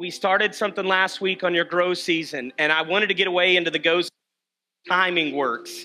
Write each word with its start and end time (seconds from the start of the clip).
we 0.00 0.10
started 0.10 0.54
something 0.54 0.86
last 0.86 1.20
week 1.20 1.44
on 1.44 1.54
your 1.54 1.66
grow 1.66 1.92
season, 1.92 2.54
and 2.56 2.72
I 2.72 2.80
wanted 2.80 3.08
to 3.08 3.14
get 3.14 3.26
away 3.26 3.56
into 3.56 3.70
the 3.70 3.78
go 3.78 4.00
timing 4.88 5.36
works, 5.36 5.84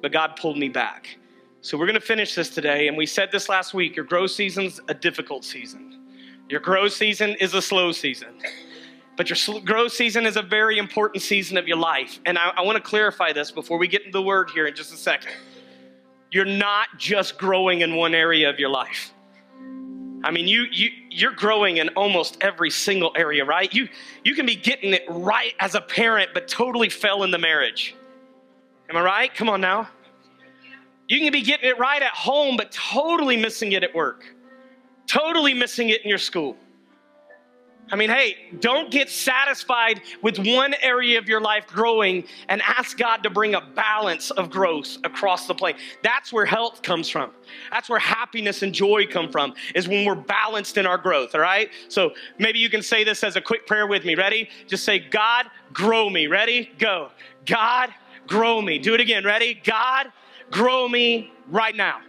but 0.00 0.12
God 0.12 0.36
pulled 0.36 0.56
me 0.56 0.70
back. 0.70 1.18
So 1.60 1.76
we're 1.76 1.84
going 1.84 2.00
to 2.00 2.06
finish 2.06 2.34
this 2.34 2.48
today, 2.48 2.88
and 2.88 2.96
we 2.96 3.04
said 3.04 3.30
this 3.30 3.50
last 3.50 3.74
week. 3.74 3.96
Your 3.96 4.06
grow 4.06 4.26
season's 4.26 4.80
a 4.88 4.94
difficult 4.94 5.44
season. 5.44 6.06
Your 6.48 6.60
grow 6.60 6.88
season 6.88 7.36
is 7.38 7.52
a 7.52 7.60
slow 7.60 7.92
season. 7.92 8.30
But 9.18 9.28
your 9.28 9.60
grow 9.60 9.88
season 9.88 10.24
is 10.24 10.38
a 10.38 10.42
very 10.42 10.78
important 10.78 11.22
season 11.22 11.58
of 11.58 11.68
your 11.68 11.76
life. 11.76 12.20
And 12.24 12.38
I, 12.38 12.52
I 12.56 12.62
want 12.62 12.76
to 12.76 12.82
clarify 12.82 13.34
this 13.34 13.50
before 13.50 13.76
we 13.76 13.88
get 13.88 14.06
into 14.06 14.12
the 14.12 14.22
word 14.22 14.48
here 14.54 14.66
in 14.66 14.74
just 14.74 14.94
a 14.94 14.96
second. 14.96 15.32
You're 16.30 16.46
not 16.46 16.88
just 16.96 17.36
growing 17.36 17.82
in 17.82 17.94
one 17.94 18.14
area 18.14 18.48
of 18.48 18.58
your 18.58 18.70
life. 18.70 19.12
I 20.24 20.30
mean, 20.30 20.48
you, 20.48 20.64
you, 20.70 20.90
you're 21.10 21.32
growing 21.32 21.76
in 21.76 21.90
almost 21.90 22.38
every 22.40 22.70
single 22.70 23.12
area, 23.14 23.44
right? 23.44 23.72
You, 23.72 23.88
you 24.24 24.34
can 24.34 24.46
be 24.46 24.56
getting 24.56 24.92
it 24.92 25.04
right 25.08 25.54
as 25.60 25.74
a 25.74 25.80
parent, 25.80 26.30
but 26.34 26.48
totally 26.48 26.88
fell 26.88 27.22
in 27.22 27.30
the 27.30 27.38
marriage. 27.38 27.94
Am 28.90 28.96
I 28.96 29.02
right? 29.02 29.34
Come 29.34 29.48
on 29.48 29.60
now. 29.60 29.88
You 31.08 31.20
can 31.20 31.32
be 31.32 31.42
getting 31.42 31.68
it 31.68 31.78
right 31.78 32.02
at 32.02 32.12
home, 32.12 32.56
but 32.56 32.72
totally 32.72 33.36
missing 33.36 33.72
it 33.72 33.82
at 33.82 33.94
work, 33.94 34.24
totally 35.06 35.54
missing 35.54 35.88
it 35.88 36.02
in 36.02 36.08
your 36.08 36.18
school. 36.18 36.56
I 37.90 37.96
mean, 37.96 38.10
hey, 38.10 38.36
don't 38.60 38.90
get 38.90 39.08
satisfied 39.08 40.02
with 40.22 40.38
one 40.38 40.74
area 40.82 41.18
of 41.18 41.28
your 41.28 41.40
life 41.40 41.66
growing 41.66 42.24
and 42.48 42.60
ask 42.62 42.98
God 42.98 43.18
to 43.22 43.30
bring 43.30 43.54
a 43.54 43.60
balance 43.60 44.30
of 44.32 44.50
growth 44.50 44.98
across 45.04 45.46
the 45.46 45.54
plane. 45.54 45.76
That's 46.02 46.32
where 46.32 46.44
health 46.44 46.82
comes 46.82 47.08
from. 47.08 47.30
That's 47.70 47.88
where 47.88 47.98
happiness 47.98 48.62
and 48.62 48.74
joy 48.74 49.06
come 49.06 49.30
from, 49.30 49.54
is 49.74 49.88
when 49.88 50.04
we're 50.04 50.14
balanced 50.14 50.76
in 50.76 50.86
our 50.86 50.98
growth, 50.98 51.34
all 51.34 51.40
right? 51.40 51.70
So 51.88 52.12
maybe 52.38 52.58
you 52.58 52.68
can 52.68 52.82
say 52.82 53.04
this 53.04 53.24
as 53.24 53.36
a 53.36 53.40
quick 53.40 53.66
prayer 53.66 53.86
with 53.86 54.04
me. 54.04 54.14
Ready? 54.14 54.50
Just 54.66 54.84
say, 54.84 54.98
God, 54.98 55.46
grow 55.72 56.10
me. 56.10 56.26
Ready? 56.26 56.70
Go. 56.78 57.10
God, 57.46 57.90
grow 58.26 58.60
me. 58.60 58.78
Do 58.78 58.94
it 58.94 59.00
again. 59.00 59.24
Ready? 59.24 59.60
God, 59.64 60.12
grow 60.50 60.88
me 60.88 61.32
right 61.48 61.74
now. 61.74 62.00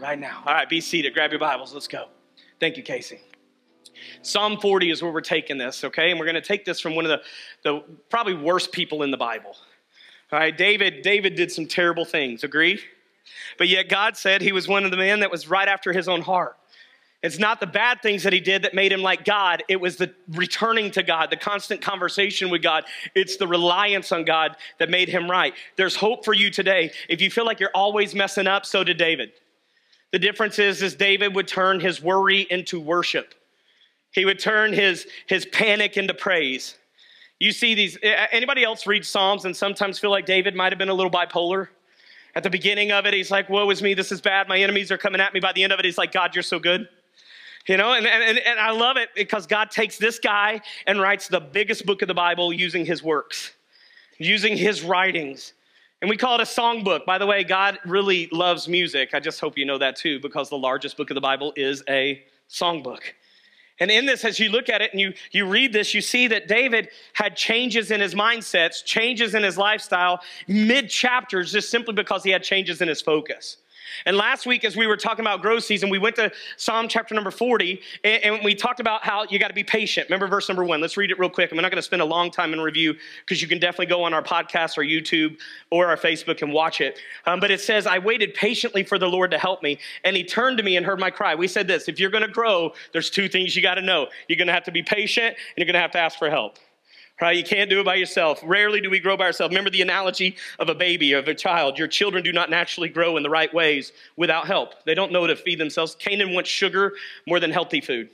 Right 0.00 0.18
now. 0.18 0.42
All 0.46 0.54
right, 0.54 0.68
be 0.68 0.80
seated. 0.80 1.14
Grab 1.14 1.30
your 1.30 1.40
Bibles. 1.40 1.72
Let's 1.72 1.88
go. 1.88 2.06
Thank 2.60 2.76
you, 2.76 2.82
Casey. 2.82 3.20
Psalm 4.22 4.58
40 4.60 4.90
is 4.90 5.02
where 5.02 5.12
we're 5.12 5.20
taking 5.20 5.58
this, 5.58 5.84
okay? 5.84 6.10
And 6.10 6.18
we're 6.18 6.26
going 6.26 6.34
to 6.34 6.40
take 6.40 6.64
this 6.64 6.80
from 6.80 6.94
one 6.94 7.04
of 7.04 7.10
the, 7.10 7.22
the 7.62 7.84
probably 8.10 8.34
worst 8.34 8.72
people 8.72 9.02
in 9.02 9.10
the 9.10 9.16
Bible. 9.16 9.56
All 10.32 10.38
right, 10.38 10.56
David, 10.56 11.02
David 11.02 11.34
did 11.34 11.52
some 11.52 11.66
terrible 11.66 12.04
things, 12.04 12.44
agree? 12.44 12.80
But 13.58 13.68
yet 13.68 13.88
God 13.88 14.16
said 14.16 14.42
he 14.42 14.52
was 14.52 14.66
one 14.66 14.84
of 14.84 14.90
the 14.90 14.96
men 14.96 15.20
that 15.20 15.30
was 15.30 15.48
right 15.48 15.68
after 15.68 15.92
his 15.92 16.08
own 16.08 16.22
heart. 16.22 16.56
It's 17.24 17.38
not 17.38 17.58
the 17.58 17.66
bad 17.66 18.02
things 18.02 18.22
that 18.24 18.34
he 18.34 18.40
did 18.40 18.64
that 18.64 18.74
made 18.74 18.92
him 18.92 19.00
like 19.00 19.24
God. 19.24 19.62
It 19.66 19.80
was 19.80 19.96
the 19.96 20.12
returning 20.32 20.90
to 20.90 21.02
God, 21.02 21.30
the 21.30 21.38
constant 21.38 21.80
conversation 21.80 22.50
with 22.50 22.62
God. 22.62 22.84
It's 23.14 23.38
the 23.38 23.46
reliance 23.46 24.12
on 24.12 24.26
God 24.26 24.56
that 24.78 24.90
made 24.90 25.08
him 25.08 25.30
right. 25.30 25.54
There's 25.76 25.96
hope 25.96 26.26
for 26.26 26.34
you 26.34 26.50
today. 26.50 26.90
If 27.08 27.22
you 27.22 27.30
feel 27.30 27.46
like 27.46 27.60
you're 27.60 27.70
always 27.74 28.14
messing 28.14 28.46
up, 28.46 28.66
so 28.66 28.84
did 28.84 28.98
David. 28.98 29.32
The 30.12 30.18
difference 30.18 30.58
is, 30.58 30.82
is 30.82 30.94
David 30.94 31.34
would 31.34 31.48
turn 31.48 31.80
his 31.80 32.02
worry 32.02 32.46
into 32.50 32.78
worship. 32.78 33.34
He 34.14 34.24
would 34.24 34.38
turn 34.38 34.72
his, 34.72 35.06
his 35.26 35.44
panic 35.46 35.96
into 35.96 36.14
praise. 36.14 36.76
You 37.40 37.50
see 37.50 37.74
these, 37.74 37.98
anybody 38.02 38.62
else 38.62 38.86
read 38.86 39.04
Psalms 39.04 39.44
and 39.44 39.56
sometimes 39.56 39.98
feel 39.98 40.10
like 40.10 40.24
David 40.24 40.54
might 40.54 40.70
have 40.70 40.78
been 40.78 40.88
a 40.88 40.94
little 40.94 41.10
bipolar? 41.10 41.68
At 42.36 42.44
the 42.44 42.50
beginning 42.50 42.92
of 42.92 43.06
it, 43.06 43.14
he's 43.14 43.30
like, 43.30 43.48
Woe 43.48 43.68
is 43.70 43.82
me, 43.82 43.92
this 43.94 44.12
is 44.12 44.20
bad, 44.20 44.48
my 44.48 44.58
enemies 44.58 44.90
are 44.92 44.98
coming 44.98 45.20
at 45.20 45.34
me. 45.34 45.40
By 45.40 45.52
the 45.52 45.64
end 45.64 45.72
of 45.72 45.80
it, 45.80 45.84
he's 45.84 45.98
like, 45.98 46.12
God, 46.12 46.34
you're 46.34 46.42
so 46.42 46.60
good. 46.60 46.88
You 47.66 47.76
know, 47.76 47.92
and, 47.92 48.06
and, 48.06 48.38
and 48.38 48.60
I 48.60 48.70
love 48.70 48.96
it 48.98 49.08
because 49.16 49.46
God 49.46 49.70
takes 49.70 49.98
this 49.98 50.18
guy 50.18 50.60
and 50.86 51.00
writes 51.00 51.28
the 51.28 51.40
biggest 51.40 51.84
book 51.86 52.02
of 52.02 52.08
the 52.08 52.14
Bible 52.14 52.52
using 52.52 52.84
his 52.84 53.02
works, 53.02 53.52
using 54.18 54.56
his 54.56 54.82
writings. 54.82 55.54
And 56.02 56.10
we 56.10 56.16
call 56.16 56.34
it 56.38 56.40
a 56.40 56.44
songbook. 56.44 57.04
By 57.04 57.18
the 57.18 57.26
way, 57.26 57.42
God 57.42 57.78
really 57.86 58.28
loves 58.30 58.68
music. 58.68 59.10
I 59.14 59.20
just 59.20 59.40
hope 59.40 59.56
you 59.58 59.64
know 59.64 59.78
that 59.78 59.96
too, 59.96 60.20
because 60.20 60.50
the 60.50 60.58
largest 60.58 60.96
book 60.96 61.10
of 61.10 61.14
the 61.14 61.20
Bible 61.20 61.52
is 61.56 61.82
a 61.88 62.22
songbook. 62.50 63.00
And 63.80 63.90
in 63.90 64.06
this, 64.06 64.24
as 64.24 64.38
you 64.38 64.50
look 64.50 64.68
at 64.68 64.82
it 64.82 64.92
and 64.92 65.00
you, 65.00 65.12
you 65.32 65.46
read 65.46 65.72
this, 65.72 65.94
you 65.94 66.00
see 66.00 66.28
that 66.28 66.46
David 66.46 66.90
had 67.12 67.36
changes 67.36 67.90
in 67.90 68.00
his 68.00 68.14
mindsets, 68.14 68.84
changes 68.84 69.34
in 69.34 69.42
his 69.42 69.58
lifestyle 69.58 70.20
mid 70.46 70.88
chapters, 70.88 71.52
just 71.52 71.70
simply 71.70 71.92
because 71.92 72.22
he 72.22 72.30
had 72.30 72.44
changes 72.44 72.80
in 72.80 72.88
his 72.88 73.02
focus. 73.02 73.56
And 74.06 74.16
last 74.16 74.46
week, 74.46 74.64
as 74.64 74.76
we 74.76 74.86
were 74.86 74.96
talking 74.96 75.24
about 75.24 75.42
growth 75.42 75.64
season, 75.64 75.90
we 75.90 75.98
went 75.98 76.16
to 76.16 76.32
Psalm 76.56 76.88
chapter 76.88 77.14
number 77.14 77.30
40, 77.30 77.80
and, 78.04 78.40
we 78.44 78.54
talked 78.54 78.80
about 78.80 79.04
how 79.04 79.24
you 79.30 79.38
got 79.38 79.48
to 79.48 79.54
be 79.54 79.64
patient. 79.64 80.08
Remember 80.08 80.26
verse 80.26 80.48
number 80.48 80.64
one? 80.64 80.80
Let's 80.80 80.96
read 80.96 81.10
it 81.10 81.18
real 81.18 81.30
quick. 81.30 81.50
I'm 81.50 81.56
not 81.56 81.70
going 81.70 81.76
to 81.76 81.82
spend 81.82 82.02
a 82.02 82.06
long 82.06 82.30
time 82.30 82.52
in 82.52 82.60
review 82.60 82.94
because 83.20 83.40
you 83.40 83.48
can 83.48 83.58
definitely 83.58 83.86
go 83.86 84.02
on 84.02 84.12
our 84.12 84.22
podcast 84.22 84.76
or 84.76 84.82
YouTube 84.82 85.38
or 85.70 85.86
our 85.86 85.96
Facebook 85.96 86.42
and 86.42 86.52
watch 86.52 86.80
it. 86.80 86.98
Um, 87.26 87.40
but 87.40 87.50
it 87.50 87.60
says, 87.60 87.86
I 87.86 87.98
waited 87.98 88.34
patiently 88.34 88.82
for 88.82 88.98
the 88.98 89.08
Lord 89.08 89.30
to 89.30 89.38
help 89.38 89.62
me, 89.62 89.78
and 90.04 90.16
he 90.16 90.24
turned 90.24 90.58
to 90.58 90.64
me 90.64 90.76
and 90.76 90.84
heard 90.84 91.00
my 91.00 91.10
cry. 91.10 91.34
We 91.34 91.48
said 91.48 91.68
this 91.68 91.88
if 91.88 91.98
you're 91.98 92.10
going 92.10 92.26
to 92.26 92.32
grow, 92.32 92.72
there's 92.92 93.10
two 93.10 93.28
things 93.28 93.56
you 93.56 93.62
got 93.62 93.74
to 93.74 93.82
know. 93.82 94.08
You're 94.28 94.38
going 94.38 94.48
to 94.48 94.54
have 94.54 94.64
to 94.64 94.72
be 94.72 94.82
patient, 94.82 95.28
and 95.28 95.56
you're 95.56 95.66
going 95.66 95.74
to 95.74 95.80
have 95.80 95.92
to 95.92 95.98
ask 95.98 96.18
for 96.18 96.28
help 96.28 96.58
right? 97.20 97.36
You 97.36 97.44
can't 97.44 97.70
do 97.70 97.80
it 97.80 97.84
by 97.84 97.94
yourself. 97.94 98.40
Rarely 98.42 98.80
do 98.80 98.90
we 98.90 99.00
grow 99.00 99.16
by 99.16 99.24
ourselves. 99.24 99.52
Remember 99.52 99.70
the 99.70 99.82
analogy 99.82 100.36
of 100.58 100.68
a 100.68 100.74
baby, 100.74 101.12
of 101.12 101.28
a 101.28 101.34
child. 101.34 101.78
Your 101.78 101.88
children 101.88 102.24
do 102.24 102.32
not 102.32 102.50
naturally 102.50 102.88
grow 102.88 103.16
in 103.16 103.22
the 103.22 103.30
right 103.30 103.52
ways 103.52 103.92
without 104.16 104.46
help. 104.46 104.84
They 104.84 104.94
don't 104.94 105.12
know 105.12 105.26
to 105.26 105.36
feed 105.36 105.58
themselves. 105.58 105.94
Canaan 105.94 106.34
wants 106.34 106.50
sugar 106.50 106.92
more 107.26 107.40
than 107.40 107.50
healthy 107.50 107.80
food. 107.80 108.10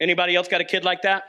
Anybody 0.00 0.36
else 0.36 0.48
got 0.48 0.60
a 0.60 0.64
kid 0.64 0.84
like 0.84 1.02
that? 1.02 1.24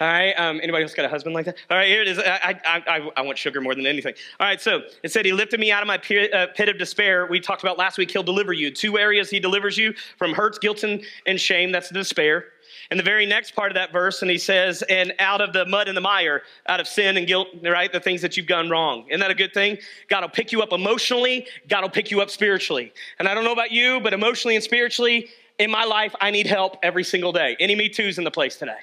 All 0.00 0.06
right. 0.06 0.32
Um, 0.32 0.60
anybody 0.62 0.82
else 0.82 0.94
got 0.94 1.04
a 1.04 1.10
husband 1.10 1.34
like 1.34 1.44
that? 1.44 1.56
All 1.70 1.76
right. 1.76 1.86
Here 1.86 2.00
it 2.00 2.08
is. 2.08 2.18
I, 2.18 2.58
I, 2.64 2.82
I, 2.86 3.10
I 3.18 3.20
want 3.20 3.36
sugar 3.36 3.60
more 3.60 3.74
than 3.74 3.86
anything. 3.86 4.14
All 4.38 4.46
right. 4.46 4.60
So 4.60 4.80
it 5.02 5.12
said 5.12 5.26
he 5.26 5.32
lifted 5.32 5.60
me 5.60 5.70
out 5.70 5.82
of 5.82 5.86
my 5.86 5.98
pit, 5.98 6.32
uh, 6.32 6.46
pit 6.54 6.70
of 6.70 6.78
despair. 6.78 7.26
We 7.26 7.38
talked 7.38 7.62
about 7.62 7.76
last 7.76 7.98
week. 7.98 8.10
He'll 8.10 8.22
deliver 8.22 8.54
you. 8.54 8.70
Two 8.70 8.98
areas 8.98 9.28
he 9.28 9.38
delivers 9.40 9.76
you 9.76 9.92
from 10.16 10.32
hurts, 10.32 10.58
guilt, 10.58 10.84
and, 10.84 11.04
and 11.26 11.38
shame. 11.38 11.70
That's 11.70 11.88
the 11.88 11.94
despair. 11.94 12.46
And 12.90 12.98
the 12.98 13.04
very 13.04 13.24
next 13.24 13.54
part 13.54 13.70
of 13.70 13.76
that 13.76 13.92
verse, 13.92 14.22
and 14.22 14.30
he 14.30 14.38
says, 14.38 14.82
and 14.82 15.14
out 15.20 15.40
of 15.40 15.52
the 15.52 15.64
mud 15.64 15.86
and 15.86 15.96
the 15.96 16.00
mire, 16.00 16.42
out 16.66 16.80
of 16.80 16.88
sin 16.88 17.16
and 17.16 17.26
guilt, 17.26 17.48
right? 17.62 17.92
The 17.92 18.00
things 18.00 18.20
that 18.22 18.36
you've 18.36 18.48
done 18.48 18.68
wrong. 18.68 19.06
Isn't 19.08 19.20
that 19.20 19.30
a 19.30 19.34
good 19.34 19.54
thing? 19.54 19.78
God 20.08 20.22
will 20.22 20.28
pick 20.28 20.50
you 20.50 20.60
up 20.60 20.72
emotionally, 20.72 21.46
God 21.68 21.82
will 21.82 21.90
pick 21.90 22.10
you 22.10 22.20
up 22.20 22.30
spiritually. 22.30 22.92
And 23.18 23.28
I 23.28 23.34
don't 23.34 23.44
know 23.44 23.52
about 23.52 23.70
you, 23.70 24.00
but 24.00 24.12
emotionally 24.12 24.56
and 24.56 24.64
spiritually, 24.64 25.28
in 25.60 25.70
my 25.70 25.84
life, 25.84 26.14
I 26.20 26.30
need 26.30 26.46
help 26.46 26.78
every 26.82 27.04
single 27.04 27.32
day. 27.32 27.56
Any 27.60 27.76
Me 27.76 27.88
Too's 27.88 28.18
in 28.18 28.24
the 28.24 28.30
place 28.30 28.56
today. 28.56 28.78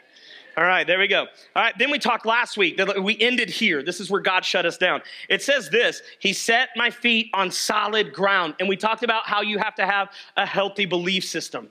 All 0.58 0.64
right, 0.64 0.88
there 0.88 0.98
we 0.98 1.08
go. 1.08 1.22
All 1.56 1.64
right, 1.64 1.78
then 1.78 1.92
we 1.92 2.00
talked 2.00 2.26
last 2.26 2.58
week. 2.58 2.80
We 3.00 3.16
ended 3.20 3.50
here. 3.50 3.84
This 3.84 4.00
is 4.00 4.10
where 4.10 4.22
God 4.22 4.44
shut 4.44 4.66
us 4.66 4.76
down. 4.78 5.02
It 5.30 5.44
says 5.44 5.70
this 5.70 6.02
He 6.20 6.34
set 6.34 6.70
my 6.76 6.90
feet 6.90 7.30
on 7.34 7.52
solid 7.52 8.12
ground. 8.12 8.56
And 8.60 8.68
we 8.68 8.76
talked 8.76 9.04
about 9.04 9.28
how 9.28 9.42
you 9.42 9.60
have 9.60 9.76
to 9.76 9.86
have 9.86 10.10
a 10.36 10.46
healthy 10.48 10.86
belief 10.86 11.26
system. 11.26 11.70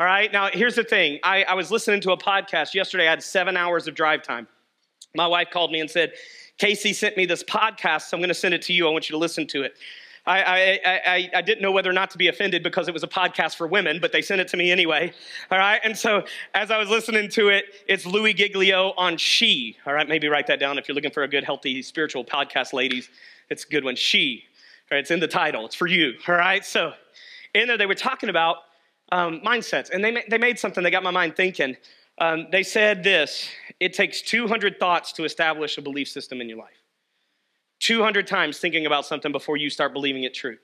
All 0.00 0.06
right, 0.06 0.32
now 0.32 0.48
here's 0.52 0.76
the 0.76 0.84
thing. 0.84 1.18
I, 1.24 1.42
I 1.42 1.54
was 1.54 1.72
listening 1.72 2.00
to 2.02 2.12
a 2.12 2.16
podcast 2.16 2.72
yesterday, 2.72 3.08
I 3.08 3.10
had 3.10 3.20
seven 3.20 3.56
hours 3.56 3.88
of 3.88 3.96
drive 3.96 4.22
time. 4.22 4.46
My 5.16 5.26
wife 5.26 5.48
called 5.50 5.72
me 5.72 5.80
and 5.80 5.90
said, 5.90 6.12
Casey 6.58 6.92
sent 6.92 7.16
me 7.16 7.26
this 7.26 7.42
podcast, 7.42 8.02
so 8.02 8.16
I'm 8.16 8.20
going 8.20 8.28
to 8.28 8.34
send 8.34 8.54
it 8.54 8.62
to 8.62 8.72
you. 8.72 8.86
I 8.86 8.92
want 8.92 9.08
you 9.08 9.14
to 9.14 9.18
listen 9.18 9.48
to 9.48 9.64
it. 9.64 9.74
I, 10.24 10.42
I, 10.42 10.80
I, 10.84 11.30
I, 11.36 11.42
didn't 11.42 11.62
know 11.62 11.72
whether 11.72 11.90
or 11.90 11.94
not 11.94 12.10
to 12.10 12.18
be 12.18 12.28
offended 12.28 12.62
because 12.62 12.86
it 12.86 12.94
was 12.94 13.02
a 13.02 13.08
podcast 13.08 13.56
for 13.56 13.66
women, 13.66 13.98
but 13.98 14.12
they 14.12 14.22
sent 14.22 14.40
it 14.40 14.48
to 14.48 14.56
me 14.56 14.70
anyway. 14.70 15.12
All 15.50 15.58
right. 15.58 15.80
And 15.82 15.96
so 15.96 16.22
as 16.54 16.70
I 16.70 16.78
was 16.78 16.90
listening 16.90 17.28
to 17.30 17.48
it, 17.48 17.64
it's 17.88 18.04
Louie 18.04 18.34
Giglio 18.34 18.92
on 18.98 19.16
She. 19.16 19.78
All 19.86 19.94
right. 19.94 20.06
Maybe 20.06 20.28
write 20.28 20.46
that 20.48 20.60
down 20.60 20.78
if 20.78 20.86
you're 20.86 20.94
looking 20.94 21.12
for 21.12 21.22
a 21.22 21.28
good, 21.28 21.44
healthy, 21.44 21.80
spiritual 21.80 22.24
podcast, 22.24 22.72
ladies. 22.74 23.08
It's 23.48 23.64
a 23.64 23.68
good 23.68 23.84
one. 23.84 23.96
She. 23.96 24.44
All 24.92 24.96
right. 24.96 25.00
It's 25.00 25.10
in 25.10 25.20
the 25.20 25.28
title. 25.28 25.64
It's 25.64 25.74
for 25.74 25.86
you. 25.86 26.12
All 26.28 26.34
right. 26.34 26.64
So 26.64 26.92
in 27.54 27.66
there, 27.68 27.78
they 27.78 27.86
were 27.86 27.94
talking 27.94 28.28
about 28.28 28.58
um, 29.10 29.40
mindsets. 29.40 29.90
And 29.90 30.04
they, 30.04 30.24
they 30.28 30.38
made 30.38 30.58
something 30.58 30.82
that 30.84 30.90
got 30.90 31.02
my 31.02 31.10
mind 31.10 31.36
thinking. 31.36 31.76
Um, 32.18 32.46
they 32.50 32.62
said 32.62 33.02
this 33.02 33.48
it 33.80 33.92
takes 33.92 34.22
200 34.22 34.80
thoughts 34.80 35.12
to 35.12 35.24
establish 35.24 35.78
a 35.78 35.82
belief 35.82 36.08
system 36.08 36.40
in 36.40 36.48
your 36.48 36.58
life. 36.58 36.82
200 37.80 38.26
times 38.26 38.58
thinking 38.58 38.86
about 38.86 39.06
something 39.06 39.30
before 39.30 39.56
you 39.56 39.70
start 39.70 39.92
believing 39.92 40.24
it 40.24 40.34
true. 40.34 40.58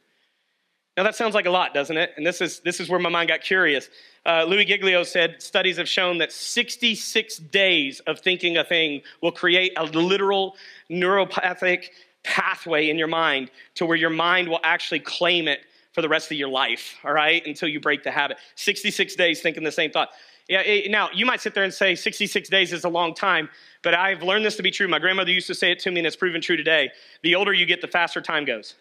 Now 0.96 1.02
that 1.02 1.16
sounds 1.16 1.34
like 1.34 1.46
a 1.46 1.50
lot, 1.50 1.74
doesn't 1.74 1.96
it? 1.96 2.12
And 2.16 2.24
this 2.24 2.40
is 2.40 2.60
this 2.60 2.78
is 2.78 2.88
where 2.88 3.00
my 3.00 3.08
mind 3.08 3.28
got 3.28 3.40
curious. 3.40 3.88
Uh, 4.24 4.44
Louie 4.44 4.64
Giglio 4.64 5.02
said 5.02 5.42
studies 5.42 5.76
have 5.76 5.88
shown 5.88 6.18
that 6.18 6.32
66 6.32 7.36
days 7.38 8.00
of 8.00 8.20
thinking 8.20 8.56
a 8.58 8.64
thing 8.64 9.02
will 9.20 9.32
create 9.32 9.72
a 9.76 9.84
literal 9.84 10.56
neuropathic 10.90 11.88
pathway 12.22 12.90
in 12.90 12.96
your 12.96 13.08
mind 13.08 13.50
to 13.74 13.86
where 13.86 13.96
your 13.96 14.10
mind 14.10 14.48
will 14.48 14.60
actually 14.62 15.00
claim 15.00 15.48
it 15.48 15.60
for 15.94 16.02
the 16.02 16.08
rest 16.08 16.30
of 16.30 16.36
your 16.36 16.48
life, 16.48 16.96
all 17.04 17.12
right, 17.12 17.46
until 17.46 17.68
you 17.68 17.80
break 17.80 18.02
the 18.02 18.10
habit. 18.10 18.36
66 18.56 19.14
days 19.14 19.40
thinking 19.40 19.62
the 19.62 19.72
same 19.72 19.92
thought. 19.92 20.10
Yeah, 20.48 20.60
it, 20.60 20.90
now 20.90 21.08
you 21.14 21.24
might 21.24 21.40
sit 21.40 21.54
there 21.54 21.64
and 21.64 21.72
say 21.72 21.94
66 21.94 22.48
days 22.50 22.72
is 22.72 22.84
a 22.84 22.88
long 22.88 23.14
time, 23.14 23.48
but 23.82 23.94
I've 23.94 24.22
learned 24.22 24.44
this 24.44 24.56
to 24.56 24.62
be 24.62 24.70
true. 24.70 24.88
My 24.88 24.98
grandmother 24.98 25.30
used 25.30 25.46
to 25.46 25.54
say 25.54 25.70
it 25.70 25.78
to 25.80 25.90
me, 25.90 26.00
and 26.00 26.06
it's 26.06 26.16
proven 26.16 26.42
true 26.42 26.56
today. 26.56 26.90
The 27.22 27.36
older 27.36 27.52
you 27.52 27.64
get, 27.64 27.80
the 27.80 27.88
faster 27.88 28.20
time 28.20 28.44
goes. 28.44 28.74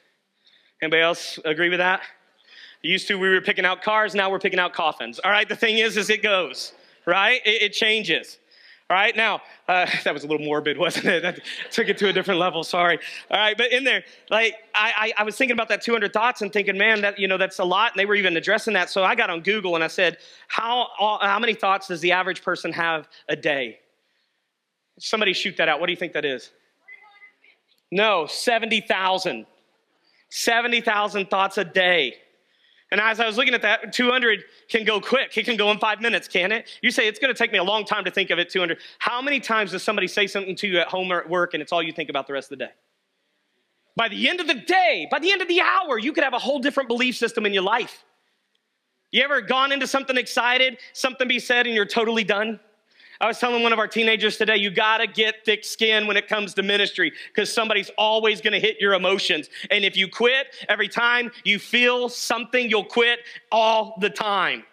Anybody 0.81 1.03
else 1.03 1.39
agree 1.45 1.69
with 1.69 1.79
that? 1.79 2.01
Used 2.81 3.07
to, 3.07 3.17
we 3.17 3.29
were 3.29 3.39
picking 3.39 3.63
out 3.63 3.81
cars, 3.81 4.13
now 4.13 4.29
we're 4.29 4.39
picking 4.39 4.59
out 4.59 4.73
coffins. 4.73 5.19
All 5.23 5.31
right, 5.31 5.47
the 5.47 5.55
thing 5.55 5.77
is, 5.77 5.95
is 5.95 6.09
it 6.09 6.21
goes, 6.21 6.73
right? 7.05 7.41
It, 7.45 7.61
it 7.61 7.73
changes. 7.73 8.39
All 8.93 8.99
right, 8.99 9.15
now, 9.15 9.41
uh, 9.67 9.87
that 10.03 10.13
was 10.13 10.23
a 10.23 10.27
little 10.27 10.45
morbid, 10.45 10.77
wasn't 10.85 11.05
it? 11.05 11.23
That 11.23 11.39
took 11.71 11.89
it 11.89 11.97
to 11.97 12.09
a 12.09 12.13
different 12.13 12.39
level, 12.39 12.63
sorry. 12.63 12.99
All 13.31 13.39
right, 13.39 13.57
but 13.57 13.71
in 13.71 13.83
there, 13.83 14.03
like, 14.29 14.53
I, 14.75 15.13
I, 15.17 15.21
I 15.21 15.23
was 15.23 15.35
thinking 15.35 15.55
about 15.55 15.67
that 15.69 15.81
200 15.81 16.13
thoughts 16.13 16.43
and 16.43 16.53
thinking, 16.53 16.77
man, 16.77 17.01
that, 17.01 17.17
you 17.17 17.27
know, 17.27 17.39
that's 17.39 17.57
a 17.57 17.63
lot. 17.63 17.93
And 17.93 17.99
they 17.99 18.05
were 18.05 18.13
even 18.13 18.37
addressing 18.37 18.75
that. 18.75 18.91
So 18.91 19.03
I 19.03 19.15
got 19.15 19.31
on 19.31 19.41
Google 19.41 19.73
and 19.73 19.83
I 19.83 19.87
said, 19.87 20.17
how, 20.47 20.89
how 20.99 21.39
many 21.39 21.55
thoughts 21.55 21.87
does 21.87 22.01
the 22.01 22.11
average 22.11 22.43
person 22.43 22.71
have 22.71 23.09
a 23.29 23.35
day? 23.35 23.79
Somebody 24.99 25.33
shoot 25.33 25.57
that 25.57 25.67
out. 25.67 25.79
What 25.79 25.87
do 25.87 25.93
you 25.93 25.97
think 25.97 26.13
that 26.13 26.23
is? 26.23 26.51
No, 27.91 28.27
70,000. 28.27 29.47
70,000 30.29 31.29
thoughts 31.31 31.57
a 31.57 31.65
day. 31.65 32.17
And 32.93 33.01
as 33.01 33.19
I 33.19 33.25
was 33.25 33.37
looking 33.37 33.55
at 33.55 33.63
that, 33.63 33.91
200 33.91 34.43
can 34.69 34.85
go 34.85 35.01
quick. 35.01 35.35
It 35.35 35.45
can 35.45 35.57
go 35.57 35.71
in 35.71 35.79
five 35.79 35.99
minutes, 35.99 36.27
can 36.27 36.51
it? 36.51 36.69
You 36.83 36.91
say 36.91 37.07
it's 37.07 37.17
going 37.17 37.33
to 37.33 37.37
take 37.37 37.51
me 37.51 37.57
a 37.57 37.63
long 37.63 37.85
time 37.85 38.05
to 38.05 38.11
think 38.11 38.29
of 38.29 38.37
it, 38.37 38.51
200. 38.51 38.77
How 38.99 39.19
many 39.19 39.39
times 39.39 39.71
does 39.71 39.81
somebody 39.81 40.07
say 40.07 40.27
something 40.27 40.55
to 40.57 40.67
you 40.67 40.77
at 40.77 40.89
home 40.89 41.11
or 41.11 41.19
at 41.19 41.27
work 41.27 41.55
and 41.55 41.63
it's 41.63 41.71
all 41.71 41.81
you 41.81 41.91
think 41.91 42.11
about 42.11 42.27
the 42.27 42.33
rest 42.33 42.51
of 42.51 42.59
the 42.59 42.65
day? 42.65 42.71
By 43.95 44.09
the 44.09 44.29
end 44.29 44.41
of 44.41 44.45
the 44.45 44.53
day, 44.53 45.07
by 45.09 45.17
the 45.17 45.31
end 45.31 45.41
of 45.41 45.47
the 45.47 45.59
hour, 45.59 45.97
you 45.97 46.13
could 46.13 46.23
have 46.23 46.35
a 46.35 46.39
whole 46.39 46.59
different 46.59 46.87
belief 46.87 47.17
system 47.17 47.47
in 47.47 47.53
your 47.53 47.63
life. 47.63 48.05
You 49.09 49.23
ever 49.23 49.41
gone 49.41 49.71
into 49.71 49.87
something 49.87 50.15
excited, 50.15 50.77
something 50.93 51.27
be 51.27 51.39
said, 51.39 51.65
and 51.65 51.75
you're 51.75 51.87
totally 51.87 52.23
done? 52.23 52.59
I 53.21 53.27
was 53.27 53.39
telling 53.39 53.63
one 53.63 53.73
of 53.73 53.79
our 53.79 53.87
teenagers 53.87 54.37
today, 54.37 54.57
you 54.57 54.69
gotta 54.69 55.07
get 55.07 55.45
thick 55.45 55.63
skin 55.63 56.07
when 56.07 56.17
it 56.17 56.27
comes 56.27 56.53
to 56.55 56.63
ministry 56.63 57.11
because 57.27 57.53
somebody's 57.53 57.91
always 57.97 58.41
gonna 58.41 58.59
hit 58.59 58.77
your 58.79 58.93
emotions. 58.93 59.49
And 59.71 59.85
if 59.85 59.95
you 59.95 60.07
quit, 60.07 60.47
every 60.69 60.87
time 60.87 61.31
you 61.43 61.59
feel 61.59 62.09
something, 62.09 62.69
you'll 62.69 62.85
quit 62.85 63.19
all 63.51 63.97
the 63.99 64.09
time. 64.09 64.63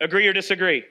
Agree 0.00 0.26
or 0.26 0.32
disagree? 0.32 0.84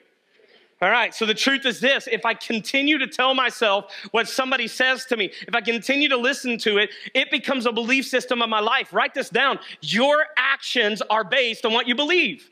All 0.82 0.90
right, 0.90 1.14
so 1.14 1.26
the 1.26 1.34
truth 1.34 1.66
is 1.66 1.78
this 1.78 2.08
if 2.10 2.24
I 2.24 2.32
continue 2.32 2.96
to 2.98 3.06
tell 3.06 3.34
myself 3.34 3.92
what 4.12 4.28
somebody 4.28 4.66
says 4.66 5.04
to 5.06 5.16
me, 5.16 5.30
if 5.46 5.54
I 5.54 5.60
continue 5.60 6.08
to 6.08 6.16
listen 6.16 6.56
to 6.58 6.78
it, 6.78 6.90
it 7.14 7.30
becomes 7.30 7.66
a 7.66 7.72
belief 7.72 8.06
system 8.06 8.40
of 8.40 8.48
my 8.48 8.60
life. 8.60 8.92
Write 8.92 9.12
this 9.12 9.28
down. 9.28 9.58
Your 9.82 10.24
actions 10.38 11.02
are 11.10 11.22
based 11.22 11.66
on 11.66 11.74
what 11.74 11.86
you 11.86 11.94
believe. 11.94 12.48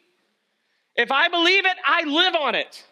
If 0.95 1.11
I 1.11 1.29
believe 1.29 1.65
it, 1.65 1.77
I 1.87 2.05
live 2.05 2.35
on 2.35 2.55
it. 2.55 2.85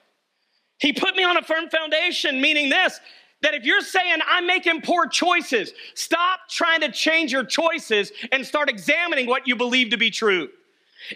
He 0.78 0.92
put 0.92 1.16
me 1.16 1.24
on 1.24 1.36
a 1.36 1.42
firm 1.42 1.68
foundation, 1.68 2.40
meaning 2.40 2.68
this 2.68 3.00
that 3.42 3.54
if 3.54 3.64
you're 3.64 3.82
saying 3.82 4.18
I'm 4.26 4.46
making 4.46 4.80
poor 4.80 5.06
choices, 5.06 5.72
stop 5.94 6.40
trying 6.48 6.80
to 6.80 6.90
change 6.90 7.32
your 7.32 7.44
choices 7.44 8.10
and 8.32 8.44
start 8.44 8.70
examining 8.70 9.26
what 9.26 9.46
you 9.46 9.56
believe 9.56 9.90
to 9.90 9.98
be 9.98 10.10
true. 10.10 10.48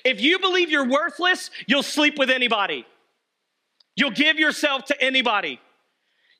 If 0.05 0.21
you 0.21 0.39
believe 0.39 0.71
you're 0.71 0.89
worthless, 0.89 1.51
you'll 1.67 1.83
sleep 1.83 2.19
with 2.19 2.31
anybody. 2.31 2.85
You'll 3.97 4.11
give 4.11 4.39
yourself 4.39 4.85
to 4.87 5.03
anybody. 5.03 5.59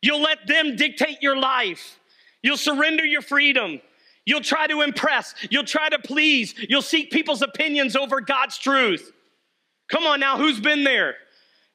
You'll 0.03 0.23
let 0.23 0.47
them 0.47 0.77
dictate 0.77 1.23
your 1.23 1.37
life. 1.37 1.99
You'll 2.43 2.57
surrender 2.57 3.05
your 3.05 3.23
freedom. 3.23 3.81
You'll 4.25 4.41
try 4.43 4.67
to 4.67 4.83
impress. 4.83 5.35
You'll 5.51 5.65
try 5.65 5.89
to 5.89 5.99
please. 5.99 6.55
You'll 6.69 6.83
seek 6.83 7.11
people's 7.11 7.43
opinions 7.43 7.97
over 7.97 8.21
God's 8.21 8.59
truth. 8.59 9.13
Come 9.91 10.05
on 10.05 10.21
now, 10.21 10.39
who's 10.39 10.61
been 10.61 10.85
there? 10.85 11.17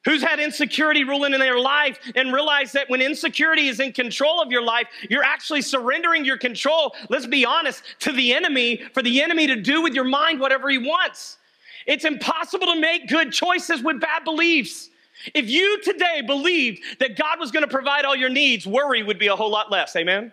Who's 0.06 0.22
had 0.22 0.38
insecurity 0.38 1.02
ruling 1.02 1.34
in 1.34 1.40
their 1.40 1.58
life 1.58 1.98
and 2.14 2.32
realize 2.32 2.70
that 2.72 2.88
when 2.88 3.02
insecurity 3.02 3.66
is 3.66 3.80
in 3.80 3.92
control 3.92 4.40
of 4.40 4.52
your 4.52 4.62
life, 4.62 4.86
you're 5.10 5.24
actually 5.24 5.62
surrendering 5.62 6.24
your 6.24 6.38
control, 6.38 6.94
let's 7.10 7.26
be 7.26 7.44
honest, 7.44 7.82
to 8.00 8.12
the 8.12 8.32
enemy 8.32 8.82
for 8.94 9.02
the 9.02 9.20
enemy 9.20 9.48
to 9.48 9.56
do 9.56 9.82
with 9.82 9.94
your 9.94 10.04
mind 10.04 10.38
whatever 10.38 10.70
he 10.70 10.78
wants. 10.78 11.38
It's 11.86 12.04
impossible 12.04 12.68
to 12.68 12.80
make 12.80 13.08
good 13.08 13.32
choices 13.32 13.82
with 13.82 14.00
bad 14.00 14.22
beliefs. 14.22 14.90
If 15.34 15.50
you 15.50 15.82
today 15.82 16.22
believed 16.24 16.82
that 17.00 17.16
God 17.16 17.40
was 17.40 17.50
going 17.50 17.64
to 17.64 17.70
provide 17.70 18.04
all 18.04 18.14
your 18.14 18.30
needs, 18.30 18.64
worry 18.64 19.02
would 19.02 19.18
be 19.18 19.26
a 19.26 19.34
whole 19.34 19.50
lot 19.50 19.72
less. 19.72 19.96
Amen? 19.96 20.32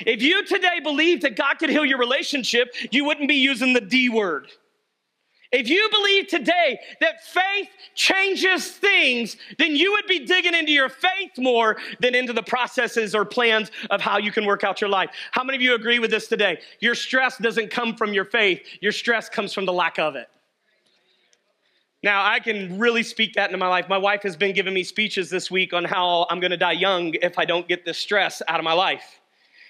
If 0.00 0.22
you 0.22 0.44
today 0.44 0.80
believed 0.82 1.22
that 1.22 1.36
God 1.36 1.54
could 1.60 1.70
heal 1.70 1.84
your 1.84 1.98
relationship, 1.98 2.74
you 2.90 3.04
wouldn't 3.04 3.28
be 3.28 3.36
using 3.36 3.74
the 3.74 3.80
D 3.80 4.08
word. 4.08 4.48
If 5.50 5.70
you 5.70 5.88
believe 5.90 6.28
today 6.28 6.78
that 7.00 7.24
faith 7.24 7.68
changes 7.94 8.70
things, 8.70 9.38
then 9.58 9.74
you 9.74 9.92
would 9.92 10.06
be 10.06 10.26
digging 10.26 10.52
into 10.52 10.72
your 10.72 10.90
faith 10.90 11.38
more 11.38 11.78
than 12.00 12.14
into 12.14 12.34
the 12.34 12.42
processes 12.42 13.14
or 13.14 13.24
plans 13.24 13.70
of 13.88 14.02
how 14.02 14.18
you 14.18 14.30
can 14.30 14.44
work 14.44 14.62
out 14.62 14.82
your 14.82 14.90
life. 14.90 15.08
How 15.30 15.42
many 15.42 15.56
of 15.56 15.62
you 15.62 15.74
agree 15.74 16.00
with 16.00 16.10
this 16.10 16.28
today? 16.28 16.60
Your 16.80 16.94
stress 16.94 17.38
doesn't 17.38 17.70
come 17.70 17.94
from 17.94 18.12
your 18.12 18.26
faith, 18.26 18.60
your 18.82 18.92
stress 18.92 19.30
comes 19.30 19.54
from 19.54 19.64
the 19.64 19.72
lack 19.72 19.98
of 19.98 20.16
it. 20.16 20.28
Now, 22.02 22.24
I 22.24 22.38
can 22.40 22.78
really 22.78 23.02
speak 23.02 23.32
that 23.34 23.46
into 23.46 23.58
my 23.58 23.66
life. 23.68 23.88
My 23.88 23.98
wife 23.98 24.22
has 24.22 24.36
been 24.36 24.54
giving 24.54 24.72
me 24.74 24.84
speeches 24.84 25.30
this 25.30 25.50
week 25.50 25.72
on 25.72 25.84
how 25.84 26.26
I'm 26.30 26.40
gonna 26.40 26.58
die 26.58 26.72
young 26.72 27.14
if 27.14 27.38
I 27.38 27.46
don't 27.46 27.66
get 27.66 27.86
this 27.86 27.96
stress 27.96 28.42
out 28.48 28.60
of 28.60 28.64
my 28.64 28.74
life. 28.74 29.20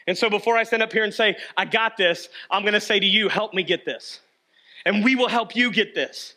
And 0.08 0.18
so 0.18 0.28
before 0.28 0.56
I 0.56 0.64
stand 0.64 0.82
up 0.82 0.92
here 0.92 1.04
and 1.04 1.14
say, 1.14 1.36
I 1.56 1.64
got 1.64 1.96
this, 1.96 2.28
I'm 2.50 2.64
gonna 2.64 2.80
say 2.80 2.98
to 2.98 3.06
you, 3.06 3.28
help 3.28 3.54
me 3.54 3.62
get 3.62 3.84
this 3.84 4.20
and 4.88 5.04
we 5.04 5.14
will 5.14 5.28
help 5.28 5.54
you 5.54 5.70
get 5.70 5.94
this. 5.94 6.34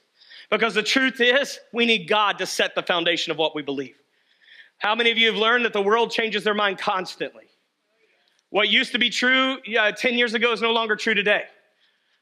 Because 0.49 0.73
the 0.73 0.83
truth 0.83 1.21
is, 1.21 1.57
we 1.71 1.85
need 1.85 2.09
God 2.09 2.37
to 2.39 2.45
set 2.45 2.75
the 2.75 2.83
foundation 2.83 3.31
of 3.31 3.37
what 3.37 3.55
we 3.55 3.61
believe. 3.61 3.95
How 4.79 4.93
many 4.93 5.09
of 5.09 5.17
you 5.17 5.27
have 5.27 5.37
learned 5.37 5.63
that 5.63 5.71
the 5.71 5.81
world 5.81 6.11
changes 6.11 6.43
their 6.43 6.53
mind 6.53 6.77
constantly? 6.77 7.45
What 8.49 8.67
used 8.67 8.91
to 8.91 8.99
be 8.99 9.09
true 9.09 9.59
yeah, 9.65 9.89
10 9.89 10.15
years 10.15 10.33
ago 10.33 10.51
is 10.51 10.61
no 10.61 10.73
longer 10.73 10.97
true 10.97 11.13
today. 11.13 11.45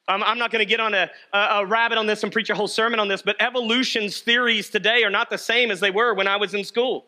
Um, 0.07 0.21
I'm 0.23 0.37
not 0.37 0.51
going 0.51 0.59
to 0.59 0.69
get 0.69 0.79
on 0.79 0.93
a, 0.93 1.09
a, 1.33 1.37
a 1.39 1.65
rabbit 1.65 1.97
on 1.97 2.05
this 2.05 2.21
and 2.21 2.31
preach 2.31 2.51
a 2.51 2.55
whole 2.55 2.67
sermon 2.67 2.99
on 2.99 3.07
this, 3.07 3.23
but 3.23 3.35
evolution's 3.39 4.21
theories 4.21 4.69
today 4.69 5.03
are 5.03 5.09
not 5.09 5.31
the 5.31 5.37
same 5.37 5.71
as 5.71 5.79
they 5.79 5.91
were 5.91 6.13
when 6.13 6.27
I 6.27 6.37
was 6.37 6.53
in 6.53 6.63
school. 6.63 7.05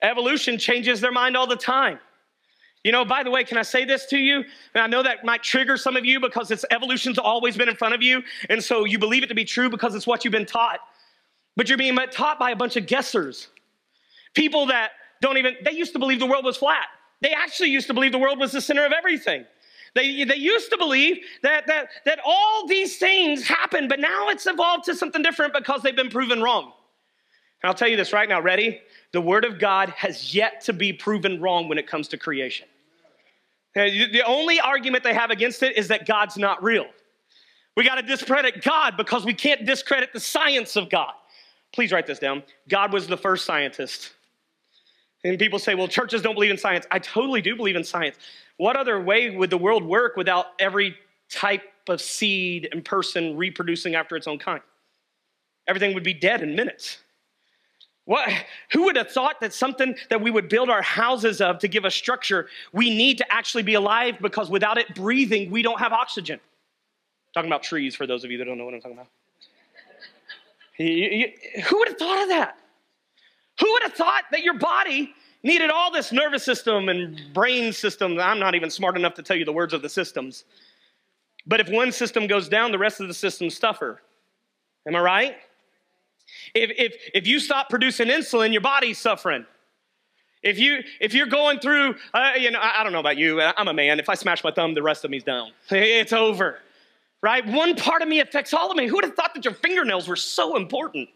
Evolution 0.00 0.56
changes 0.56 1.02
their 1.02 1.12
mind 1.12 1.36
all 1.36 1.46
the 1.46 1.56
time. 1.56 1.98
You 2.84 2.92
know, 2.92 3.04
by 3.04 3.22
the 3.22 3.30
way, 3.30 3.44
can 3.44 3.58
I 3.58 3.62
say 3.62 3.84
this 3.84 4.06
to 4.06 4.18
you? 4.18 4.44
And 4.74 4.82
I 4.82 4.86
know 4.86 5.02
that 5.02 5.24
might 5.24 5.42
trigger 5.42 5.76
some 5.76 5.96
of 5.96 6.04
you 6.04 6.20
because 6.20 6.50
it's 6.50 6.64
evolution's 6.70 7.18
always 7.18 7.56
been 7.56 7.68
in 7.68 7.74
front 7.74 7.94
of 7.94 8.02
you, 8.02 8.22
and 8.48 8.62
so 8.62 8.84
you 8.84 8.98
believe 8.98 9.22
it 9.22 9.26
to 9.28 9.34
be 9.34 9.44
true 9.44 9.68
because 9.68 9.94
it's 9.94 10.06
what 10.06 10.24
you've 10.24 10.32
been 10.32 10.46
taught. 10.46 10.80
But 11.56 11.68
you're 11.68 11.78
being 11.78 11.96
taught 12.12 12.38
by 12.38 12.52
a 12.52 12.56
bunch 12.56 12.76
of 12.76 12.86
guessers. 12.86 13.48
People 14.34 14.66
that 14.66 14.92
don't 15.20 15.36
even, 15.38 15.56
they 15.64 15.72
used 15.72 15.92
to 15.94 15.98
believe 15.98 16.20
the 16.20 16.26
world 16.26 16.44
was 16.44 16.56
flat. 16.56 16.86
They 17.20 17.30
actually 17.30 17.70
used 17.70 17.88
to 17.88 17.94
believe 17.94 18.12
the 18.12 18.18
world 18.18 18.38
was 18.38 18.52
the 18.52 18.60
center 18.60 18.86
of 18.86 18.92
everything. 18.92 19.44
They, 19.94 20.24
they 20.24 20.36
used 20.36 20.70
to 20.70 20.78
believe 20.78 21.18
that, 21.42 21.66
that, 21.66 21.88
that 22.04 22.20
all 22.24 22.66
these 22.66 22.98
things 22.98 23.46
happened, 23.46 23.88
but 23.88 23.98
now 23.98 24.28
it's 24.28 24.46
evolved 24.46 24.84
to 24.84 24.94
something 24.94 25.22
different 25.22 25.52
because 25.52 25.82
they've 25.82 25.96
been 25.96 26.10
proven 26.10 26.40
wrong. 26.40 26.72
And 27.62 27.68
I'll 27.68 27.74
tell 27.74 27.88
you 27.88 27.96
this 27.96 28.12
right 28.12 28.28
now, 28.28 28.40
ready? 28.40 28.80
The 29.12 29.20
Word 29.20 29.44
of 29.44 29.58
God 29.58 29.90
has 29.90 30.34
yet 30.34 30.60
to 30.62 30.72
be 30.72 30.92
proven 30.92 31.40
wrong 31.40 31.68
when 31.68 31.78
it 31.78 31.86
comes 31.86 32.08
to 32.08 32.16
creation. 32.16 32.68
The 33.74 34.22
only 34.26 34.60
argument 34.60 35.04
they 35.04 35.14
have 35.14 35.30
against 35.30 35.62
it 35.62 35.76
is 35.76 35.88
that 35.88 36.06
God's 36.06 36.36
not 36.36 36.62
real. 36.62 36.86
We 37.76 37.84
got 37.84 37.96
to 37.96 38.02
discredit 38.02 38.62
God 38.62 38.96
because 38.96 39.24
we 39.24 39.34
can't 39.34 39.64
discredit 39.64 40.12
the 40.12 40.20
science 40.20 40.74
of 40.74 40.90
God. 40.90 41.12
Please 41.72 41.92
write 41.92 42.06
this 42.06 42.18
down. 42.18 42.42
God 42.68 42.92
was 42.92 43.06
the 43.06 43.16
first 43.16 43.44
scientist. 43.44 44.12
And 45.22 45.38
people 45.38 45.58
say, 45.58 45.74
well, 45.74 45.86
churches 45.86 46.22
don't 46.22 46.34
believe 46.34 46.50
in 46.50 46.58
science. 46.58 46.86
I 46.90 46.98
totally 46.98 47.40
do 47.40 47.54
believe 47.54 47.76
in 47.76 47.84
science. 47.84 48.16
What 48.56 48.76
other 48.76 49.00
way 49.00 49.30
would 49.30 49.50
the 49.50 49.58
world 49.58 49.84
work 49.84 50.16
without 50.16 50.46
every 50.58 50.96
type 51.30 51.62
of 51.88 52.00
seed 52.00 52.68
and 52.72 52.84
person 52.84 53.36
reproducing 53.36 53.94
after 53.94 54.16
its 54.16 54.26
own 54.26 54.38
kind? 54.38 54.62
Everything 55.68 55.94
would 55.94 56.04
be 56.04 56.14
dead 56.14 56.42
in 56.42 56.56
minutes. 56.56 56.98
What, 58.08 58.26
who 58.72 58.84
would 58.84 58.96
have 58.96 59.10
thought 59.10 59.38
that 59.42 59.52
something 59.52 59.94
that 60.08 60.22
we 60.22 60.30
would 60.30 60.48
build 60.48 60.70
our 60.70 60.80
houses 60.80 61.42
of 61.42 61.58
to 61.58 61.68
give 61.68 61.84
us 61.84 61.94
structure, 61.94 62.48
we 62.72 62.88
need 62.88 63.18
to 63.18 63.30
actually 63.30 63.64
be 63.64 63.74
alive 63.74 64.16
because 64.22 64.48
without 64.48 64.78
it 64.78 64.94
breathing, 64.94 65.50
we 65.50 65.60
don't 65.60 65.78
have 65.78 65.92
oxygen. 65.92 66.40
talking 67.34 67.50
about 67.50 67.62
trees 67.62 67.94
for 67.94 68.06
those 68.06 68.24
of 68.24 68.30
you 68.30 68.38
that 68.38 68.46
don't 68.46 68.56
know 68.56 68.64
what 68.64 68.72
I'm 68.72 68.80
talking 68.80 68.96
about. 68.96 69.08
Who 71.68 71.78
would 71.80 71.88
have 71.88 71.98
thought 71.98 72.22
of 72.22 72.28
that? 72.30 72.56
Who 73.60 73.70
would 73.72 73.82
have 73.82 73.92
thought 73.92 74.24
that 74.30 74.42
your 74.42 74.54
body 74.54 75.12
needed 75.42 75.68
all 75.68 75.92
this 75.92 76.10
nervous 76.10 76.42
system 76.42 76.88
and 76.88 77.20
brain 77.34 77.74
system? 77.74 78.18
I'm 78.18 78.38
not 78.38 78.54
even 78.54 78.70
smart 78.70 78.96
enough 78.96 79.12
to 79.16 79.22
tell 79.22 79.36
you 79.36 79.44
the 79.44 79.52
words 79.52 79.74
of 79.74 79.82
the 79.82 79.90
systems. 79.90 80.46
But 81.46 81.60
if 81.60 81.68
one 81.68 81.92
system 81.92 82.26
goes 82.26 82.48
down, 82.48 82.72
the 82.72 82.78
rest 82.78 83.02
of 83.02 83.08
the 83.08 83.12
systems 83.12 83.58
suffer. 83.58 84.00
Am 84.86 84.96
I 84.96 85.00
right? 85.00 85.36
If, 86.54 86.70
if, 86.76 87.10
if 87.14 87.26
you 87.26 87.40
stop 87.40 87.68
producing 87.68 88.08
insulin, 88.08 88.52
your 88.52 88.60
body's 88.60 88.98
suffering. 88.98 89.46
If, 90.42 90.58
you, 90.58 90.82
if 91.00 91.14
you're 91.14 91.26
going 91.26 91.58
through, 91.58 91.96
uh, 92.14 92.32
you 92.38 92.50
know, 92.50 92.60
I, 92.60 92.80
I 92.80 92.84
don't 92.84 92.92
know 92.92 93.00
about 93.00 93.16
you, 93.16 93.40
I'm 93.40 93.68
a 93.68 93.74
man. 93.74 93.98
If 93.98 94.08
I 94.08 94.14
smash 94.14 94.44
my 94.44 94.52
thumb, 94.52 94.74
the 94.74 94.82
rest 94.82 95.04
of 95.04 95.10
me's 95.10 95.24
down. 95.24 95.50
It's 95.70 96.12
over, 96.12 96.58
right? 97.22 97.44
One 97.46 97.74
part 97.74 98.02
of 98.02 98.08
me 98.08 98.20
affects 98.20 98.54
all 98.54 98.70
of 98.70 98.76
me. 98.76 98.86
Who 98.86 98.94
would 98.96 99.04
have 99.04 99.14
thought 99.14 99.34
that 99.34 99.44
your 99.44 99.54
fingernails 99.54 100.06
were 100.06 100.16
so 100.16 100.56
important? 100.56 101.08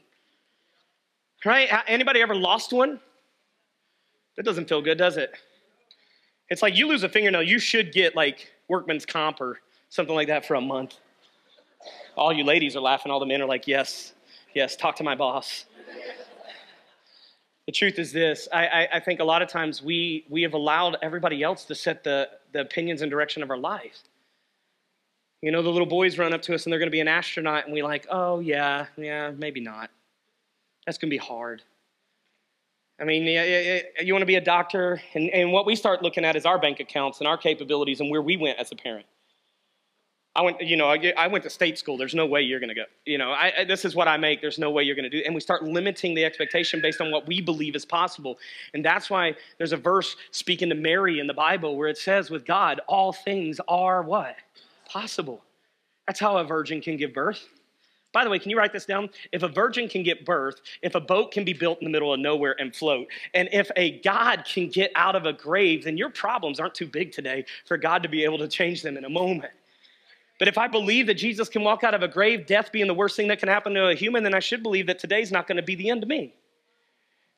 Right? 1.45 1.69
Anybody 1.87 2.21
ever 2.21 2.35
lost 2.35 2.73
one? 2.73 3.01
That 4.37 4.45
doesn't 4.45 4.69
feel 4.69 4.81
good, 4.81 4.99
does 4.99 5.17
it? 5.17 5.35
It's 6.49 6.63
like 6.63 6.77
you 6.77 6.87
lose 6.89 7.03
a 7.03 7.09
fingernail, 7.09 7.43
you 7.43 7.59
should 7.59 7.93
get 7.93 8.15
like 8.17 8.51
workman's 8.69 9.07
comp 9.07 9.41
or 9.41 9.61
something 9.89 10.15
like 10.15 10.29
that 10.29 10.45
for 10.45 10.55
a 10.55 10.61
month. 10.61 10.97
All 12.17 12.33
you 12.33 12.45
ladies 12.45 12.77
are 12.77 12.81
laughing, 12.81 13.11
all 13.11 13.21
the 13.21 13.27
men 13.27 13.41
are 13.41 13.47
like, 13.47 13.67
yes, 13.67 14.13
Yes, 14.55 14.77
talk 14.77 14.97
to 14.97 15.05
my 15.05 15.15
boss. 15.15 15.65
The 17.67 17.73
truth 17.73 17.99
is 17.99 18.13
this 18.13 18.49
I, 18.53 18.67
I, 18.67 18.89
I, 18.95 19.01
think 19.01 19.21
a 19.21 19.25
lot 19.25 19.41
of 19.41 19.49
times 19.49 19.83
we, 19.83 20.27
we 20.29 20.43
have 20.43 20.53
allowed 20.53 20.97
everybody 21.01 21.43
else 21.43 21.65
to 21.67 21.75
set 21.75 22.03
the, 22.03 22.29
the 22.53 22.61
opinions 22.61 23.03
and 23.03 23.11
direction 23.11 23.43
of 23.43 23.51
our 23.51 23.57
life. 23.57 24.03
You 25.43 25.53
know, 25.53 25.63
the 25.63 25.71
little 25.71 25.87
boys 25.87 26.19
run 26.19 26.33
up 26.33 26.43
to 26.43 26.55
us 26.55 26.67
and 26.67 26.73
they're 26.73 26.81
going 26.81 26.89
to 26.89 26.93
be 26.93 27.01
an 27.01 27.09
astronaut, 27.09 27.65
and 27.65 27.73
we 27.73 27.83
like, 27.83 28.07
oh, 28.11 28.41
yeah, 28.41 28.87
yeah, 28.97 29.31
maybe 29.37 29.61
not. 29.61 29.91
That's 30.87 30.99
going 30.99 31.09
to 31.09 31.15
be 31.15 31.19
hard. 31.19 31.63
I 33.01 33.05
mean, 33.05 33.25
you 33.25 34.13
want 34.13 34.23
to 34.23 34.27
be 34.27 34.37
a 34.37 34.41
doctor, 34.41 35.01
and, 35.15 35.31
and 35.31 35.51
what 35.51 35.67
we 35.67 35.75
start 35.75 36.03
looking 36.03 36.25
at 36.25 36.37
is 36.37 36.47
our 36.47 36.59
bank 36.59 36.79
accounts 36.79 37.19
and 37.19 37.27
our 37.27 37.37
capabilities 37.37 38.01
and 38.01 38.11
where 38.11 38.23
we 38.23 38.37
went 38.37 38.59
as 38.59 38.71
a 38.71 38.77
parent. 38.77 39.07
I 40.35 40.41
went, 40.41 40.63
you 40.63 40.77
know, 40.77 40.89
I 40.89 41.27
went 41.27 41.45
to 41.45 41.51
state 41.51 41.79
school. 41.79 41.99
There's 41.99 42.15
no 42.15 42.25
way 42.25 42.41
you're 42.41 42.59
going 42.59 42.71
to 42.71 42.75
go. 42.75 42.85
You 43.05 43.19
know, 43.19 43.33
I, 43.33 43.65
this 43.67 43.85
is 43.85 43.95
what 43.95 44.09
I 44.09 44.17
make. 44.17 44.41
There's 44.41 44.59
no 44.59 44.71
way 44.71 44.83
you're 44.83 44.97
going 44.97 45.11
to 45.11 45.11
do. 45.11 45.23
And 45.27 45.35
we 45.35 45.43
start 45.43 45.63
limiting 45.63 46.15
the 46.15 46.25
expectation 46.25 46.81
based 46.81 47.03
on 47.03 47.11
what 47.11 47.27
we 47.27 47.43
believe 47.43 47.77
is 47.77 47.85
possible. 47.85 48.39
And 48.73 48.83
that's 48.83 49.11
why 49.11 49.35
there's 49.59 49.73
a 49.73 49.77
verse 49.77 50.17
speaking 50.31 50.71
to 50.71 50.75
Mary 50.75 51.21
in 51.21 51.27
the 51.27 51.35
Bible 51.35 51.77
where 51.77 51.89
it 51.89 51.99
says, 51.99 52.31
"With 52.31 52.47
God, 52.47 52.81
all 52.89 53.13
things 53.13 53.61
are 53.69 54.03
what 54.03 54.37
possible." 54.87 55.45
That's 56.07 56.19
how 56.19 56.39
a 56.39 56.45
virgin 56.45 56.81
can 56.81 56.97
give 56.97 57.13
birth. 57.13 57.47
By 58.13 58.25
the 58.25 58.31
way, 58.31 58.39
can 58.39 58.51
you 58.51 58.59
write 58.59 58.73
this 58.73 58.87
down? 58.87 59.11
If 59.33 59.43
a 59.43 59.49
virgin 59.49 59.89
can 59.89 60.03
get 60.03 60.25
birth, 60.25 60.61
if 60.83 60.95
a 60.95 61.01
boat 61.01 61.33
can 61.33 61.45
be 61.45 61.53
built 61.53 61.81
in 61.81 61.85
the 61.85 61.91
middle 61.91 62.13
of 62.13 62.21
nowhere 62.21 62.57
and 62.59 62.75
float, 62.75 63.07
and 63.35 63.49
if 63.53 63.71
a 63.77 64.01
God 64.01 64.45
can 64.45 64.69
get 64.69 64.93
out 64.95 65.17
of 65.17 65.25
a 65.27 65.33
grave, 65.33 65.85
then 65.85 65.97
your 65.97 66.11
problems 66.11 66.61
aren't 66.61 66.75
too 66.75 66.87
big 66.87 67.13
today 67.13 67.45
for 67.67 67.77
God 67.77 68.03
to 68.03 68.09
be 68.09 68.25
able 68.25 68.39
to 68.39 68.49
change 68.49 68.83
them 68.83 68.97
in 68.97 69.05
a 69.05 69.11
moment. 69.11 69.53
But 70.43 70.49
if 70.49 70.59
I 70.59 70.67
believe 70.67 71.07
that 71.07 71.15
Jesus 71.15 71.49
can 71.49 71.63
walk 71.63 71.85
out 71.85 71.95
of 71.95 72.03
a 72.03 72.09
grave, 72.09 72.47
death 72.47 72.73
being 72.73 72.89
the 72.89 72.95
worst 72.95 73.15
thing 73.15 73.29
that 73.29 73.39
can 73.39 73.49
happen 73.49 73.75
to 73.75 73.91
a 73.91 73.95
human, 73.95 74.25
then 74.25 74.35
I 74.35 74.41
should 74.41 74.61
believe 74.61 74.89
that 74.89 74.99
today's 74.99 75.31
not 75.31 75.47
going 75.47 75.55
to 75.55 75.63
be 75.63 75.77
the 75.77 75.89
end 75.89 76.03
of 76.03 76.09
me. 76.09 76.35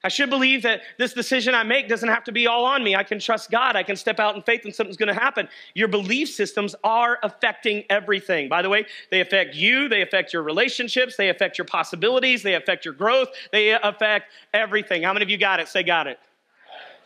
I 0.03 0.09
should 0.09 0.31
believe 0.31 0.63
that 0.63 0.81
this 0.97 1.13
decision 1.13 1.55
I 1.55 1.65
make 1.65 1.87
doesn't 1.87 2.09
have 2.09 2.25
to 2.25 2.33
be 2.33 2.47
all 2.47 2.65
on 2.65 2.83
me. 2.83 2.97
I 2.97 3.03
can 3.03 3.19
trust 3.19 3.51
God. 3.51 3.77
I 3.77 3.83
can 3.83 3.95
step 3.95 4.19
out 4.19 4.37
in 4.37 4.41
faith 4.41 4.65
and 4.65 4.75
something's 4.75 4.97
going 4.97 5.15
to 5.15 5.21
happen. 5.21 5.51
Your 5.75 5.89
belief 5.89 6.31
systems 6.31 6.75
are 6.83 7.19
affecting 7.23 7.85
everything. 7.91 8.49
By 8.49 8.63
the 8.63 8.71
way, 8.71 8.87
they 9.11 9.21
affect 9.21 9.55
you, 9.55 9.87
they 9.87 10.01
affect 10.01 10.33
your 10.33 10.43
relationships, 10.43 11.15
they 11.19 11.29
affect 11.29 11.59
your 11.59 11.67
possibilities, 11.67 12.43
they 12.43 12.55
affect 12.55 12.87
your 12.87 12.95
growth, 12.95 13.29
they 13.53 13.73
affect 13.73 14.33
everything. 14.55 15.03
How 15.03 15.13
many 15.13 15.25
of 15.25 15.29
you 15.29 15.37
got 15.37 15.61
it? 15.61 15.69
Say, 15.69 15.83
got 15.83 16.07
it. 16.07 16.19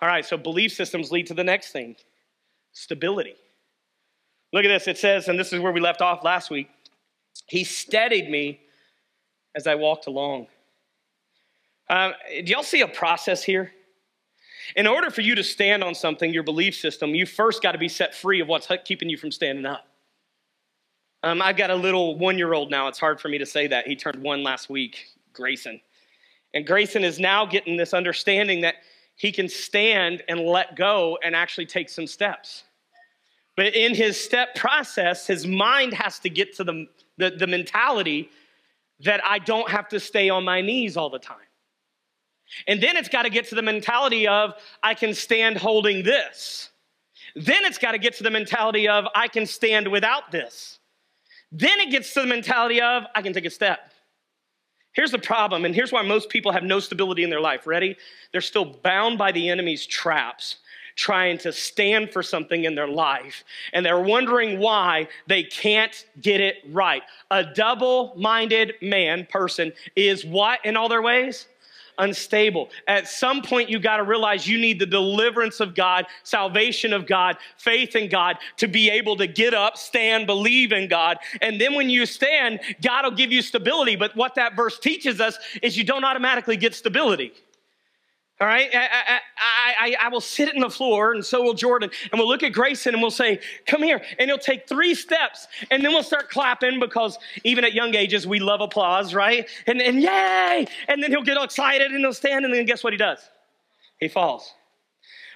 All 0.01 0.07
right, 0.07 0.25
so 0.25 0.37
belief 0.37 0.73
systems 0.75 1.11
lead 1.11 1.27
to 1.27 1.35
the 1.35 1.43
next 1.43 1.73
thing 1.73 1.97
stability. 2.71 3.35
Look 4.53 4.65
at 4.65 4.69
this. 4.69 4.89
It 4.89 4.99
says, 4.99 5.29
and 5.29 5.39
this 5.39 5.53
is 5.53 5.61
where 5.61 5.73
we 5.73 5.81
left 5.81 6.01
off 6.01 6.25
last 6.25 6.51
week 6.51 6.69
He 7.47 7.65
steadied 7.65 8.31
me 8.31 8.61
as 9.55 9.67
I 9.67 9.75
walked 9.75 10.07
along. 10.07 10.47
Uh, 11.89 12.13
do 12.29 12.53
y'all 12.53 12.63
see 12.63 12.83
a 12.83 12.89
process 12.89 13.43
here? 13.43 13.73
In 14.77 14.87
order 14.87 15.11
for 15.11 15.23
you 15.23 15.35
to 15.35 15.45
stand 15.45 15.83
on 15.83 15.95
something, 15.95 16.33
your 16.33 16.43
belief 16.43 16.77
system, 16.77 17.15
you 17.15 17.25
first 17.25 17.63
got 17.63 17.73
to 17.73 17.79
be 17.79 17.89
set 17.89 18.15
free 18.15 18.41
of 18.41 18.49
what's 18.49 18.69
keeping 18.85 19.09
you 19.09 19.17
from 19.17 19.33
standing 19.33 19.65
up. 19.65 19.87
Um, 21.23 21.43
I've 21.43 21.57
got 21.57 21.71
a 21.71 21.75
little 21.75 22.17
one 22.19 22.39
year 22.39 22.53
old 22.53 22.71
now. 22.71 22.87
It's 22.89 22.99
hard 22.99 23.21
for 23.21 23.29
me 23.29 23.39
to 23.39 23.47
say 23.47 23.67
that. 23.69 23.87
He 23.87 23.97
turned 23.97 24.23
one 24.23 24.43
last 24.43 24.71
week, 24.71 25.07
Grayson. 25.33 25.81
And 26.55 26.67
Grayson 26.67 27.03
is 27.03 27.19
now 27.19 27.45
getting 27.47 27.77
this 27.77 27.95
understanding 27.95 28.61
that 28.61 28.77
he 29.17 29.33
can 29.33 29.49
stand 29.49 30.23
and 30.29 30.41
let 30.41 30.77
go 30.77 31.19
and 31.25 31.35
actually 31.35 31.67
take 31.67 31.89
some 31.89 32.07
steps. 32.07 32.65
But 33.59 33.75
in 33.75 33.93
his 33.93 34.17
step 34.21 34.55
process, 34.55 35.27
his 35.27 35.45
mind 35.45 35.93
has 35.93 36.21
to 36.21 36.31
get 36.31 36.55
to 36.59 36.63
the, 36.63 36.87
the, 37.17 37.31
the 37.31 37.49
mentality 37.49 38.31
that 39.01 39.21
I 39.25 39.41
don't 39.41 39.69
have 39.69 39.89
to 39.89 39.99
stay 39.99 40.31
on 40.31 40.45
my 40.45 40.61
knees 40.61 40.97
all 40.97 41.11
the 41.11 41.19
time. 41.19 41.39
And 42.69 42.81
then 42.81 42.97
it's 42.97 43.09
got 43.09 43.25
to 43.25 43.31
get 43.31 43.49
to 43.49 43.57
the 43.57 43.63
mentality 43.63 44.29
of 44.29 44.53
I 44.81 44.95
can 44.95 45.13
stand 45.13 45.57
holding 45.57 46.05
this. 46.05 46.71
Then 47.35 47.65
it's 47.65 47.79
got 47.79 47.93
to 47.93 47.99
get 47.99 48.15
to 48.19 48.23
the 48.23 48.31
mentality 48.31 48.87
of 48.87 49.07
I 49.13 49.27
can 49.27 49.45
stand 49.45 49.89
without 49.89 50.31
this. 50.31 50.79
Then 51.51 51.81
it 51.81 51.91
gets 51.91 52.15
to 52.15 52.21
the 52.21 52.29
mentality 52.29 52.81
of 52.81 53.07
I 53.17 53.23
can 53.23 53.33
take 53.33 53.45
a 53.45 53.51
step. 53.51 53.93
Here's 54.93 55.11
the 55.11 55.19
problem, 55.19 55.65
and 55.65 55.75
here's 55.75 55.91
why 55.91 56.03
most 56.03 56.29
people 56.29 56.53
have 56.53 56.63
no 56.63 56.79
stability 56.79 57.25
in 57.25 57.31
their 57.31 57.41
life. 57.41 57.67
Ready? 57.67 57.97
They're 58.31 58.41
still 58.41 58.67
bound 58.67 59.19
by 59.19 59.33
the 59.33 59.49
enemy's 59.49 59.85
traps 59.85 60.59
trying 60.99 61.39
to 61.39 61.53
stand 61.53 62.13
for 62.13 62.25
something 62.25 62.65
in 62.65 62.75
their 62.75 62.89
life 62.89 63.45
and 63.73 63.87
they're 63.87 64.01
wondering 64.01 64.59
why 64.59 65.07
they 65.29 65.45
can't 65.45 66.07
get 66.21 66.41
it 66.41 66.57
right. 66.71 67.03
A 67.31 67.45
double 67.45 68.15
minded 68.17 68.75
man, 68.83 69.27
person, 69.31 69.73
is 69.95 70.25
what 70.25 70.59
in 70.67 70.77
all 70.77 70.89
their 70.89 71.01
ways? 71.01 71.47
Unstable. 71.99 72.71
At 72.89 73.07
some 73.09 73.43
point, 73.43 73.69
you 73.69 73.79
got 73.79 73.99
to 73.99 74.03
realize 74.03 74.47
you 74.47 74.59
need 74.59 74.81
the 74.81 74.87
deliverance 74.87 75.61
of 75.61 75.75
God, 75.75 76.07
salvation 76.25 76.93
of 76.93 77.07
God, 77.07 77.37
faith 77.57 77.95
in 77.95 78.09
God 78.09 78.37
to 78.57 78.67
be 78.67 78.91
able 78.91 79.17
to 79.17 79.27
get 79.27 79.55
up, 79.55 79.77
stand, 79.77 80.27
believe 80.27 80.73
in 80.73 80.89
God. 80.89 81.19
And 81.41 81.61
then 81.61 81.75
when 81.75 81.89
you 81.91 82.07
stand, 82.07 82.61
God 82.83 83.05
will 83.05 83.13
give 83.13 83.31
you 83.31 83.43
stability. 83.43 83.95
But 83.95 84.17
what 84.17 84.35
that 84.35 84.57
verse 84.57 84.79
teaches 84.81 85.21
us 85.21 85.39
is 85.63 85.77
you 85.77 85.85
don't 85.85 86.05
automatically 86.05 86.57
get 86.57 86.75
stability. 86.75 87.33
All 88.41 88.47
right, 88.47 88.71
I, 88.73 88.79
I, 88.79 89.21
I, 89.81 89.97
I, 90.03 90.09
will 90.11 90.21
sit 90.21 90.55
in 90.55 90.61
the 90.61 90.71
floor, 90.71 91.13
and 91.13 91.27
so 91.27 91.43
will 91.43 91.55
Jordan, 91.55 91.91
and 92.13 92.21
we'll 92.21 92.29
look 92.29 92.45
at 92.45 92.53
Grayson 92.53 92.95
and 92.95 93.03
we'll 93.03 93.11
say, 93.11 93.41
Come 93.67 93.83
here. 93.83 94.01
And 94.17 94.31
he'll 94.31 94.39
take 94.39 94.69
three 94.69 94.95
steps, 94.95 95.49
and 95.73 95.85
then 95.85 95.91
we'll 95.91 96.05
start 96.05 96.31
clapping 96.31 96.79
because 96.79 97.19
even 97.43 97.65
at 97.65 97.73
young 97.73 97.97
ages, 97.97 98.29
we 98.29 98.39
love 98.39 98.61
applause, 98.61 99.13
right? 99.13 99.49
And, 99.67 99.83
and 99.83 100.01
yay! 100.01 100.67
And 100.87 101.03
then 101.03 101.11
he'll 101.11 101.25
get 101.25 101.37
all 101.37 101.43
excited 101.43 101.91
and 101.91 101.99
he'll 101.99 102.13
stand, 102.13 102.45
and 102.45 102.55
then 102.55 102.65
guess 102.65 102.85
what 102.85 102.93
he 102.93 102.97
does? 102.97 103.19
He 103.99 104.07
falls. 104.07 104.55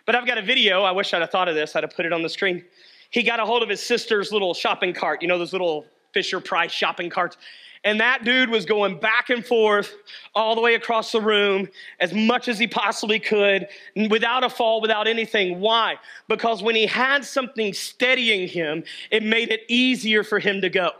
But 0.06 0.14
I've 0.14 0.26
got 0.26 0.38
a 0.38 0.42
video. 0.42 0.82
I 0.82 0.92
wish 0.92 1.12
I'd 1.12 1.23
have 1.23 1.30
thought 1.30 1.49
of 1.49 1.56
this, 1.56 1.75
I'd 1.75 1.82
have 1.82 1.97
put 1.97 2.06
it 2.06 2.12
on 2.12 2.23
the 2.23 2.28
screen. 2.28 2.64
He 3.11 3.25
got 3.25 3.40
a 3.40 3.44
hold 3.44 3.64
of 3.64 3.68
his 3.68 3.82
sister's 3.82 4.30
little 4.30 4.54
shopping 4.54 4.94
cart, 4.94 5.23
you 5.23 5.28
know, 5.28 5.38
those 5.38 5.52
little 5.52 5.87
Fisher 6.14 6.38
Price 6.38 6.71
shopping 6.71 7.11
carts. 7.11 7.37
And 7.85 8.01
that 8.01 8.25
dude 8.25 8.49
was 8.49 8.65
going 8.65 9.01
back 9.01 9.31
and 9.31 9.45
forth 9.45 9.93
all 10.35 10.55
the 10.55 10.61
way 10.61 10.75
across 10.75 11.11
the 11.11 11.21
room 11.21 11.69
as 11.99 12.12
much 12.12 12.47
as 12.47 12.59
he 12.59 12.69
possibly 12.69 13.19
could 13.19 13.67
without 14.09 14.45
a 14.45 14.51
fall, 14.51 14.81
without 14.81 15.09
anything. 15.09 15.61
Why? 15.61 15.97
Because 16.29 16.62
when 16.62 16.77
he 16.77 16.87
had 16.87 17.25
something 17.25 17.73
steadying 17.73 18.47
him, 18.47 18.85
it 19.11 19.25
made 19.25 19.51
it 19.51 19.62
easier 19.69 20.23
for 20.23 20.39
him 20.39 20.61
to 20.61 20.71
go. 20.71 20.93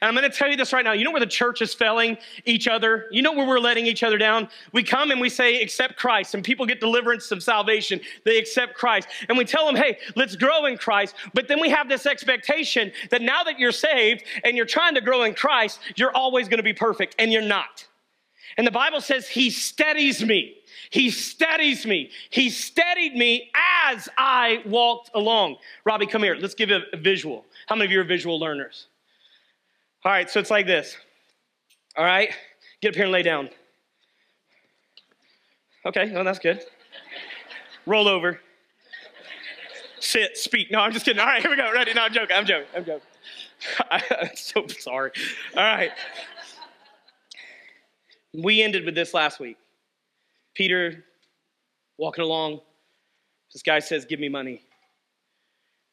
And 0.00 0.08
I'm 0.08 0.14
going 0.14 0.30
to 0.30 0.36
tell 0.36 0.50
you 0.50 0.56
this 0.56 0.72
right 0.72 0.84
now. 0.84 0.92
You 0.92 1.04
know 1.04 1.10
where 1.10 1.20
the 1.20 1.26
church 1.26 1.62
is 1.62 1.74
failing 1.74 2.18
each 2.44 2.68
other? 2.68 3.06
You 3.10 3.22
know 3.22 3.32
where 3.32 3.46
we're 3.46 3.60
letting 3.60 3.86
each 3.86 4.02
other 4.02 4.18
down? 4.18 4.48
We 4.72 4.82
come 4.82 5.10
and 5.10 5.20
we 5.20 5.28
say, 5.28 5.60
accept 5.62 5.96
Christ, 5.96 6.34
and 6.34 6.44
people 6.44 6.66
get 6.66 6.80
deliverance 6.80 7.30
of 7.30 7.42
salvation. 7.42 8.00
They 8.24 8.38
accept 8.38 8.74
Christ. 8.74 9.08
And 9.28 9.36
we 9.36 9.44
tell 9.44 9.66
them, 9.66 9.76
hey, 9.76 9.98
let's 10.16 10.36
grow 10.36 10.66
in 10.66 10.78
Christ. 10.78 11.14
But 11.34 11.48
then 11.48 11.60
we 11.60 11.70
have 11.70 11.88
this 11.88 12.06
expectation 12.06 12.92
that 13.10 13.22
now 13.22 13.42
that 13.44 13.58
you're 13.58 13.72
saved 13.72 14.24
and 14.44 14.56
you're 14.56 14.66
trying 14.66 14.94
to 14.94 15.00
grow 15.00 15.22
in 15.22 15.34
Christ, 15.34 15.80
you're 15.96 16.14
always 16.14 16.48
going 16.48 16.58
to 16.58 16.64
be 16.64 16.72
perfect, 16.72 17.14
and 17.18 17.32
you're 17.32 17.42
not. 17.42 17.86
And 18.56 18.66
the 18.66 18.72
Bible 18.72 19.00
says, 19.00 19.28
He 19.28 19.50
steadies 19.50 20.24
me. 20.24 20.56
He 20.90 21.10
steadies 21.10 21.86
me. 21.86 22.10
He 22.30 22.50
steadied 22.50 23.14
me 23.14 23.50
as 23.86 24.08
I 24.18 24.62
walked 24.66 25.10
along. 25.14 25.56
Robbie, 25.84 26.06
come 26.06 26.22
here. 26.22 26.36
Let's 26.38 26.54
give 26.54 26.70
a 26.70 26.82
visual. 26.98 27.46
How 27.66 27.76
many 27.76 27.86
of 27.86 27.92
you 27.92 28.00
are 28.00 28.04
visual 28.04 28.38
learners? 28.38 28.88
All 30.04 30.10
right, 30.10 30.28
so 30.28 30.40
it's 30.40 30.50
like 30.50 30.66
this. 30.66 30.96
All 31.96 32.04
right, 32.04 32.30
get 32.80 32.90
up 32.90 32.94
here 32.94 33.04
and 33.04 33.12
lay 33.12 33.22
down. 33.22 33.50
Okay, 35.86 36.06
no, 36.06 36.24
that's 36.24 36.38
good. 36.38 36.64
Roll 37.86 38.08
over. 38.08 38.40
Sit, 40.00 40.36
speak. 40.36 40.70
No, 40.70 40.80
I'm 40.80 40.92
just 40.92 41.04
kidding. 41.04 41.20
All 41.20 41.26
right, 41.26 41.40
here 41.40 41.50
we 41.50 41.56
go. 41.56 41.72
Ready? 41.72 41.94
No, 41.94 42.02
I'm 42.02 42.12
joking. 42.12 42.36
I'm 42.36 42.46
joking. 42.46 42.68
I'm 42.76 42.84
joking. 42.84 43.06
I'm 43.90 44.36
so 44.36 44.66
sorry. 44.66 45.12
All 45.56 45.62
right. 45.62 45.90
We 48.34 48.62
ended 48.62 48.84
with 48.84 48.94
this 48.94 49.14
last 49.14 49.38
week. 49.38 49.56
Peter 50.54 51.04
walking 51.98 52.24
along. 52.24 52.60
This 53.52 53.62
guy 53.62 53.78
says, 53.78 54.04
Give 54.04 54.18
me 54.18 54.28
money. 54.28 54.62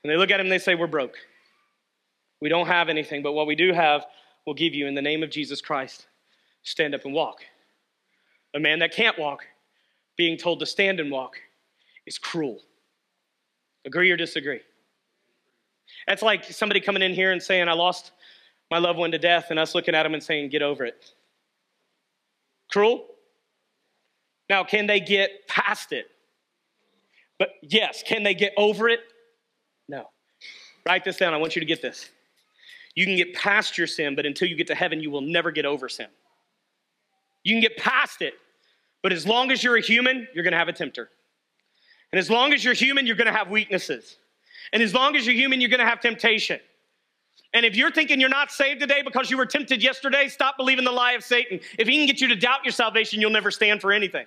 And 0.03 0.11
they 0.11 0.17
look 0.17 0.31
at 0.31 0.39
him 0.39 0.47
and 0.47 0.51
they 0.51 0.59
say, 0.59 0.75
We're 0.75 0.87
broke. 0.87 1.17
We 2.41 2.50
don't 2.50 2.67
have 2.67 2.89
anything, 2.89 3.22
but 3.22 3.34
what 3.34 3.48
we 3.48 3.55
do 3.55 3.74
have, 3.74 4.05
we'll 4.46 4.55
give 4.55 4.74
you 4.74 4.88
in 4.88 4.96
the 4.96 5.01
name 5.01 5.24
of 5.24 5.29
Jesus 5.29 5.62
Christ. 5.62 6.08
Stand 6.63 6.96
up 6.96 7.05
and 7.05 7.13
walk. 7.13 7.41
A 8.55 8.60
man 8.60 8.79
that 8.79 8.93
can't 8.93 9.17
walk, 9.19 9.46
being 10.17 10.38
told 10.38 10.60
to 10.60 10.65
stand 10.65 11.00
and 11.00 11.12
walk, 11.12 11.38
is 12.05 12.17
cruel. 12.17 12.60
Agree 13.86 14.12
or 14.12 14.17
disagree? 14.17 14.62
That's 16.08 16.22
like 16.22 16.43
somebody 16.46 16.79
coming 16.79 17.01
in 17.01 17.13
here 17.13 17.31
and 17.31 17.41
saying, 17.41 17.67
I 17.67 17.74
lost 17.74 18.12
my 18.72 18.77
loved 18.77 19.00
one 19.00 19.12
to 19.12 19.17
death, 19.17 19.48
and 19.50 19.60
us 19.60 19.74
looking 19.74 19.96
at 19.96 20.03
them 20.03 20.13
and 20.13 20.22
saying, 20.22 20.50
Get 20.50 20.62
over 20.62 20.86
it. 20.86 21.13
Cruel? 22.72 23.05
Now, 24.50 24.63
can 24.63 24.88
they 24.88 25.00
get 25.00 25.48
past 25.48 25.91
it? 25.91 26.08
But 27.38 27.50
yes, 27.62 28.03
can 28.05 28.24
they 28.24 28.34
get 28.34 28.53
over 28.58 28.89
it? 28.89 29.00
No. 29.88 30.10
Write 30.86 31.03
this 31.03 31.17
down. 31.17 31.34
I 31.34 31.38
want 31.38 31.55
you 31.55 31.60
to 31.60 31.65
get 31.65 31.81
this. 31.81 32.10
You 33.00 33.06
can 33.06 33.15
get 33.15 33.34
past 33.34 33.77
your 33.77 33.88
sin, 33.88 34.13
but 34.13 34.25
until 34.25 34.50
you 34.50 34.58
get 34.58 34.68
to 34.68 34.75
heaven, 34.75 35.00
you 35.00 35.10
will 35.10 35.22
never 35.22 35.51
get 35.51 35.65
over 35.65 35.88
sin. 35.88 36.08
You 37.46 37.53
can 37.53 37.62
get 37.62 37.77
past 37.77 38.22
it, 38.22 38.34
But 39.01 39.13
as 39.13 39.25
long 39.25 39.51
as 39.51 39.63
you're 39.63 39.77
a 39.77 39.82
human, 39.82 40.27
you're 40.36 40.44
to 40.51 40.58
have 40.58 40.68
a 40.68 40.74
tempter. 40.74 41.10
And 42.12 42.20
as 42.20 42.29
long 42.29 42.51
as 42.51 42.62
you're 42.62 42.74
human, 42.74 43.08
you're 43.08 43.15
to 43.15 43.32
have 43.32 43.50
weaknesses. 43.50 44.18
And 44.74 44.84
as 44.84 44.94
long 44.94 45.15
as 45.15 45.25
you're 45.25 45.34
human, 45.34 45.62
you're 45.62 45.70
to 45.70 45.86
have 45.86 46.01
temptation. 46.01 46.60
And 47.53 47.65
if 47.65 47.77
you're 47.77 47.89
thinking 47.89 48.20
you're 48.20 48.27
not 48.27 48.51
saved 48.51 48.82
today 48.82 49.01
because 49.01 49.32
you 49.32 49.38
were 49.38 49.46
tempted 49.46 49.82
yesterday, 49.82 50.27
stop 50.27 50.58
believing 50.58 50.84
the 50.84 50.91
lie 50.91 51.13
of 51.13 51.24
Satan. 51.24 51.62
If 51.77 51.88
he 51.88 51.96
can 51.96 52.06
get 52.06 52.20
you 52.20 52.27
to 52.27 52.36
doubt 52.36 52.65
your 52.65 52.74
salvation, 52.74 53.22
you'll 53.22 53.32
never 53.32 53.50
stand 53.50 53.79
for 53.79 53.94
anything. 53.94 54.25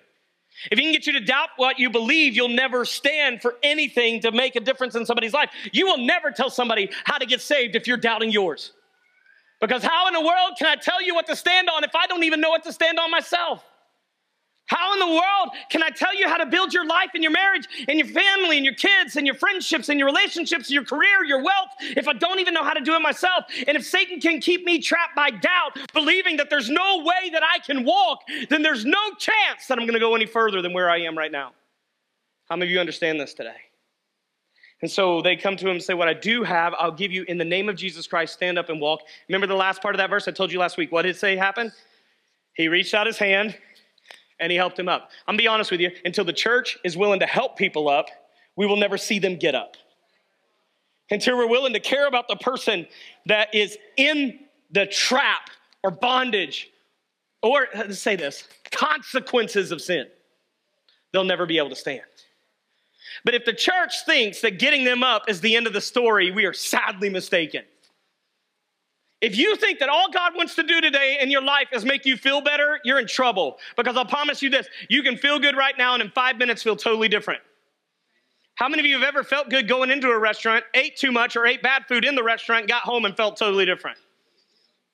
If 0.70 0.78
he 0.78 0.84
can 0.84 0.92
get 0.92 1.06
you 1.06 1.12
to 1.14 1.20
doubt 1.20 1.50
what 1.56 1.78
you 1.78 1.90
believe, 1.90 2.34
you'll 2.34 2.48
never 2.48 2.84
stand 2.84 3.42
for 3.42 3.56
anything 3.62 4.20
to 4.20 4.32
make 4.32 4.54
a 4.56 4.60
difference 4.60 4.94
in 4.94 5.04
somebody's 5.04 5.32
life. 5.32 5.50
You 5.72 5.86
will 5.86 5.98
never 5.98 6.30
tell 6.30 6.50
somebody 6.50 6.90
how 7.04 7.18
to 7.18 7.26
get 7.26 7.40
saved 7.40 7.74
if 7.74 7.86
you're 7.86 7.96
doubting 7.96 8.30
yours. 8.30 8.72
Because 9.60 9.82
how 9.82 10.08
in 10.08 10.14
the 10.14 10.20
world 10.20 10.52
can 10.58 10.66
I 10.66 10.76
tell 10.76 11.00
you 11.00 11.14
what 11.14 11.26
to 11.26 11.36
stand 11.36 11.68
on 11.68 11.84
if 11.84 11.94
I 11.94 12.06
don't 12.06 12.24
even 12.24 12.40
know 12.40 12.50
what 12.50 12.64
to 12.64 12.72
stand 12.72 12.98
on 12.98 13.10
myself? 13.10 13.64
How 14.72 14.94
in 14.94 15.00
the 15.00 15.06
world 15.06 15.50
can 15.68 15.82
I 15.82 15.90
tell 15.90 16.14
you 16.14 16.26
how 16.26 16.38
to 16.38 16.46
build 16.46 16.72
your 16.72 16.86
life 16.86 17.10
and 17.12 17.22
your 17.22 17.32
marriage 17.32 17.68
and 17.88 17.98
your 17.98 18.08
family 18.08 18.56
and 18.56 18.64
your 18.64 18.74
kids 18.74 19.16
and 19.16 19.26
your 19.26 19.34
friendships 19.34 19.90
and 19.90 19.98
your 19.98 20.06
relationships, 20.06 20.70
your 20.70 20.82
career, 20.82 21.24
your 21.26 21.42
wealth, 21.42 21.68
if 21.80 22.08
I 22.08 22.14
don't 22.14 22.40
even 22.40 22.54
know 22.54 22.64
how 22.64 22.72
to 22.72 22.80
do 22.80 22.94
it 22.94 23.00
myself? 23.00 23.44
And 23.66 23.76
if 23.76 23.84
Satan 23.84 24.18
can 24.18 24.40
keep 24.40 24.64
me 24.64 24.80
trapped 24.80 25.14
by 25.14 25.28
doubt, 25.28 25.76
believing 25.92 26.38
that 26.38 26.48
there's 26.48 26.70
no 26.70 27.02
way 27.04 27.28
that 27.34 27.42
I 27.42 27.58
can 27.58 27.84
walk, 27.84 28.20
then 28.48 28.62
there's 28.62 28.86
no 28.86 29.10
chance 29.18 29.66
that 29.68 29.78
I'm 29.78 29.84
going 29.84 29.92
to 29.92 30.00
go 30.00 30.14
any 30.14 30.24
further 30.24 30.62
than 30.62 30.72
where 30.72 30.88
I 30.88 31.00
am 31.00 31.18
right 31.18 31.32
now. 31.32 31.52
How 32.48 32.56
many 32.56 32.70
of 32.70 32.72
you 32.72 32.80
understand 32.80 33.20
this 33.20 33.34
today? 33.34 33.56
And 34.80 34.90
so 34.90 35.20
they 35.20 35.36
come 35.36 35.54
to 35.58 35.66
him 35.66 35.72
and 35.72 35.82
say, 35.82 35.92
What 35.92 36.08
I 36.08 36.14
do 36.14 36.44
have, 36.44 36.72
I'll 36.78 36.90
give 36.90 37.12
you 37.12 37.24
in 37.28 37.36
the 37.36 37.44
name 37.44 37.68
of 37.68 37.76
Jesus 37.76 38.06
Christ, 38.06 38.32
stand 38.32 38.58
up 38.58 38.70
and 38.70 38.80
walk. 38.80 39.00
Remember 39.28 39.46
the 39.46 39.54
last 39.54 39.82
part 39.82 39.94
of 39.94 39.98
that 39.98 40.08
verse 40.08 40.26
I 40.28 40.30
told 40.30 40.50
you 40.50 40.58
last 40.58 40.78
week? 40.78 40.90
What 40.90 41.02
did 41.02 41.10
it 41.10 41.18
say 41.18 41.36
happened? 41.36 41.72
He 42.54 42.68
reached 42.68 42.94
out 42.94 43.06
his 43.06 43.18
hand 43.18 43.56
and 44.42 44.50
he 44.50 44.58
helped 44.58 44.78
him 44.78 44.88
up. 44.88 45.10
I'm 45.26 45.34
gonna 45.34 45.44
be 45.44 45.46
honest 45.46 45.70
with 45.70 45.80
you, 45.80 45.92
until 46.04 46.24
the 46.24 46.32
church 46.32 46.76
is 46.84 46.96
willing 46.96 47.20
to 47.20 47.26
help 47.26 47.56
people 47.56 47.88
up, 47.88 48.08
we 48.56 48.66
will 48.66 48.76
never 48.76 48.98
see 48.98 49.18
them 49.18 49.36
get 49.36 49.54
up. 49.54 49.76
Until 51.10 51.38
we're 51.38 51.48
willing 51.48 51.72
to 51.74 51.80
care 51.80 52.08
about 52.08 52.26
the 52.28 52.36
person 52.36 52.86
that 53.26 53.54
is 53.54 53.78
in 53.96 54.40
the 54.72 54.86
trap 54.86 55.50
or 55.84 55.92
bondage, 55.92 56.70
or 57.42 57.68
let's 57.74 58.00
say 58.00 58.16
this 58.16 58.48
consequences 58.72 59.70
of 59.70 59.80
sin, 59.80 60.06
they'll 61.12 61.24
never 61.24 61.46
be 61.46 61.58
able 61.58 61.70
to 61.70 61.76
stand. 61.76 62.02
But 63.24 63.34
if 63.34 63.44
the 63.44 63.52
church 63.52 64.04
thinks 64.04 64.40
that 64.40 64.58
getting 64.58 64.84
them 64.84 65.04
up 65.04 65.28
is 65.28 65.40
the 65.40 65.54
end 65.54 65.66
of 65.66 65.72
the 65.72 65.80
story, 65.80 66.32
we 66.32 66.46
are 66.46 66.52
sadly 66.52 67.10
mistaken. 67.10 67.62
If 69.22 69.36
you 69.36 69.54
think 69.54 69.78
that 69.78 69.88
all 69.88 70.10
God 70.10 70.34
wants 70.34 70.56
to 70.56 70.64
do 70.64 70.80
today 70.80 71.18
in 71.20 71.30
your 71.30 71.42
life 71.42 71.68
is 71.72 71.84
make 71.84 72.04
you 72.04 72.16
feel 72.16 72.40
better, 72.40 72.80
you're 72.84 72.98
in 72.98 73.06
trouble. 73.06 73.58
Because 73.76 73.96
I'll 73.96 74.04
promise 74.04 74.42
you 74.42 74.50
this 74.50 74.66
you 74.88 75.02
can 75.04 75.16
feel 75.16 75.38
good 75.38 75.56
right 75.56 75.78
now 75.78 75.94
and 75.94 76.02
in 76.02 76.10
five 76.10 76.36
minutes 76.36 76.62
feel 76.62 76.74
totally 76.74 77.08
different. 77.08 77.40
How 78.56 78.68
many 78.68 78.80
of 78.80 78.86
you 78.86 78.98
have 78.98 79.04
ever 79.06 79.22
felt 79.22 79.48
good 79.48 79.68
going 79.68 79.90
into 79.90 80.08
a 80.10 80.18
restaurant, 80.18 80.64
ate 80.74 80.96
too 80.96 81.12
much, 81.12 81.36
or 81.36 81.46
ate 81.46 81.62
bad 81.62 81.84
food 81.86 82.04
in 82.04 82.16
the 82.16 82.22
restaurant, 82.22 82.68
got 82.68 82.82
home 82.82 83.04
and 83.04 83.16
felt 83.16 83.36
totally 83.36 83.64
different? 83.64 83.96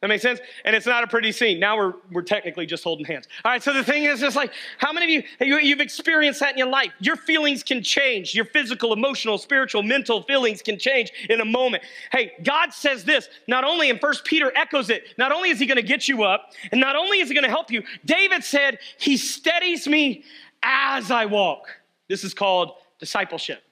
That 0.01 0.07
makes 0.07 0.23
sense? 0.23 0.39
And 0.65 0.77
it's 0.77 0.87
not 0.87 1.03
a 1.03 1.09
pretty 1.09 1.33
scene. 1.33 1.59
Now 1.59 1.77
we're, 1.77 1.95
we're 2.13 2.23
technically 2.23 2.67
just 2.67 2.85
holding 2.85 3.05
hands. 3.05 3.27
All 3.45 3.51
right, 3.51 3.61
so 3.61 3.73
the 3.73 3.83
thing 3.83 4.05
is, 4.05 4.21
just 4.21 4.37
like, 4.37 4.53
how 4.79 4.93
many 4.93 5.17
of 5.17 5.25
you, 5.41 5.47
you, 5.47 5.59
you've 5.59 5.81
experienced 5.81 6.39
that 6.39 6.53
in 6.53 6.59
your 6.59 6.69
life? 6.69 6.93
Your 7.01 7.17
feelings 7.17 7.65
can 7.65 7.83
change. 7.83 8.33
Your 8.33 8.45
physical, 8.45 8.93
emotional, 8.93 9.39
spiritual, 9.39 9.83
mental 9.83 10.23
feelings 10.23 10.63
can 10.63 10.79
change 10.79 11.11
in 11.29 11.41
a 11.41 11.45
moment. 11.45 11.83
Hey, 12.13 12.35
God 12.45 12.73
says 12.73 13.03
this, 13.03 13.29
not 13.49 13.65
only, 13.65 13.91
and 13.91 14.01
First 14.01 14.25
Peter 14.25 14.53
echoes 14.55 14.89
it, 14.89 15.03
not 15.19 15.33
only 15.33 15.51
is 15.51 15.59
he 15.59 15.67
gonna 15.67 15.83
get 15.83 16.07
you 16.07 16.23
up, 16.23 16.53
and 16.71 16.81
not 16.81 16.95
only 16.95 17.19
is 17.19 17.29
he 17.29 17.35
gonna 17.35 17.49
help 17.49 17.73
you, 17.73 17.83
David 18.05 18.45
said, 18.45 18.79
he 18.99 19.17
steadies 19.17 19.89
me 19.89 20.23
as 20.63 21.11
I 21.11 21.27
walk. 21.27 21.67
This 22.09 22.23
is 22.23 22.35
called 22.35 22.73
discipleship. 23.01 23.63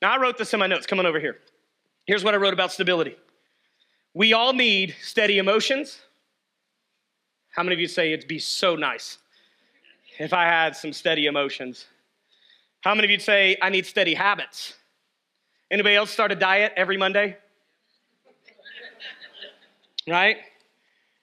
Now, 0.00 0.14
I 0.14 0.18
wrote 0.18 0.38
this 0.38 0.54
in 0.54 0.60
my 0.60 0.66
notes. 0.66 0.86
Come 0.86 0.98
on 0.98 1.04
over 1.04 1.20
here. 1.20 1.40
Here's 2.06 2.24
what 2.24 2.32
I 2.32 2.38
wrote 2.38 2.54
about 2.54 2.72
stability. 2.72 3.16
We 4.14 4.32
all 4.32 4.52
need 4.52 4.94
steady 5.00 5.38
emotions. 5.38 6.00
How 7.50 7.62
many 7.62 7.74
of 7.74 7.80
you 7.80 7.88
say 7.88 8.12
it'd 8.12 8.28
be 8.28 8.38
so 8.38 8.76
nice 8.76 9.18
if 10.18 10.32
I 10.32 10.44
had 10.44 10.76
some 10.76 10.92
steady 10.92 11.26
emotions? 11.26 11.86
How 12.82 12.94
many 12.94 13.06
of 13.06 13.10
you 13.10 13.18
say 13.18 13.56
I 13.60 13.70
need 13.70 13.86
steady 13.86 14.14
habits? 14.14 14.74
Anybody 15.70 15.94
else 15.94 16.10
start 16.10 16.32
a 16.32 16.34
diet 16.34 16.72
every 16.76 16.96
Monday? 16.96 17.36
Right? 20.08 20.38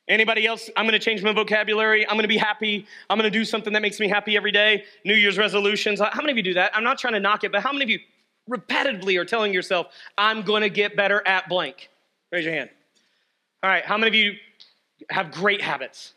Anybody 0.08 0.45
else? 0.45 0.69
I'm 0.78 0.86
gonna 0.86 1.00
change 1.00 1.21
my 1.21 1.34
vocabulary. 1.34 2.08
I'm 2.08 2.15
gonna 2.15 2.30
be 2.30 2.38
happy. 2.38 2.86
I'm 3.10 3.17
gonna 3.17 3.30
do 3.30 3.43
something 3.43 3.73
that 3.73 3.82
makes 3.82 4.00
me 4.00 4.08
happy 4.08 4.38
every 4.38 4.54
day. 4.54 4.86
New 5.04 5.15
Year's 5.15 5.38
resolutions. 5.38 6.00
How 6.00 6.21
many 6.21 6.32
of 6.32 6.38
you 6.38 6.43
do 6.43 6.54
that? 6.54 6.71
I'm 6.73 6.84
not 6.84 6.97
trying 6.97 7.13
to 7.13 7.19
knock 7.19 7.43
it, 7.43 7.52
but 7.52 7.62
how 7.62 7.73
many 7.73 7.84
of 7.84 7.89
you 7.89 8.00
repetitively 8.50 9.19
are 9.19 9.26
telling 9.26 9.54
yourself, 9.54 9.88
I'm 10.17 10.43
gonna 10.43 10.69
get 10.69 10.95
better 10.95 11.21
at 11.28 11.50
blank? 11.50 11.89
Raise 12.32 12.45
your 12.45 12.54
hand. 12.54 12.69
All 13.63 13.70
right, 13.70 13.84
how 13.84 13.98
many 13.98 14.08
of 14.08 14.15
you 14.15 14.34
have 15.10 15.32
great 15.32 15.62
habits? 15.62 16.13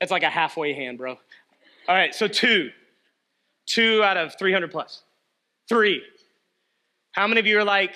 It's 0.00 0.10
like 0.10 0.24
a 0.24 0.30
halfway 0.30 0.74
hand, 0.74 0.98
bro. 0.98 1.12
All 1.12 1.94
right, 1.94 2.14
so 2.14 2.28
two. 2.28 2.70
Two 3.66 4.02
out 4.02 4.16
of 4.16 4.36
300 4.38 4.70
plus. 4.70 5.02
Three. 5.68 6.02
How 7.12 7.26
many 7.26 7.40
of 7.40 7.46
you 7.46 7.58
are 7.58 7.64
like, 7.64 7.94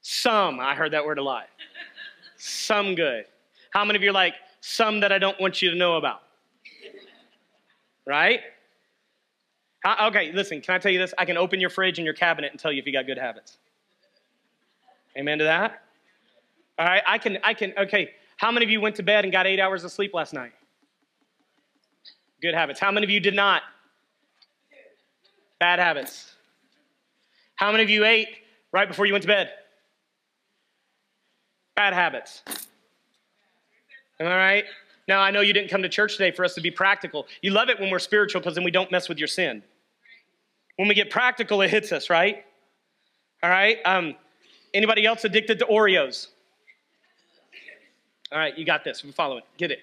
some? 0.00 0.58
I 0.60 0.74
heard 0.74 0.92
that 0.92 1.04
word 1.04 1.18
a 1.18 1.22
lot. 1.22 1.44
Some 2.36 2.94
good. 2.94 3.24
How 3.70 3.84
many 3.84 3.96
of 3.96 4.02
you 4.02 4.10
are 4.10 4.14
like, 4.14 4.34
some 4.60 5.00
that 5.00 5.12
I 5.12 5.18
don't 5.18 5.40
want 5.40 5.62
you 5.62 5.70
to 5.70 5.76
know 5.76 5.96
about? 5.96 6.22
Right? 8.06 8.40
Okay, 9.84 10.30
listen, 10.32 10.60
can 10.60 10.74
I 10.74 10.78
tell 10.78 10.92
you 10.92 10.98
this? 10.98 11.12
I 11.18 11.24
can 11.24 11.36
open 11.36 11.60
your 11.60 11.70
fridge 11.70 11.98
and 11.98 12.04
your 12.04 12.14
cabinet 12.14 12.52
and 12.52 12.60
tell 12.60 12.70
you 12.70 12.78
if 12.78 12.86
you 12.86 12.92
got 12.92 13.06
good 13.06 13.18
habits. 13.18 13.58
Amen 15.16 15.38
to 15.38 15.44
that? 15.44 15.82
All 16.78 16.86
right, 16.86 17.02
I 17.06 17.18
can, 17.18 17.38
I 17.42 17.52
can, 17.54 17.72
okay. 17.76 18.10
How 18.36 18.50
many 18.50 18.64
of 18.64 18.70
you 18.70 18.80
went 18.80 18.96
to 18.96 19.02
bed 19.02 19.24
and 19.24 19.32
got 19.32 19.46
eight 19.46 19.60
hours 19.60 19.84
of 19.84 19.92
sleep 19.92 20.14
last 20.14 20.32
night? 20.32 20.52
Good 22.40 22.54
habits. 22.54 22.80
How 22.80 22.90
many 22.90 23.04
of 23.04 23.10
you 23.10 23.20
did 23.20 23.34
not? 23.34 23.62
Bad 25.58 25.78
habits. 25.78 26.32
How 27.56 27.70
many 27.70 27.84
of 27.84 27.90
you 27.90 28.04
ate 28.04 28.28
right 28.72 28.88
before 28.88 29.06
you 29.06 29.12
went 29.12 29.22
to 29.22 29.28
bed? 29.28 29.50
Bad 31.76 31.92
habits. 31.94 32.42
Am 34.18 34.26
I 34.26 34.36
right? 34.36 34.64
Now, 35.08 35.20
I 35.20 35.30
know 35.30 35.40
you 35.40 35.52
didn't 35.52 35.68
come 35.68 35.82
to 35.82 35.88
church 35.88 36.16
today 36.16 36.30
for 36.30 36.44
us 36.44 36.54
to 36.54 36.60
be 36.60 36.70
practical. 36.70 37.26
You 37.42 37.50
love 37.50 37.68
it 37.68 37.78
when 37.78 37.90
we're 37.90 37.98
spiritual 37.98 38.40
because 38.40 38.54
then 38.54 38.64
we 38.64 38.70
don't 38.70 38.90
mess 38.90 39.08
with 39.08 39.18
your 39.18 39.28
sin. 39.28 39.62
When 40.76 40.88
we 40.88 40.94
get 40.94 41.10
practical, 41.10 41.60
it 41.62 41.70
hits 41.70 41.92
us, 41.92 42.10
right? 42.10 42.44
All 43.42 43.50
right. 43.50 43.78
Um, 43.84 44.14
anybody 44.72 45.04
else 45.04 45.24
addicted 45.24 45.58
to 45.58 45.66
Oreos? 45.66 46.28
All 48.32 48.38
right, 48.38 48.56
you 48.56 48.64
got 48.64 48.82
this. 48.82 49.04
We're 49.04 49.12
following. 49.12 49.42
Get 49.58 49.70
it. 49.70 49.80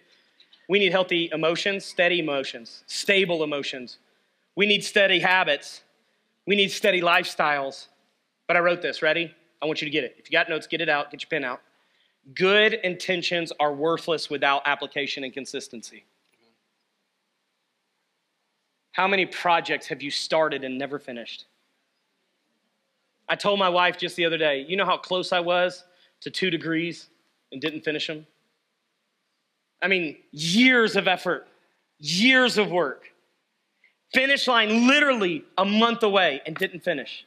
We 0.67 0.79
need 0.79 0.91
healthy 0.91 1.29
emotions, 1.31 1.85
steady 1.85 2.19
emotions, 2.19 2.83
stable 2.87 3.43
emotions. 3.43 3.99
We 4.55 4.65
need 4.65 4.83
steady 4.83 5.19
habits. 5.19 5.81
We 6.47 6.55
need 6.55 6.71
steady 6.71 7.01
lifestyles. 7.01 7.87
But 8.47 8.57
I 8.57 8.59
wrote 8.61 8.81
this. 8.81 9.01
Ready? 9.01 9.33
I 9.61 9.65
want 9.65 9.81
you 9.81 9.85
to 9.85 9.91
get 9.91 10.03
it. 10.03 10.15
If 10.17 10.29
you 10.29 10.31
got 10.31 10.49
notes, 10.49 10.65
get 10.65 10.81
it 10.81 10.89
out. 10.89 11.11
Get 11.11 11.21
your 11.21 11.29
pen 11.29 11.43
out. 11.43 11.61
Good 12.33 12.73
intentions 12.73 13.51
are 13.59 13.73
worthless 13.73 14.29
without 14.29 14.63
application 14.65 15.23
and 15.23 15.33
consistency. 15.33 16.05
How 18.99 19.07
many 19.07 19.25
projects 19.25 19.87
have 19.87 20.01
you 20.01 20.11
started 20.11 20.65
and 20.65 20.77
never 20.77 20.99
finished? 20.99 21.45
I 23.29 23.37
told 23.37 23.57
my 23.57 23.69
wife 23.69 23.97
just 23.97 24.17
the 24.17 24.25
other 24.25 24.37
day, 24.37 24.65
you 24.67 24.75
know 24.75 24.83
how 24.83 24.97
close 24.97 25.31
I 25.31 25.39
was 25.39 25.85
to 26.19 26.29
two 26.29 26.49
degrees 26.49 27.07
and 27.53 27.61
didn't 27.61 27.85
finish 27.85 28.07
them? 28.07 28.27
I 29.81 29.87
mean, 29.87 30.17
years 30.33 30.97
of 30.97 31.07
effort, 31.07 31.47
years 31.97 32.57
of 32.57 32.71
work. 32.71 33.05
Finish 34.13 34.49
line 34.49 34.85
literally 34.85 35.45
a 35.57 35.63
month 35.63 36.03
away 36.03 36.41
and 36.45 36.53
didn't 36.57 36.81
finish. 36.81 37.25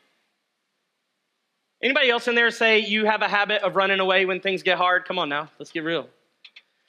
Anybody 1.82 2.10
else 2.10 2.28
in 2.28 2.34
there 2.34 2.50
say 2.50 2.80
you 2.80 3.06
have 3.06 3.22
a 3.22 3.28
habit 3.28 3.62
of 3.62 3.76
running 3.76 3.98
away 3.98 4.26
when 4.26 4.40
things 4.40 4.62
get 4.62 4.76
hard? 4.76 5.06
Come 5.06 5.18
on 5.18 5.30
now, 5.30 5.48
let's 5.58 5.72
get 5.72 5.84
real. 5.84 6.06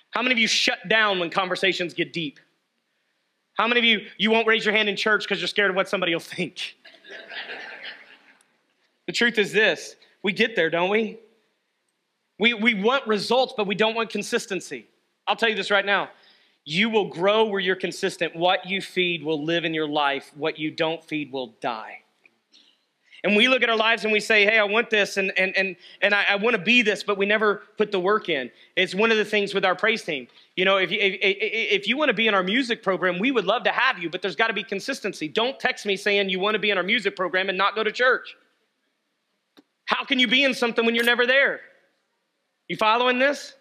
How 0.10 0.22
many 0.22 0.34
of 0.34 0.40
you 0.40 0.48
shut 0.48 0.90
down 0.90 1.22
when 1.22 1.30
conversations 1.30 1.94
get 1.94 2.12
deep? 2.12 2.38
How 3.54 3.68
many 3.68 3.80
of 3.80 3.86
you, 3.86 4.08
you 4.18 4.32
won't 4.32 4.48
raise 4.48 4.66
your 4.66 4.74
hand 4.74 4.90
in 4.90 4.96
church 4.96 5.24
because 5.24 5.40
you're 5.40 5.48
scared 5.48 5.70
of 5.70 5.76
what 5.76 5.88
somebody 5.88 6.14
will 6.14 6.20
think? 6.20 6.76
the 9.06 9.14
truth 9.14 9.38
is 9.38 9.52
this 9.52 9.96
we 10.24 10.32
get 10.34 10.56
there, 10.56 10.70
don't 10.70 10.90
we? 10.90 11.20
we? 12.40 12.54
We 12.54 12.74
want 12.74 13.06
results, 13.08 13.54
but 13.56 13.68
we 13.68 13.76
don't 13.76 13.94
want 13.94 14.10
consistency. 14.10 14.88
I'll 15.28 15.36
tell 15.36 15.50
you 15.50 15.56
this 15.56 15.70
right 15.70 15.86
now. 15.86 16.10
You 16.66 16.90
will 16.90 17.10
grow 17.10 17.46
where 17.46 17.60
you're 17.60 17.76
consistent. 17.76 18.36
What 18.36 18.66
you 18.66 18.82
feed 18.82 19.24
will 19.24 19.44
live 19.44 19.66
in 19.66 19.74
your 19.74 19.88
life. 19.88 20.32
What 20.36 20.58
you 20.58 20.72
don't 20.72 21.04
feed 21.04 21.32
will 21.32 21.56
die. 21.60 22.03
And 23.24 23.38
we 23.38 23.48
look 23.48 23.64
at 23.64 23.70
our 23.70 23.78
lives 23.78 24.04
and 24.04 24.12
we 24.12 24.20
say, 24.20 24.44
hey, 24.44 24.60
I 24.60 24.66
want 24.66 24.90
this 24.90 25.16
and, 25.16 25.32
and, 25.38 25.56
and, 25.56 25.78
and 26.02 26.14
I, 26.14 26.26
I 26.32 26.36
want 26.36 26.58
to 26.58 26.62
be 26.62 26.82
this, 26.82 27.04
but 27.04 27.18
we 27.18 27.26
never 27.26 27.64
put 27.78 27.90
the 27.90 28.00
work 28.00 28.28
in. 28.28 28.52
It's 28.76 28.94
one 28.94 29.12
of 29.12 29.18
the 29.18 29.24
things 29.24 29.54
with 29.54 29.64
our 29.64 29.76
praise 29.76 30.04
team. 30.04 30.28
You 30.58 30.66
know, 30.66 30.76
if 30.76 30.92
you, 30.92 31.00
if, 31.00 31.18
if 31.22 31.88
you 31.88 31.96
want 31.96 32.10
to 32.10 32.14
be 32.14 32.28
in 32.28 32.34
our 32.34 32.44
music 32.44 32.84
program, 32.84 33.20
we 33.20 33.32
would 33.32 33.46
love 33.46 33.64
to 33.64 33.72
have 33.72 33.98
you, 33.98 34.10
but 34.10 34.22
there's 34.22 34.36
got 34.36 34.48
to 34.48 34.54
be 34.54 34.62
consistency. 34.64 35.30
Don't 35.30 35.58
text 35.58 35.86
me 35.86 35.96
saying 35.96 36.30
you 36.30 36.40
want 36.40 36.56
to 36.56 36.60
be 36.60 36.70
in 36.70 36.78
our 36.78 36.84
music 36.84 37.16
program 37.16 37.48
and 37.48 37.58
not 37.58 37.76
go 37.76 37.84
to 37.84 37.94
church. 37.94 38.36
How 39.86 40.04
can 40.04 40.20
you 40.20 40.28
be 40.28 40.44
in 40.44 40.54
something 40.54 40.86
when 40.86 40.94
you're 40.94 41.06
never 41.06 41.26
there? 41.26 41.62
You 42.68 42.76
following 42.76 43.20
this? 43.20 43.54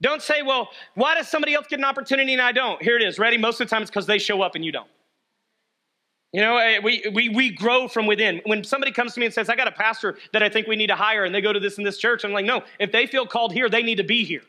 Don't 0.00 0.22
say, 0.22 0.42
well, 0.42 0.68
why 0.94 1.16
does 1.16 1.26
somebody 1.26 1.54
else 1.54 1.66
get 1.68 1.80
an 1.80 1.84
opportunity 1.84 2.32
and 2.32 2.42
I 2.42 2.52
don't? 2.52 2.80
Here 2.80 2.96
it 2.96 3.02
is. 3.02 3.18
Ready? 3.18 3.38
Most 3.38 3.60
of 3.60 3.66
the 3.66 3.70
time 3.70 3.82
it's 3.82 3.90
because 3.90 4.06
they 4.06 4.18
show 4.18 4.42
up 4.42 4.54
and 4.54 4.64
you 4.64 4.70
don't. 4.70 4.88
You 6.32 6.42
know, 6.42 6.58
eh, 6.58 6.78
we, 6.82 7.04
we, 7.12 7.28
we 7.30 7.50
grow 7.50 7.88
from 7.88 8.06
within. 8.06 8.42
When 8.44 8.62
somebody 8.62 8.92
comes 8.92 9.14
to 9.14 9.20
me 9.20 9.26
and 9.26 9.34
says, 9.34 9.48
I 9.48 9.56
got 9.56 9.66
a 9.66 9.72
pastor 9.72 10.18
that 10.32 10.42
I 10.42 10.48
think 10.48 10.66
we 10.66 10.76
need 10.76 10.88
to 10.88 10.96
hire, 10.96 11.24
and 11.24 11.34
they 11.34 11.40
go 11.40 11.52
to 11.52 11.60
this 11.60 11.78
and 11.78 11.86
this 11.86 11.96
church, 11.96 12.24
I'm 12.24 12.32
like, 12.32 12.44
no, 12.44 12.62
if 12.78 12.92
they 12.92 13.06
feel 13.06 13.26
called 13.26 13.52
here, 13.52 13.68
they 13.70 13.82
need 13.82 13.96
to 13.96 14.04
be 14.04 14.24
here. 14.24 14.42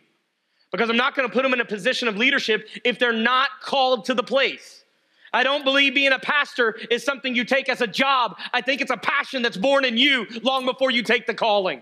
Because 0.72 0.89
I'm 0.89 0.98
not 0.98 1.15
going 1.15 1.28
to 1.28 1.34
put 1.34 1.44
them 1.44 1.54
in 1.54 1.62
a 1.62 1.65
position 1.65 2.08
of 2.08 2.18
leadership 2.18 2.68
if 2.84 3.00
they're 3.00 3.13
not 3.13 3.50
called 3.62 4.06
to 4.06 4.13
the 4.13 4.24
place. 4.24 4.84
I 5.32 5.44
don't 5.44 5.63
believe 5.63 5.94
being 5.94 6.12
a 6.12 6.20
pastor 6.20 6.76
is 6.92 7.04
something 7.04 7.36
you 7.36 7.44
take 7.44 7.70
as 7.70 7.82
a 7.82 7.88
job. 7.88 8.38
I 8.52 8.62
think 8.62 8.82
it's 8.82 8.92
a 8.92 8.98
passion 8.98 9.42
that's 9.42 9.58
born 9.58 9.86
in 9.86 9.96
you 9.96 10.26
long 10.44 10.65
before 10.65 10.92
you 10.92 11.04
take 11.04 11.28
the 11.28 11.34
calling. 11.34 11.82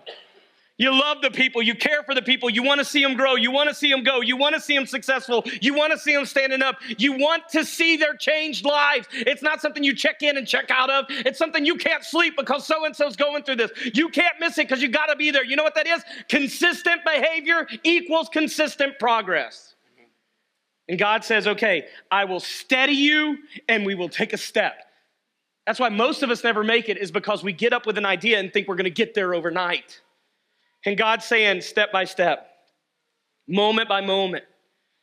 You 0.79 0.91
love 0.91 1.23
the 1.23 1.31
people. 1.31 1.63
You 1.63 1.73
care 1.73 2.03
for 2.03 2.13
the 2.13 2.21
people. 2.21 2.51
You 2.51 2.61
want 2.61 2.77
to 2.79 2.85
see 2.85 3.01
them 3.01 3.15
grow. 3.15 3.35
You 3.35 3.49
want 3.49 3.67
to 3.67 3.73
see 3.73 3.89
them 3.89 4.03
go. 4.03 4.21
You 4.21 4.37
want 4.37 4.53
to 4.53 4.61
see 4.61 4.75
them 4.75 4.85
successful. 4.85 5.43
You 5.59 5.73
want 5.73 5.91
to 5.91 5.97
see 5.97 6.13
them 6.13 6.25
standing 6.25 6.61
up. 6.61 6.75
You 6.99 7.13
want 7.13 7.49
to 7.49 7.65
see 7.65 7.97
their 7.97 8.13
changed 8.15 8.63
lives. 8.63 9.07
It's 9.11 9.41
not 9.41 9.59
something 9.59 9.83
you 9.83 9.95
check 9.95 10.21
in 10.21 10.37
and 10.37 10.47
check 10.47 10.69
out 10.69 10.91
of. 10.91 11.05
It's 11.09 11.39
something 11.39 11.65
you 11.65 11.75
can't 11.75 12.03
sleep 12.03 12.35
because 12.37 12.67
so 12.67 12.85
and 12.85 12.95
so's 12.95 13.15
going 13.15 13.43
through 13.43 13.55
this. 13.55 13.71
You 13.95 14.09
can't 14.09 14.39
miss 14.39 14.59
it 14.59 14.67
because 14.67 14.81
you 14.81 14.87
got 14.89 15.07
to 15.07 15.15
be 15.15 15.31
there. 15.31 15.43
You 15.43 15.55
know 15.55 15.63
what 15.63 15.75
that 15.75 15.87
is? 15.87 16.03
Consistent 16.29 17.01
behavior 17.03 17.67
equals 17.83 18.29
consistent 18.29 18.99
progress. 18.99 19.73
And 20.87 20.99
God 20.99 21.23
says, 21.23 21.47
okay, 21.47 21.87
I 22.11 22.25
will 22.25 22.39
steady 22.39 22.93
you 22.93 23.39
and 23.67 23.83
we 23.83 23.95
will 23.95 24.09
take 24.09 24.31
a 24.31 24.37
step. 24.37 24.83
That's 25.65 25.79
why 25.79 25.89
most 25.89 26.23
of 26.23 26.29
us 26.29 26.43
never 26.43 26.63
make 26.63 26.87
it, 26.87 26.97
is 26.97 27.11
because 27.11 27.43
we 27.43 27.51
get 27.51 27.73
up 27.73 27.85
with 27.85 27.97
an 27.97 28.05
idea 28.05 28.39
and 28.39 28.53
think 28.53 28.69
we're 28.69 28.75
going 28.75 28.85
to 28.85 28.89
get 28.89 29.13
there 29.15 29.33
overnight. 29.33 30.01
And 30.85 30.97
God's 30.97 31.25
saying 31.25 31.61
step 31.61 31.91
by 31.91 32.05
step, 32.05 32.49
moment 33.47 33.89
by 33.89 34.01
moment. 34.01 34.45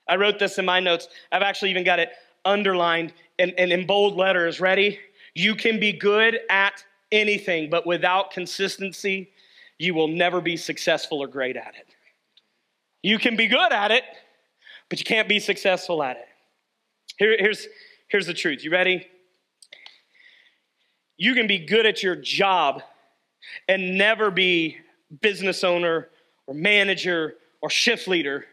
I 0.09 0.17
wrote 0.17 0.39
this 0.39 0.59
in 0.59 0.65
my 0.65 0.81
notes. 0.81 1.09
I've 1.33 1.43
actually 1.43 1.71
even 1.71 1.85
got 1.85 1.99
it 1.99 2.11
underlined 2.45 3.13
and, 3.39 3.53
and 3.59 3.73
in 3.73 3.87
bold 3.87 4.17
letters. 4.17 4.61
Ready? 4.61 4.99
You 5.35 5.55
can 5.55 5.81
be 5.81 5.93
good 5.93 6.39
at 6.51 6.85
anything, 7.11 7.71
but 7.71 7.87
without 7.87 8.31
consistency, 8.31 9.31
you 9.79 9.95
will 9.95 10.09
never 10.09 10.41
be 10.41 10.57
successful 10.57 11.23
or 11.23 11.27
great 11.27 11.57
at 11.57 11.75
it. 11.79 11.87
You 13.03 13.19
can 13.19 13.37
be 13.37 13.47
good 13.47 13.73
at 13.73 13.91
it, 13.91 14.05
but 14.89 14.99
you 14.99 15.05
can't 15.05 15.29
be 15.29 15.41
successful 15.41 16.03
at 16.03 16.17
it. 16.17 16.29
Here, 17.19 17.37
here's, 17.39 17.67
here's 18.09 18.27
the 18.27 18.35
truth. 18.35 18.65
You 18.65 18.71
ready? 18.71 19.07
You 21.17 21.35
can 21.35 21.47
be 21.47 21.59
good 21.59 21.87
at 21.87 22.03
your 22.03 22.17
job 22.17 22.83
and 23.69 23.97
never 23.99 24.31
be 24.31 24.79
business 25.21 25.65
owner 25.65 26.09
or 26.47 26.55
manager 26.55 27.35
or 27.61 27.71
shift 27.71 28.09
leader, 28.09 28.47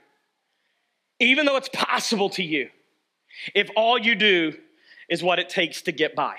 even 1.19 1.45
though 1.45 1.57
it's 1.57 1.69
possible 1.69 2.29
to 2.31 2.43
you, 2.43 2.69
if 3.53 3.69
all 3.75 3.97
you 3.97 4.15
do 4.15 4.53
is 5.09 5.21
what 5.21 5.39
it 5.39 5.49
takes 5.49 5.81
to 5.83 5.91
get 5.91 6.15
by. 6.15 6.37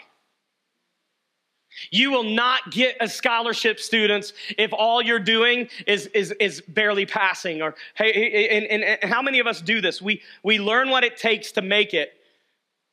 You 1.90 2.10
will 2.10 2.24
not 2.24 2.70
get 2.70 2.96
a 3.00 3.08
scholarship, 3.08 3.80
students, 3.80 4.34
if 4.58 4.72
all 4.72 5.00
you're 5.00 5.18
doing 5.18 5.68
is, 5.86 6.06
is, 6.08 6.32
is 6.32 6.60
barely 6.68 7.06
passing. 7.06 7.62
Or 7.62 7.74
hey, 7.94 8.48
and, 8.50 8.66
and, 8.66 8.84
and 8.84 9.10
how 9.10 9.22
many 9.22 9.38
of 9.38 9.46
us 9.46 9.60
do 9.62 9.80
this? 9.80 10.02
We, 10.02 10.22
we 10.42 10.58
learn 10.58 10.90
what 10.90 11.04
it 11.04 11.16
takes 11.16 11.52
to 11.52 11.62
make 11.62 11.94
it, 11.94 12.12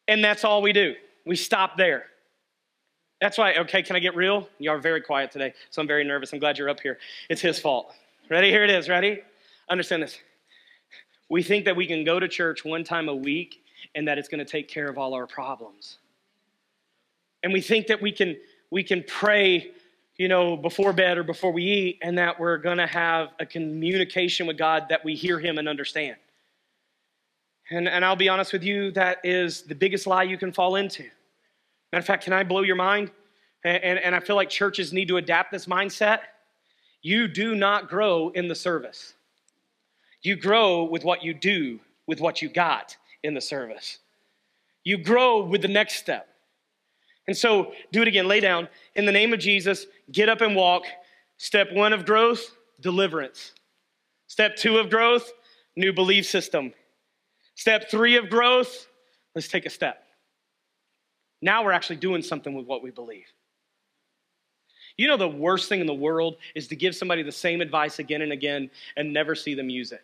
and 0.07 0.23
that's 0.23 0.43
all 0.43 0.61
we 0.61 0.71
do. 0.71 0.95
We 1.25 1.35
stop 1.35 1.77
there. 1.77 2.05
That's 3.21 3.37
why, 3.37 3.53
okay, 3.55 3.83
can 3.83 3.95
I 3.95 3.99
get 3.99 4.15
real? 4.15 4.47
You 4.59 4.71
are 4.71 4.77
very 4.77 5.01
quiet 5.01 5.31
today, 5.31 5.53
so 5.69 5.81
I'm 5.81 5.87
very 5.87 6.03
nervous. 6.05 6.31
I'm 6.31 6.39
glad 6.39 6.57
you're 6.57 6.69
up 6.69 6.79
here. 6.79 6.99
It's 7.29 7.41
his 7.41 7.59
fault. 7.59 7.93
Ready? 8.29 8.49
Here 8.49 8.63
it 8.63 8.69
is. 8.69 8.87
Ready? 8.87 9.21
Understand 9.69 10.03
this. 10.03 10.17
We 11.29 11.43
think 11.43 11.65
that 11.65 11.75
we 11.75 11.85
can 11.85 12.03
go 12.03 12.19
to 12.19 12.27
church 12.27 12.63
one 12.63 12.83
time 12.83 13.09
a 13.09 13.15
week 13.15 13.63
and 13.93 14.07
that 14.07 14.17
it's 14.17 14.29
going 14.29 14.43
to 14.43 14.49
take 14.49 14.67
care 14.67 14.89
of 14.89 14.97
all 14.97 15.13
our 15.13 15.27
problems. 15.27 15.97
And 17.43 17.53
we 17.53 17.61
think 17.61 17.87
that 17.87 18.01
we 18.01 18.11
can 18.11 18.37
we 18.71 18.83
can 18.83 19.03
pray, 19.07 19.71
you 20.17 20.27
know, 20.27 20.55
before 20.55 20.93
bed 20.93 21.17
or 21.17 21.23
before 21.23 21.51
we 21.51 21.63
eat 21.63 21.99
and 22.01 22.17
that 22.17 22.39
we're 22.39 22.57
going 22.57 22.77
to 22.77 22.87
have 22.87 23.29
a 23.39 23.45
communication 23.45 24.45
with 24.47 24.57
God 24.57 24.85
that 24.89 25.03
we 25.03 25.15
hear 25.15 25.39
him 25.39 25.57
and 25.57 25.67
understand. 25.67 26.17
And, 27.71 27.87
and 27.87 28.03
I'll 28.03 28.15
be 28.15 28.29
honest 28.29 28.53
with 28.53 28.63
you, 28.63 28.91
that 28.91 29.19
is 29.23 29.63
the 29.63 29.75
biggest 29.75 30.07
lie 30.07 30.23
you 30.23 30.37
can 30.37 30.51
fall 30.51 30.75
into. 30.75 31.05
Matter 31.91 32.01
of 32.01 32.05
fact, 32.05 32.23
can 32.23 32.33
I 32.33 32.43
blow 32.43 32.61
your 32.61 32.75
mind? 32.75 33.11
And, 33.63 33.83
and, 33.83 33.99
and 33.99 34.15
I 34.15 34.19
feel 34.19 34.35
like 34.35 34.49
churches 34.49 34.93
need 34.93 35.07
to 35.07 35.17
adapt 35.17 35.51
this 35.51 35.65
mindset. 35.65 36.19
You 37.01 37.27
do 37.27 37.55
not 37.55 37.89
grow 37.89 38.29
in 38.29 38.47
the 38.47 38.55
service. 38.55 39.13
You 40.21 40.35
grow 40.35 40.83
with 40.83 41.03
what 41.03 41.23
you 41.23 41.33
do, 41.33 41.79
with 42.07 42.19
what 42.19 42.41
you 42.41 42.49
got 42.49 42.95
in 43.23 43.33
the 43.33 43.41
service. 43.41 43.99
You 44.83 44.97
grow 44.97 45.43
with 45.43 45.61
the 45.61 45.67
next 45.67 45.95
step. 45.95 46.27
And 47.27 47.37
so, 47.37 47.73
do 47.91 48.01
it 48.01 48.07
again. 48.07 48.27
Lay 48.27 48.39
down. 48.39 48.67
In 48.95 49.05
the 49.05 49.11
name 49.11 49.33
of 49.33 49.39
Jesus, 49.39 49.85
get 50.11 50.29
up 50.29 50.41
and 50.41 50.55
walk. 50.55 50.83
Step 51.37 51.71
one 51.71 51.93
of 51.93 52.05
growth, 52.05 52.55
deliverance. 52.81 53.53
Step 54.27 54.55
two 54.55 54.77
of 54.77 54.89
growth, 54.89 55.31
new 55.75 55.93
belief 55.93 56.25
system. 56.25 56.73
Step 57.55 57.89
three 57.89 58.15
of 58.15 58.29
growth, 58.29 58.87
let's 59.35 59.47
take 59.47 59.65
a 59.65 59.69
step. 59.69 60.03
Now 61.41 61.63
we're 61.63 61.71
actually 61.71 61.97
doing 61.97 62.21
something 62.21 62.53
with 62.53 62.65
what 62.65 62.83
we 62.83 62.91
believe. 62.91 63.25
You 64.97 65.07
know, 65.07 65.17
the 65.17 65.29
worst 65.29 65.69
thing 65.69 65.79
in 65.79 65.87
the 65.87 65.93
world 65.93 66.37
is 66.55 66.67
to 66.67 66.75
give 66.75 66.95
somebody 66.95 67.23
the 67.23 67.31
same 67.31 67.61
advice 67.61 67.99
again 67.99 68.21
and 68.21 68.33
again 68.33 68.69
and 68.97 69.13
never 69.13 69.33
see 69.33 69.53
them 69.53 69.69
use 69.69 69.91
it. 69.91 70.01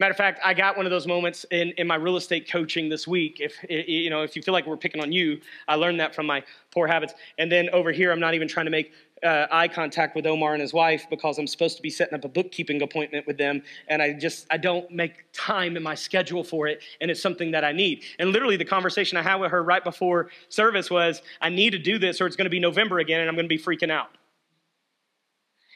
Matter 0.00 0.10
of 0.10 0.16
fact, 0.16 0.40
I 0.44 0.54
got 0.54 0.76
one 0.76 0.86
of 0.86 0.90
those 0.90 1.06
moments 1.06 1.46
in, 1.52 1.70
in 1.72 1.86
my 1.86 1.94
real 1.94 2.16
estate 2.16 2.50
coaching 2.50 2.88
this 2.88 3.06
week. 3.06 3.40
If 3.40 3.54
you 3.68 4.10
know, 4.10 4.22
if 4.22 4.34
you 4.34 4.42
feel 4.42 4.52
like 4.52 4.66
we're 4.66 4.76
picking 4.76 5.00
on 5.00 5.12
you, 5.12 5.40
I 5.68 5.76
learned 5.76 6.00
that 6.00 6.14
from 6.14 6.26
my 6.26 6.42
poor 6.72 6.88
habits. 6.88 7.14
And 7.38 7.50
then 7.50 7.68
over 7.70 7.92
here, 7.92 8.10
I'm 8.10 8.18
not 8.18 8.34
even 8.34 8.48
trying 8.48 8.66
to 8.66 8.70
make 8.70 8.92
uh, 9.22 9.46
eye 9.50 9.68
contact 9.68 10.16
with 10.16 10.26
Omar 10.26 10.52
and 10.52 10.60
his 10.60 10.72
wife 10.72 11.06
because 11.08 11.38
I'm 11.38 11.46
supposed 11.46 11.76
to 11.76 11.82
be 11.82 11.90
setting 11.90 12.14
up 12.14 12.24
a 12.24 12.28
bookkeeping 12.28 12.82
appointment 12.82 13.26
with 13.26 13.38
them, 13.38 13.62
and 13.88 14.02
I 14.02 14.12
just 14.12 14.46
I 14.50 14.56
don't 14.56 14.90
make 14.90 15.24
time 15.32 15.76
in 15.76 15.82
my 15.82 15.94
schedule 15.94 16.44
for 16.44 16.66
it, 16.66 16.82
and 17.00 17.10
it's 17.10 17.22
something 17.22 17.50
that 17.52 17.64
I 17.64 17.72
need. 17.72 18.04
And 18.18 18.30
literally, 18.30 18.56
the 18.56 18.64
conversation 18.64 19.16
I 19.16 19.22
had 19.22 19.36
with 19.36 19.50
her 19.50 19.62
right 19.62 19.82
before 19.82 20.30
service 20.48 20.90
was, 20.90 21.22
I 21.40 21.48
need 21.48 21.70
to 21.70 21.78
do 21.78 21.98
this, 21.98 22.20
or 22.20 22.26
it's 22.26 22.36
going 22.36 22.46
to 22.46 22.50
be 22.50 22.60
November 22.60 22.98
again, 22.98 23.20
and 23.20 23.28
I'm 23.28 23.34
going 23.34 23.48
to 23.48 23.56
be 23.56 23.62
freaking 23.62 23.90
out. 23.90 24.10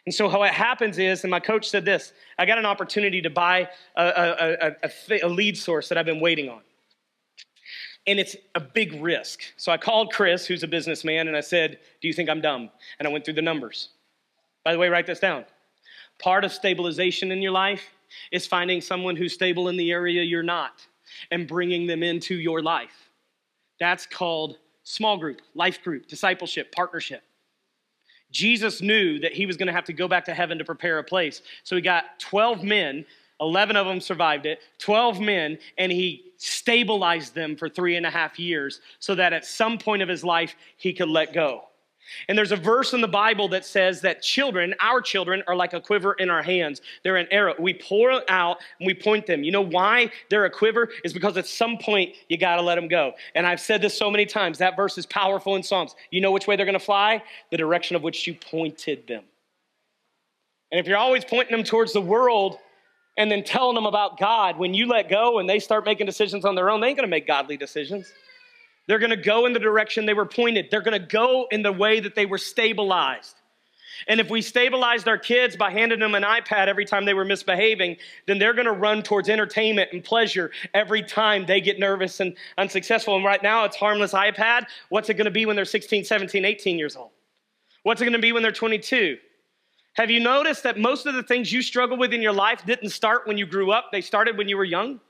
And 0.08 0.14
so, 0.14 0.28
how 0.28 0.42
it 0.42 0.52
happens 0.52 0.98
is, 0.98 1.24
and 1.24 1.30
my 1.30 1.40
coach 1.40 1.68
said 1.68 1.84
this 1.84 2.12
I 2.38 2.46
got 2.46 2.58
an 2.58 2.66
opportunity 2.66 3.20
to 3.22 3.30
buy 3.30 3.68
a, 3.96 4.04
a, 4.04 4.72
a, 4.82 5.26
a, 5.26 5.28
lead 5.28 5.56
source 5.56 5.88
that 5.90 5.98
I've 5.98 6.06
been 6.06 6.20
waiting 6.20 6.48
on. 6.48 6.60
And 8.08 8.18
it's 8.18 8.34
a 8.54 8.60
big 8.60 9.00
risk. 9.02 9.42
So 9.58 9.70
I 9.70 9.76
called 9.76 10.12
Chris, 10.12 10.46
who's 10.46 10.62
a 10.62 10.66
businessman, 10.66 11.28
and 11.28 11.36
I 11.36 11.40
said, 11.40 11.78
Do 12.00 12.08
you 12.08 12.14
think 12.14 12.30
I'm 12.30 12.40
dumb? 12.40 12.70
And 12.98 13.06
I 13.06 13.10
went 13.12 13.24
through 13.24 13.34
the 13.34 13.42
numbers. 13.42 13.90
By 14.64 14.72
the 14.72 14.78
way, 14.78 14.88
write 14.88 15.06
this 15.06 15.20
down. 15.20 15.44
Part 16.18 16.44
of 16.44 16.50
stabilization 16.50 17.30
in 17.30 17.42
your 17.42 17.52
life 17.52 17.82
is 18.32 18.46
finding 18.46 18.80
someone 18.80 19.14
who's 19.14 19.34
stable 19.34 19.68
in 19.68 19.76
the 19.76 19.92
area 19.92 20.22
you're 20.22 20.42
not 20.42 20.86
and 21.30 21.46
bringing 21.46 21.86
them 21.86 22.02
into 22.02 22.34
your 22.34 22.62
life. 22.62 23.10
That's 23.78 24.06
called 24.06 24.58
small 24.84 25.18
group, 25.18 25.42
life 25.54 25.82
group, 25.82 26.06
discipleship, 26.06 26.72
partnership. 26.72 27.22
Jesus 28.30 28.82
knew 28.82 29.18
that 29.20 29.32
he 29.32 29.46
was 29.46 29.56
going 29.56 29.68
to 29.68 29.72
have 29.72 29.84
to 29.84 29.92
go 29.92 30.08
back 30.08 30.24
to 30.26 30.34
heaven 30.34 30.58
to 30.58 30.64
prepare 30.64 30.98
a 30.98 31.04
place. 31.04 31.42
So 31.62 31.76
he 31.76 31.82
got 31.82 32.18
12 32.18 32.62
men, 32.62 33.04
11 33.40 33.76
of 33.76 33.86
them 33.86 34.00
survived 34.00 34.46
it, 34.46 34.60
12 34.78 35.20
men, 35.20 35.58
and 35.76 35.92
he 35.92 36.24
stabilized 36.36 37.34
them 37.34 37.56
for 37.56 37.68
three 37.68 37.96
and 37.96 38.06
a 38.06 38.10
half 38.10 38.38
years 38.38 38.80
so 38.98 39.14
that 39.14 39.32
at 39.32 39.44
some 39.44 39.78
point 39.78 40.02
of 40.02 40.08
his 40.08 40.24
life 40.24 40.54
he 40.76 40.92
could 40.92 41.08
let 41.08 41.32
go. 41.32 41.64
And 42.28 42.36
there's 42.36 42.52
a 42.52 42.56
verse 42.56 42.94
in 42.94 43.00
the 43.00 43.08
Bible 43.08 43.48
that 43.48 43.64
says 43.64 44.00
that 44.00 44.22
children, 44.22 44.74
our 44.80 45.00
children, 45.00 45.42
are 45.46 45.54
like 45.54 45.72
a 45.72 45.80
quiver 45.80 46.14
in 46.14 46.30
our 46.30 46.42
hands. 46.42 46.80
They're 47.02 47.16
an 47.16 47.28
arrow. 47.30 47.54
We 47.58 47.74
pour 47.74 48.22
out 48.30 48.58
and 48.78 48.86
we 48.86 48.94
point 48.94 49.26
them. 49.26 49.42
You 49.42 49.52
know 49.52 49.62
why 49.62 50.10
they're 50.30 50.44
a 50.44 50.50
quiver? 50.50 50.88
Is 51.04 51.12
because 51.12 51.36
at 51.36 51.46
some 51.46 51.76
point 51.76 52.14
you 52.28 52.38
got 52.38 52.56
to 52.56 52.62
let 52.62 52.76
them 52.76 52.88
go. 52.88 53.12
And 53.34 53.46
I've 53.46 53.60
said 53.60 53.82
this 53.82 53.96
so 53.96 54.10
many 54.10 54.26
times. 54.26 54.58
That 54.58 54.76
verse 54.76 54.96
is 54.96 55.06
powerful 55.06 55.56
in 55.56 55.62
Psalms. 55.62 55.94
You 56.10 56.20
know 56.20 56.32
which 56.32 56.46
way 56.46 56.56
they're 56.56 56.66
going 56.66 56.78
to 56.78 56.84
fly? 56.84 57.22
The 57.50 57.56
direction 57.56 57.94
of 57.94 58.02
which 58.02 58.26
you 58.26 58.34
pointed 58.34 59.06
them. 59.06 59.24
And 60.70 60.78
if 60.78 60.86
you're 60.86 60.98
always 60.98 61.24
pointing 61.24 61.56
them 61.56 61.64
towards 61.64 61.92
the 61.92 62.00
world 62.00 62.58
and 63.18 63.30
then 63.30 63.42
telling 63.42 63.74
them 63.74 63.84
about 63.84 64.18
God, 64.18 64.56
when 64.56 64.72
you 64.72 64.86
let 64.86 65.10
go 65.10 65.40
and 65.40 65.50
they 65.50 65.58
start 65.58 65.84
making 65.84 66.06
decisions 66.06 66.44
on 66.44 66.54
their 66.54 66.70
own, 66.70 66.80
they 66.80 66.86
ain't 66.86 66.96
to 67.06 67.10
make 67.10 67.26
godly 67.26 67.56
decisions. 67.56 68.10
They're 68.86 69.00
to 69.10 69.16
go 69.16 69.44
in 69.44 69.52
the 69.52 69.58
direction 69.58 70.06
they 70.06 70.14
were 70.14 70.24
pointed. 70.24 70.68
They're 70.70 70.80
to 70.98 71.04
go 71.04 71.46
in 71.50 71.62
the 71.62 71.72
way 71.72 71.98
that 71.98 72.14
they 72.14 72.24
were 72.24 72.38
stabilized. 72.38 73.34
And 74.06 74.20
if 74.20 74.30
we 74.30 74.40
stabilized 74.40 75.08
our 75.08 75.18
kids 75.18 75.56
by 75.56 75.72
handing 75.72 75.98
them 75.98 76.14
an 76.14 76.22
iPad 76.22 76.68
every 76.68 76.84
time 76.84 77.04
they 77.04 77.12
were 77.12 77.24
misbehaving, 77.24 77.96
then 78.26 78.38
they're 78.38 78.54
going 78.54 78.66
to 78.66 78.72
run 78.72 79.02
towards 79.02 79.28
entertainment 79.28 79.90
and 79.92 80.04
pleasure 80.04 80.52
every 80.72 81.02
time 81.02 81.44
they 81.44 81.60
get 81.60 81.80
nervous 81.80 82.20
and 82.20 82.36
unsuccessful. 82.56 83.16
And 83.16 83.24
right 83.24 83.42
now, 83.42 83.64
it's 83.64 83.74
harmless 83.74 84.12
iPad. 84.12 84.66
What's 84.90 85.10
it 85.10 85.14
going 85.14 85.24
to 85.24 85.32
be 85.32 85.44
when 85.44 85.56
they're 85.56 85.64
16, 85.64 86.04
17, 86.04 86.44
18 86.44 86.78
years 86.78 86.94
old? 86.94 87.10
What's 87.82 88.00
it 88.00 88.04
going 88.04 88.12
to 88.12 88.20
be 88.20 88.30
when 88.30 88.44
they're 88.44 88.52
22? 88.52 89.18
Have 89.98 90.10
you 90.10 90.20
noticed 90.20 90.62
that 90.62 90.78
most 90.78 91.06
of 91.06 91.14
the 91.14 91.22
things 91.22 91.52
you 91.52 91.60
struggle 91.60 91.98
with 91.98 92.14
in 92.14 92.22
your 92.22 92.32
life 92.32 92.64
didn't 92.64 92.90
start 92.90 93.26
when 93.26 93.36
you 93.36 93.44
grew 93.44 93.72
up? 93.72 93.86
They 93.92 94.00
started 94.00 94.38
when 94.38 94.48
you 94.48 94.56
were 94.56 94.64
young? 94.64 95.00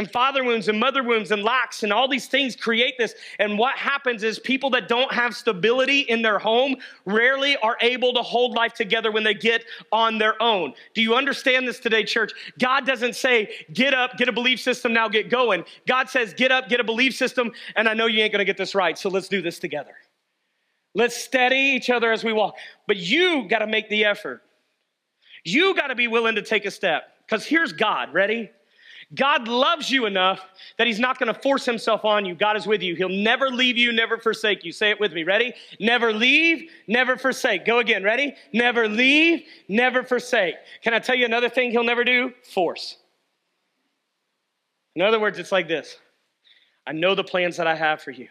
and 0.00 0.10
father 0.10 0.42
wounds 0.42 0.68
and 0.68 0.80
mother 0.80 1.02
wounds 1.02 1.30
and 1.30 1.42
lacks 1.42 1.82
and 1.82 1.92
all 1.92 2.08
these 2.08 2.26
things 2.26 2.56
create 2.56 2.94
this. 2.96 3.14
And 3.38 3.58
what 3.58 3.76
happens 3.76 4.22
is 4.22 4.38
people 4.38 4.70
that 4.70 4.88
don't 4.88 5.12
have 5.12 5.36
stability 5.36 6.00
in 6.00 6.22
their 6.22 6.38
home 6.38 6.76
rarely 7.04 7.58
are 7.58 7.76
able 7.82 8.14
to 8.14 8.22
hold 8.22 8.54
life 8.54 8.72
together 8.72 9.12
when 9.12 9.24
they 9.24 9.34
get 9.34 9.62
on 9.92 10.16
their 10.16 10.42
own. 10.42 10.72
Do 10.94 11.02
you 11.02 11.14
understand 11.16 11.68
this 11.68 11.78
today, 11.78 12.02
church? 12.04 12.32
God 12.58 12.86
doesn't 12.86 13.14
say, 13.14 13.50
get 13.74 13.92
up, 13.92 14.16
get 14.16 14.26
a 14.26 14.32
belief 14.32 14.60
system, 14.60 14.94
now 14.94 15.06
get 15.06 15.28
going. 15.28 15.64
God 15.86 16.08
says, 16.08 16.32
get 16.32 16.50
up, 16.50 16.70
get 16.70 16.80
a 16.80 16.84
belief 16.84 17.14
system, 17.14 17.52
and 17.76 17.86
I 17.86 17.92
know 17.92 18.06
you 18.06 18.22
ain't 18.22 18.32
gonna 18.32 18.46
get 18.46 18.56
this 18.56 18.74
right, 18.74 18.96
so 18.96 19.10
let's 19.10 19.28
do 19.28 19.42
this 19.42 19.58
together. 19.58 19.92
Let's 20.94 21.16
steady 21.16 21.56
each 21.56 21.90
other 21.90 22.12
as 22.12 22.24
we 22.24 22.32
walk. 22.32 22.56
But 22.86 22.96
you 22.96 23.46
gotta 23.48 23.66
make 23.66 23.88
the 23.88 24.04
effort. 24.04 24.42
You 25.44 25.74
gotta 25.74 25.94
be 25.94 26.08
willing 26.08 26.34
to 26.34 26.42
take 26.42 26.64
a 26.64 26.70
step. 26.70 27.14
Because 27.26 27.46
here's 27.46 27.72
God, 27.72 28.12
ready? 28.12 28.50
God 29.14 29.48
loves 29.48 29.90
you 29.90 30.06
enough 30.06 30.40
that 30.78 30.86
He's 30.86 31.00
not 31.00 31.18
going 31.18 31.32
to 31.32 31.40
force 31.40 31.64
Himself 31.64 32.04
on 32.04 32.24
you. 32.24 32.34
God 32.34 32.56
is 32.56 32.66
with 32.66 32.80
you. 32.80 32.94
He'll 32.94 33.08
never 33.08 33.48
leave 33.50 33.76
you, 33.76 33.92
never 33.92 34.18
forsake 34.18 34.64
you. 34.64 34.70
Say 34.70 34.90
it 34.90 35.00
with 35.00 35.12
me. 35.12 35.24
Ready? 35.24 35.52
Never 35.80 36.12
leave, 36.12 36.70
never 36.86 37.16
forsake. 37.16 37.64
Go 37.64 37.78
again. 37.78 38.04
Ready? 38.04 38.34
Never 38.52 38.88
leave, 38.88 39.44
never 39.68 40.04
forsake. 40.04 40.54
Can 40.82 40.94
I 40.94 41.00
tell 41.00 41.16
you 41.16 41.24
another 41.24 41.48
thing 41.48 41.72
He'll 41.72 41.82
never 41.82 42.04
do? 42.04 42.32
Force. 42.54 42.98
In 44.94 45.02
other 45.02 45.18
words, 45.18 45.38
it's 45.38 45.52
like 45.52 45.66
this 45.66 45.96
I 46.86 46.92
know 46.92 47.14
the 47.14 47.24
plans 47.24 47.56
that 47.56 47.66
I 47.66 47.74
have 47.74 48.02
for 48.02 48.12
you. 48.12 48.28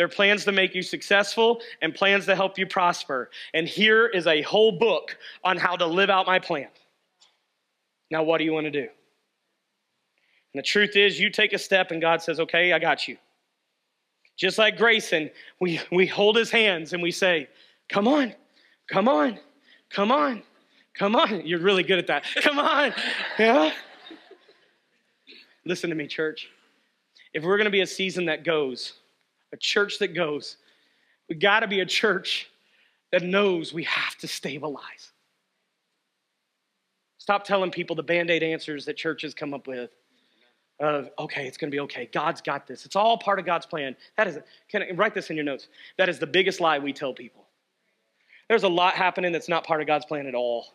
They're 0.00 0.08
plans 0.08 0.46
to 0.46 0.52
make 0.52 0.74
you 0.74 0.80
successful 0.80 1.60
and 1.82 1.94
plans 1.94 2.24
to 2.24 2.34
help 2.34 2.56
you 2.56 2.66
prosper. 2.66 3.28
And 3.52 3.68
here 3.68 4.06
is 4.06 4.26
a 4.26 4.40
whole 4.40 4.72
book 4.72 5.18
on 5.44 5.58
how 5.58 5.76
to 5.76 5.84
live 5.84 6.08
out 6.08 6.26
my 6.26 6.38
plan. 6.38 6.68
Now, 8.10 8.22
what 8.22 8.38
do 8.38 8.44
you 8.44 8.52
want 8.54 8.64
to 8.64 8.70
do? 8.70 8.78
And 8.78 8.88
the 10.54 10.62
truth 10.62 10.96
is, 10.96 11.20
you 11.20 11.28
take 11.28 11.52
a 11.52 11.58
step 11.58 11.90
and 11.90 12.00
God 12.00 12.22
says, 12.22 12.40
Okay, 12.40 12.72
I 12.72 12.78
got 12.78 13.08
you. 13.08 13.18
Just 14.38 14.56
like 14.56 14.78
Grayson, 14.78 15.28
we, 15.60 15.78
we 15.92 16.06
hold 16.06 16.34
his 16.34 16.50
hands 16.50 16.94
and 16.94 17.02
we 17.02 17.10
say, 17.10 17.46
Come 17.90 18.08
on, 18.08 18.32
come 18.90 19.06
on, 19.06 19.38
come 19.90 20.10
on, 20.10 20.42
come 20.94 21.14
on. 21.14 21.46
You're 21.46 21.60
really 21.60 21.82
good 21.82 21.98
at 21.98 22.06
that. 22.06 22.24
Come 22.40 22.58
on. 22.58 22.94
Yeah. 23.38 23.70
Listen 25.66 25.90
to 25.90 25.94
me, 25.94 26.06
church. 26.06 26.48
If 27.34 27.44
we're 27.44 27.58
going 27.58 27.66
to 27.66 27.70
be 27.70 27.82
a 27.82 27.86
season 27.86 28.24
that 28.24 28.44
goes, 28.44 28.94
a 29.52 29.56
church 29.56 29.98
that 29.98 30.14
goes, 30.14 30.56
we 31.28 31.34
got 31.34 31.60
to 31.60 31.68
be 31.68 31.80
a 31.80 31.86
church 31.86 32.48
that 33.12 33.22
knows 33.22 33.72
we 33.72 33.84
have 33.84 34.16
to 34.18 34.28
stabilize. 34.28 35.12
Stop 37.18 37.44
telling 37.44 37.70
people 37.70 37.96
the 37.96 38.02
band 38.02 38.30
aid 38.30 38.42
answers 38.42 38.84
that 38.86 38.96
churches 38.96 39.34
come 39.34 39.54
up 39.54 39.66
with 39.66 39.90
of 40.80 41.10
okay 41.18 41.46
it's 41.46 41.58
going 41.58 41.70
to 41.70 41.74
be 41.74 41.80
okay. 41.80 42.08
God's 42.10 42.40
got 42.40 42.66
this. 42.66 42.86
It's 42.86 42.96
all 42.96 43.18
part 43.18 43.38
of 43.38 43.44
god's 43.44 43.66
plan. 43.66 43.94
That 44.16 44.26
is 44.26 44.38
can 44.70 44.82
I, 44.82 44.90
write 44.92 45.14
this 45.14 45.28
in 45.28 45.36
your 45.36 45.44
notes. 45.44 45.68
That 45.98 46.08
is 46.08 46.18
the 46.18 46.26
biggest 46.26 46.60
lie 46.60 46.78
we 46.78 46.92
tell 46.92 47.12
people. 47.12 47.44
There's 48.48 48.62
a 48.62 48.68
lot 48.68 48.94
happening 48.94 49.30
that's 49.30 49.48
not 49.48 49.64
part 49.64 49.82
of 49.82 49.86
god's 49.86 50.06
plan 50.06 50.26
at 50.26 50.34
all 50.34 50.68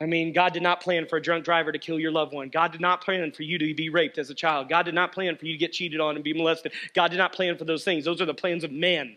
i 0.00 0.06
mean 0.06 0.32
god 0.32 0.52
did 0.52 0.62
not 0.62 0.80
plan 0.80 1.06
for 1.06 1.16
a 1.16 1.22
drunk 1.22 1.44
driver 1.44 1.72
to 1.72 1.78
kill 1.78 1.98
your 1.98 2.10
loved 2.10 2.32
one 2.32 2.48
god 2.48 2.72
did 2.72 2.80
not 2.80 3.02
plan 3.02 3.30
for 3.30 3.42
you 3.42 3.58
to 3.58 3.74
be 3.74 3.88
raped 3.88 4.18
as 4.18 4.30
a 4.30 4.34
child 4.34 4.68
god 4.68 4.84
did 4.84 4.94
not 4.94 5.12
plan 5.12 5.36
for 5.36 5.46
you 5.46 5.52
to 5.52 5.58
get 5.58 5.72
cheated 5.72 6.00
on 6.00 6.14
and 6.14 6.24
be 6.24 6.32
molested 6.32 6.72
god 6.94 7.08
did 7.08 7.18
not 7.18 7.32
plan 7.32 7.56
for 7.56 7.64
those 7.64 7.84
things 7.84 8.04
those 8.04 8.20
are 8.20 8.26
the 8.26 8.34
plans 8.34 8.64
of 8.64 8.72
man. 8.72 9.16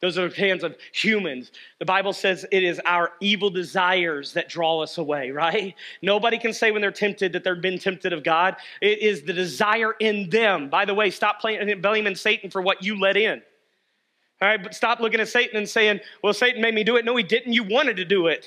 those 0.00 0.18
are 0.18 0.28
the 0.28 0.34
plans 0.34 0.62
of 0.62 0.76
humans. 0.92 1.50
The 1.78 1.84
Bible 1.84 2.12
says 2.12 2.44
it 2.50 2.62
is 2.62 2.80
our 2.84 3.12
evil 3.20 3.48
desires 3.48 4.32
that 4.34 4.48
draw 4.48 4.80
us 4.80 4.98
away, 4.98 5.30
right? 5.30 5.74
Nobody 6.02 6.36
can 6.38 6.52
say 6.52 6.70
when 6.70 6.82
they're 6.82 6.90
tempted 6.90 7.32
that 7.32 7.44
they've 7.44 7.60
been 7.60 7.78
tempted 7.78 8.12
of 8.12 8.22
God. 8.22 8.56
It 8.82 8.98
is 8.98 9.22
the 9.22 9.32
desire 9.32 9.92
in 10.00 10.28
them. 10.30 10.68
By 10.68 10.84
the 10.84 10.94
way, 10.94 11.10
stop 11.10 11.40
playing, 11.40 11.80
blaming 11.80 12.16
Satan 12.16 12.50
for 12.50 12.60
what 12.60 12.82
you 12.82 12.98
let 13.00 13.16
in. 13.16 13.40
All 14.42 14.48
right, 14.48 14.62
but 14.62 14.74
stop 14.74 15.00
looking 15.00 15.20
at 15.20 15.28
Satan 15.28 15.56
and 15.56 15.68
saying, 15.68 16.00
well, 16.22 16.34
Satan 16.34 16.60
made 16.60 16.74
me 16.74 16.84
do 16.84 16.96
it. 16.96 17.04
No, 17.04 17.16
he 17.16 17.22
didn't. 17.22 17.52
You 17.52 17.62
wanted 17.62 17.96
to 17.96 18.04
do 18.04 18.26
it. 18.26 18.46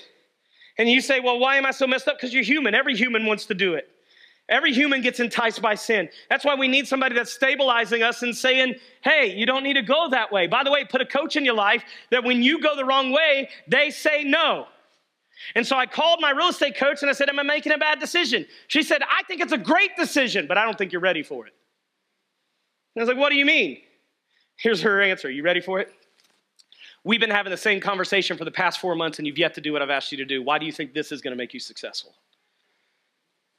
And 0.77 0.89
you 0.89 1.01
say, 1.01 1.19
well, 1.19 1.39
why 1.39 1.55
am 1.55 1.65
I 1.65 1.71
so 1.71 1.87
messed 1.87 2.07
up? 2.07 2.17
Because 2.17 2.33
you're 2.33 2.43
human. 2.43 2.75
Every 2.75 2.95
human 2.95 3.25
wants 3.25 3.45
to 3.47 3.53
do 3.53 3.73
it. 3.73 3.89
Every 4.49 4.71
human 4.73 5.01
gets 5.01 5.19
enticed 5.19 5.61
by 5.61 5.75
sin. 5.75 6.07
That's 6.29 6.45
why 6.45 6.55
we 6.55 6.69
need 6.69 6.87
somebody 6.87 7.15
that's 7.15 7.33
stabilizing 7.33 8.01
us 8.01 8.23
and 8.23 8.35
saying, 8.35 8.75
hey, 9.03 9.35
you 9.35 9.45
don't 9.45 9.63
need 9.63 9.73
to 9.73 9.81
go 9.81 10.09
that 10.09 10.31
way. 10.31 10.47
By 10.47 10.63
the 10.63 10.71
way, 10.71 10.85
put 10.85 11.01
a 11.01 11.05
coach 11.05 11.35
in 11.35 11.43
your 11.43 11.55
life 11.55 11.83
that 12.11 12.23
when 12.23 12.41
you 12.41 12.61
go 12.61 12.75
the 12.75 12.85
wrong 12.85 13.11
way, 13.11 13.49
they 13.67 13.89
say 13.89 14.23
no. 14.23 14.67
And 15.55 15.67
so 15.67 15.75
I 15.75 15.85
called 15.85 16.19
my 16.21 16.31
real 16.31 16.47
estate 16.47 16.77
coach 16.77 17.01
and 17.01 17.09
I 17.09 17.13
said, 17.13 17.29
Am 17.29 17.37
I 17.39 17.43
making 17.43 17.71
a 17.73 17.77
bad 17.77 17.99
decision? 17.99 18.45
She 18.67 18.83
said, 18.83 19.01
I 19.03 19.23
think 19.27 19.41
it's 19.41 19.51
a 19.51 19.57
great 19.57 19.95
decision, 19.95 20.47
but 20.47 20.57
I 20.57 20.63
don't 20.63 20.77
think 20.77 20.91
you're 20.91 21.01
ready 21.01 21.23
for 21.23 21.45
it. 21.45 21.53
And 22.95 23.01
I 23.01 23.03
was 23.03 23.09
like, 23.09 23.19
What 23.19 23.29
do 23.29 23.35
you 23.35 23.45
mean? 23.45 23.79
Here's 24.57 24.81
her 24.81 25.01
answer. 25.01 25.29
You 25.29 25.43
ready 25.43 25.61
for 25.61 25.79
it? 25.79 25.91
We've 27.07 27.21
been 27.21 27.29
having 27.29 27.51
the 27.51 27.55
same 27.55 27.79
conversation 27.79 28.37
for 28.37 28.43
the 28.43 28.51
past 28.51 28.81
four 28.81 28.93
months 28.93 29.17
and 29.17 29.25
you've 29.25 29.37
yet 29.37 29.53
to 29.53 29.61
do 29.61 29.71
what 29.71 29.81
I've 29.81 29.89
asked 29.89 30.11
you 30.11 30.17
to 30.17 30.25
do. 30.25 30.43
Why 30.43 30.59
do 30.59 30.65
you 30.65 30.73
think 30.73 30.93
this 30.93 31.13
is 31.13 31.21
going 31.21 31.31
to 31.31 31.37
make 31.37 31.53
you 31.53 31.59
successful? 31.61 32.13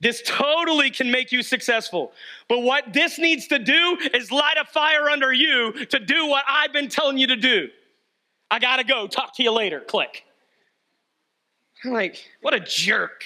This 0.00 0.20
totally 0.26 0.90
can 0.90 1.10
make 1.10 1.32
you 1.32 1.42
successful. 1.42 2.12
But 2.46 2.58
what 2.58 2.92
this 2.92 3.18
needs 3.18 3.46
to 3.46 3.58
do 3.58 3.96
is 4.12 4.30
light 4.30 4.56
a 4.60 4.66
fire 4.66 5.08
under 5.08 5.32
you 5.32 5.72
to 5.86 5.98
do 5.98 6.26
what 6.26 6.44
I've 6.46 6.74
been 6.74 6.90
telling 6.90 7.16
you 7.16 7.26
to 7.28 7.36
do. 7.36 7.68
I 8.50 8.58
gotta 8.58 8.84
go. 8.84 9.06
Talk 9.06 9.34
to 9.36 9.42
you 9.42 9.50
later. 9.50 9.80
Click. 9.80 10.24
I'm 11.84 11.92
like, 11.92 12.28
what 12.42 12.52
a 12.52 12.60
jerk. 12.60 13.24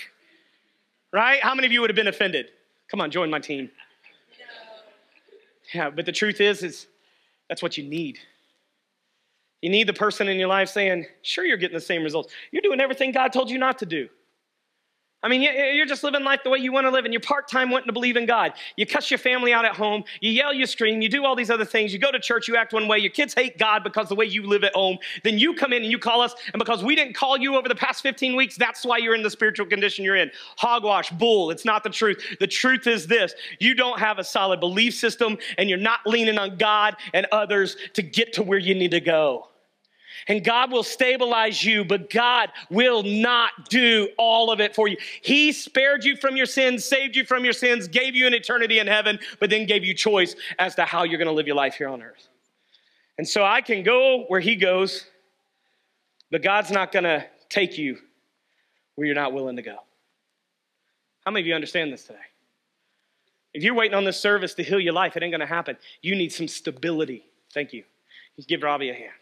Right? 1.13 1.43
How 1.43 1.55
many 1.57 1.67
of 1.67 1.73
you 1.73 1.81
would 1.81 1.91
have 1.91 1.97
been 1.97 2.07
offended? 2.07 2.47
Come 2.89 3.01
on, 3.01 3.11
join 3.11 3.29
my 3.29 3.41
team. 3.41 3.71
Yeah, 5.75 5.91
but 5.91 6.07
the 6.07 6.13
truth 6.13 6.41
is, 6.41 6.63
is 6.63 6.87
that's 7.49 7.63
what 7.63 7.77
you 7.77 7.83
need. 7.83 8.21
You 9.63 9.71
need 9.71 9.87
the 9.87 9.93
person 9.93 10.29
in 10.29 10.39
your 10.39 10.49
life 10.49 10.69
saying, 10.69 11.07
sure, 11.23 11.45
you're 11.45 11.57
getting 11.57 11.77
the 11.77 11.81
same 11.81 12.03
results. 12.03 12.33
You're 12.51 12.63
doing 12.63 12.81
everything 12.81 13.13
God 13.13 13.33
told 13.33 13.49
you 13.49 13.59
not 13.59 13.79
to 13.79 13.87
do. 13.87 14.09
I 15.25 15.29
mean, 15.29 15.43
you're 15.43 15.87
just 15.87 16.03
living 16.03 16.25
life 16.25 16.41
the 16.43 16.51
way 16.51 16.59
you 16.59 16.73
want 16.73 16.85
to 16.87 16.91
live, 16.91 17.05
and 17.05 17.15
you're 17.15 17.21
part 17.21 17.47
time 17.47 17.71
wanting 17.71 17.87
to 17.87 17.93
believe 17.93 18.17
in 18.17 18.27
God. 18.27 18.55
You 18.75 18.85
cuss 18.87 19.09
your 19.09 19.19
family 19.19 19.53
out 19.53 19.65
at 19.65 19.77
home, 19.77 20.03
you 20.21 20.33
yell, 20.33 20.53
you 20.53 20.67
scream, 20.67 21.01
you 21.01 21.09
do 21.09 21.25
all 21.25 21.37
these 21.37 21.49
other 21.49 21.65
things. 21.65 21.93
You 21.93 22.01
go 22.01 22.11
to 22.11 22.19
church, 22.19 22.49
you 22.49 22.57
act 22.57 22.73
one 22.73 22.89
way. 22.89 22.99
Your 22.99 23.13
kids 23.13 23.33
hate 23.33 23.57
God 23.57 23.85
because 23.85 24.09
the 24.09 24.17
way 24.17 24.25
you 24.25 24.45
live 24.45 24.65
at 24.65 24.75
home. 24.75 24.99
Then 25.23 25.39
you 25.39 25.55
come 25.55 25.73
in 25.73 25.83
and 25.83 25.93
you 25.93 25.99
call 26.01 26.23
us, 26.23 26.35
and 26.53 26.59
because 26.59 26.83
we 26.83 26.97
didn't 26.97 27.15
call 27.15 27.37
you 27.39 27.55
over 27.55 27.69
the 27.69 27.77
past 27.77 28.03
15 28.03 28.35
weeks, 28.35 28.57
that's 28.57 28.85
why 28.85 28.99
you're 28.99 29.15
in 29.15 29.23
the 29.23 29.31
spiritual 29.31 29.67
condition 29.67 30.05
you're 30.05 30.17
in. 30.17 30.33
Hogwash, 30.57 31.11
bull. 31.11 31.53
It's 31.53 31.65
not 31.65 31.85
the 31.85 31.91
truth. 31.91 32.21
The 32.41 32.49
truth 32.49 32.89
is 32.89 33.07
this 33.07 33.33
you 33.61 33.77
don't 33.77 34.01
have 34.01 34.19
a 34.19 34.25
solid 34.25 34.59
belief 34.59 34.95
system, 34.95 35.39
and 35.57 35.69
you're 35.69 35.79
not 35.79 36.01
leaning 36.05 36.37
on 36.37 36.57
God 36.57 36.97
and 37.15 37.29
others 37.31 37.77
to 37.93 38.03
get 38.03 38.33
to 38.33 38.43
where 38.43 38.59
you 38.59 38.75
need 38.75 38.91
to 38.91 39.01
go 39.01 39.47
and 40.29 40.45
God 40.45 40.71
will 40.71 40.83
stabilize 40.83 41.65
you, 41.65 41.85
but 41.85 42.11
God 42.11 42.51
will 42.71 43.03
not 43.03 43.69
do 43.69 44.09
all 44.19 44.51
of 44.51 44.61
it 44.61 44.75
for 44.75 44.89
you. 44.89 44.97
He 45.23 45.53
spared 45.53 46.05
you 46.05 46.17
from 46.17 46.37
your 46.37 46.47
sins, 46.47 46.85
saved 46.85 47.17
you 47.17 47.25
from 47.25 47.45
your 47.45 47.53
sins, 47.53 47.89
gave 47.89 48.15
you 48.15 48.27
an 48.27 48.35
eternity 48.35 48.79
in 48.79 48.87
heaven, 48.87 49.19
but 49.41 49.51
then 49.51 49.67
gave 49.67 49.85
you 49.85 49.95
choice 49.95 50.37
as 50.59 50.75
to 50.77 50.85
how 50.85 51.05
you're 51.05 51.19
going 51.19 51.27
to 51.27 51.35
live 51.35 51.47
your 51.47 51.57
life 51.57 51.75
here 51.75 51.89
on 51.89 52.03
earth. 52.03 52.29
And 53.19 53.29
so 53.29 53.45
I 53.45 53.61
can 53.61 53.83
go 53.83 54.25
where 54.29 54.41
He 54.41 54.57
goes, 54.57 55.07
but 56.31 56.43
God's 56.43 56.71
not 56.71 56.93
going 56.93 57.05
to 57.05 57.25
take 57.49 57.79
you 57.79 57.99
where 58.95 59.07
you're 59.07 59.15
not 59.15 59.33
willing 59.33 59.57
to 59.57 59.63
go. 59.63 59.77
How 61.25 61.31
many 61.31 61.43
of 61.43 61.47
you 61.47 61.55
understand 61.55 61.93
this 61.93 62.05
today? 62.05 62.19
If 63.55 63.63
you're 63.63 63.75
waiting 63.75 63.95
on 63.95 64.05
this 64.05 64.19
service 64.19 64.55
to 64.55 64.63
heal 64.63 64.81
your 64.81 64.95
life, 64.95 65.17
it 65.17 65.23
ain't 65.23 65.33
going 65.33 65.41
to 65.41 65.47
happen. 65.47 65.77
You 66.01 66.15
need 66.15 66.33
some 66.33 66.49
stability. 66.49 67.27
Thank 67.53 67.73
you. 67.73 67.85
Give 68.49 68.63
Robbie 68.63 68.91
a 68.91 68.95
hand. 68.95 69.13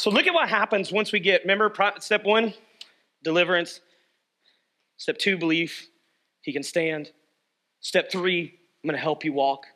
So 0.00 0.08
look 0.08 0.26
at 0.26 0.32
what 0.32 0.48
happens 0.48 0.90
once 0.90 1.12
we 1.12 1.20
get, 1.20 1.42
remember, 1.42 1.70
step 1.98 2.24
one, 2.24 2.54
deliverance. 3.22 3.82
Step 4.96 5.18
two, 5.18 5.36
belief. 5.36 5.90
He 6.40 6.54
can 6.54 6.62
stand. 6.62 7.10
Step 7.80 8.10
three, 8.10 8.44
I'm 8.82 8.88
going 8.88 8.96
to 8.96 9.02
help 9.02 9.26
you 9.26 9.34
walk. 9.34 9.66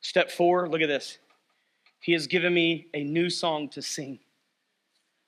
Step 0.00 0.30
four, 0.30 0.70
look 0.70 0.80
at 0.80 0.88
this. 0.88 1.18
He 2.00 2.14
has 2.14 2.26
given 2.26 2.54
me 2.54 2.86
a 2.94 3.04
new 3.04 3.28
song 3.28 3.68
to 3.72 3.82
sing, 3.82 4.20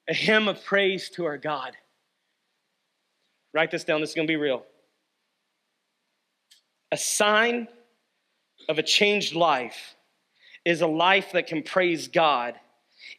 a 0.08 0.14
hymn 0.14 0.48
of 0.48 0.64
praise 0.64 1.10
to 1.10 1.26
our 1.26 1.36
God. 1.36 1.76
Write 3.52 3.70
this 3.70 3.84
down, 3.84 4.00
this 4.00 4.08
is 4.08 4.16
going 4.16 4.26
to 4.26 4.32
be 4.32 4.36
real. 4.36 4.64
A 6.92 6.96
sign 6.96 7.68
of 8.70 8.78
a 8.78 8.82
changed 8.82 9.34
life 9.34 9.96
is 10.64 10.80
a 10.80 10.86
life 10.86 11.32
that 11.32 11.46
can 11.46 11.62
praise 11.62 12.08
God 12.08 12.54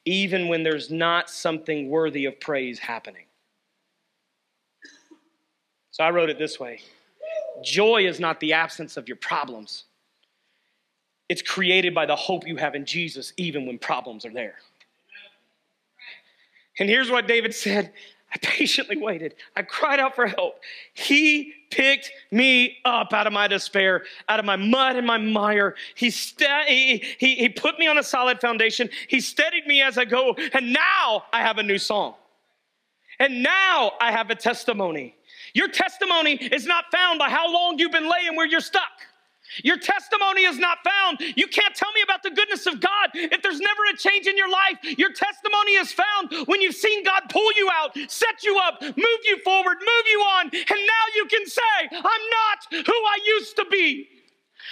even 0.05 0.47
when 0.47 0.63
there's 0.63 0.91
not 0.91 1.29
something 1.29 1.89
worthy 1.89 2.25
of 2.25 2.39
praise 2.39 2.79
happening. 2.79 3.25
So 5.91 6.03
I 6.03 6.09
wrote 6.09 6.29
it 6.29 6.37
this 6.37 6.59
way 6.59 6.81
Joy 7.63 8.05
is 8.05 8.19
not 8.19 8.39
the 8.39 8.53
absence 8.53 8.97
of 8.97 9.07
your 9.07 9.17
problems, 9.17 9.85
it's 11.29 11.41
created 11.41 11.93
by 11.95 12.05
the 12.05 12.15
hope 12.15 12.47
you 12.47 12.57
have 12.57 12.75
in 12.75 12.85
Jesus, 12.85 13.33
even 13.37 13.65
when 13.65 13.79
problems 13.79 14.25
are 14.25 14.33
there. 14.33 14.55
And 16.79 16.89
here's 16.89 17.09
what 17.09 17.27
David 17.27 17.55
said 17.55 17.93
I 18.35 18.37
patiently 18.41 18.97
waited. 18.97 19.35
I 19.55 19.61
cried 19.61 19.99
out 19.99 20.13
for 20.13 20.27
help. 20.27 20.59
He 20.93 21.53
picked 21.71 22.11
me 22.31 22.77
up 22.83 23.13
out 23.13 23.27
of 23.27 23.33
my 23.33 23.47
despair, 23.47 24.03
out 24.27 24.39
of 24.39 24.45
my 24.45 24.57
mud 24.57 24.97
and 24.97 25.07
my 25.07 25.17
mire. 25.17 25.75
He, 25.95 26.09
he, 26.09 26.97
he, 27.17 27.35
he 27.35 27.49
put 27.49 27.79
me 27.79 27.87
on 27.87 27.97
a 27.97 28.03
solid 28.03 28.41
foundation. 28.41 28.89
He 29.07 29.21
steadied 29.21 29.65
me 29.65 29.81
as 29.81 29.97
I 29.97 30.05
go. 30.05 30.35
And 30.53 30.73
now 30.73 31.23
I 31.31 31.41
have 31.41 31.57
a 31.57 31.63
new 31.63 31.77
song. 31.77 32.15
And 33.19 33.41
now 33.41 33.93
I 34.01 34.11
have 34.11 34.29
a 34.29 34.35
testimony. 34.35 35.15
Your 35.53 35.69
testimony 35.69 36.33
is 36.33 36.65
not 36.65 36.85
found 36.91 37.17
by 37.17 37.29
how 37.29 37.51
long 37.51 37.79
you've 37.79 37.93
been 37.93 38.09
laying 38.09 38.35
where 38.35 38.45
you're 38.45 38.59
stuck. 38.59 38.91
Your 39.63 39.77
testimony 39.77 40.43
is 40.43 40.57
not 40.57 40.79
found. 40.83 41.19
You 41.35 41.47
can't 41.47 41.73
tell 41.75 41.91
me 41.93 42.01
about 42.03 42.23
the 42.23 42.31
goodness 42.31 42.65
of 42.65 42.79
God 42.79 43.09
if 43.13 43.41
there's 43.41 43.59
never 43.59 43.81
a 43.93 43.97
change 43.97 44.27
in 44.27 44.37
your 44.37 44.49
life. 44.49 44.97
Your 44.97 45.13
testimony 45.13 45.73
is 45.73 45.91
found 45.91 46.47
when 46.47 46.61
you've 46.61 46.75
seen 46.75 47.03
God 47.03 47.23
pull 47.29 47.51
you 47.55 47.69
out, 47.73 47.97
set 48.09 48.43
you 48.43 48.59
up, 48.59 48.81
move 48.81 49.21
you 49.25 49.39
forward, 49.43 49.77
move 49.79 50.05
you 50.09 50.19
on, 50.19 50.45
and 50.45 50.53
now 50.53 51.05
you 51.15 51.25
can 51.25 51.45
say, 51.45 51.61
I'm 51.91 52.01
not 52.01 52.85
who 52.85 52.93
I 52.93 53.17
used 53.25 53.55
to 53.57 53.65
be. 53.71 54.07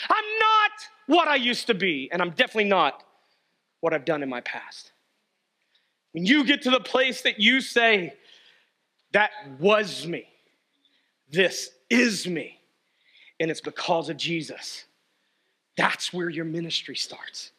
I'm 0.09 0.25
not 0.39 0.71
what 1.07 1.27
I 1.27 1.35
used 1.35 1.67
to 1.67 1.73
be, 1.73 2.09
and 2.11 2.21
I'm 2.21 2.31
definitely 2.31 2.65
not 2.65 3.03
what 3.79 3.93
I've 3.93 4.05
done 4.05 4.23
in 4.23 4.29
my 4.29 4.41
past. 4.41 4.91
When 6.13 6.25
you 6.25 6.43
get 6.45 6.63
to 6.63 6.71
the 6.71 6.79
place 6.79 7.21
that 7.21 7.39
you 7.39 7.61
say, 7.61 8.13
That 9.11 9.31
was 9.59 10.07
me, 10.07 10.27
this 11.29 11.69
is 11.89 12.27
me 12.27 12.59
and 13.43 13.51
it's 13.51 13.61
because 13.61 14.09
of 14.09 14.17
Jesus. 14.17 14.85
That's 15.77 16.13
where 16.13 16.29
your 16.29 16.45
ministry 16.45 16.95
starts. 16.95 17.51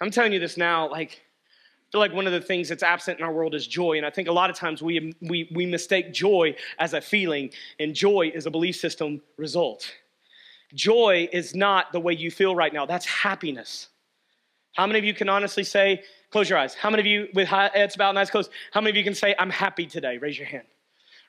I'm 0.00 0.10
telling 0.10 0.32
you 0.32 0.40
this 0.40 0.56
now, 0.56 0.90
like, 0.90 1.22
I 1.22 1.86
feel 1.92 2.00
like 2.00 2.12
one 2.12 2.26
of 2.26 2.32
the 2.32 2.40
things 2.40 2.68
that's 2.68 2.82
absent 2.82 3.18
in 3.18 3.24
our 3.24 3.32
world 3.32 3.54
is 3.54 3.66
joy. 3.66 3.96
And 3.96 4.04
I 4.04 4.10
think 4.10 4.28
a 4.28 4.32
lot 4.32 4.50
of 4.50 4.56
times 4.56 4.82
we, 4.82 5.14
we, 5.20 5.48
we 5.54 5.64
mistake 5.64 6.12
joy 6.12 6.56
as 6.78 6.94
a 6.94 7.00
feeling, 7.00 7.50
and 7.78 7.94
joy 7.94 8.32
is 8.34 8.46
a 8.46 8.50
belief 8.50 8.76
system 8.76 9.22
result. 9.36 9.92
Joy 10.74 11.28
is 11.32 11.54
not 11.54 11.92
the 11.92 12.00
way 12.00 12.12
you 12.12 12.30
feel 12.30 12.54
right 12.54 12.72
now, 12.72 12.84
that's 12.84 13.06
happiness. 13.06 13.88
How 14.74 14.86
many 14.86 14.98
of 14.98 15.04
you 15.04 15.14
can 15.14 15.28
honestly 15.28 15.64
say, 15.64 16.02
close 16.30 16.48
your 16.48 16.58
eyes? 16.58 16.74
How 16.74 16.90
many 16.90 17.00
of 17.00 17.06
you, 17.06 17.28
with 17.34 17.48
heads 17.48 17.96
bowed 17.96 18.10
and 18.10 18.18
eyes 18.18 18.30
closed, 18.30 18.50
how 18.72 18.80
many 18.80 18.90
of 18.90 18.96
you 18.96 19.04
can 19.04 19.14
say, 19.14 19.34
I'm 19.38 19.50
happy 19.50 19.86
today? 19.86 20.18
Raise 20.18 20.38
your 20.38 20.46
hand. 20.48 20.66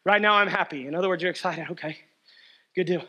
Right 0.03 0.21
now, 0.21 0.35
I'm 0.35 0.47
happy. 0.47 0.87
In 0.87 0.95
other 0.95 1.09
words, 1.09 1.21
you're 1.21 1.31
excited. 1.31 1.67
Okay, 1.71 1.97
good 2.75 2.85
deal. 2.85 3.03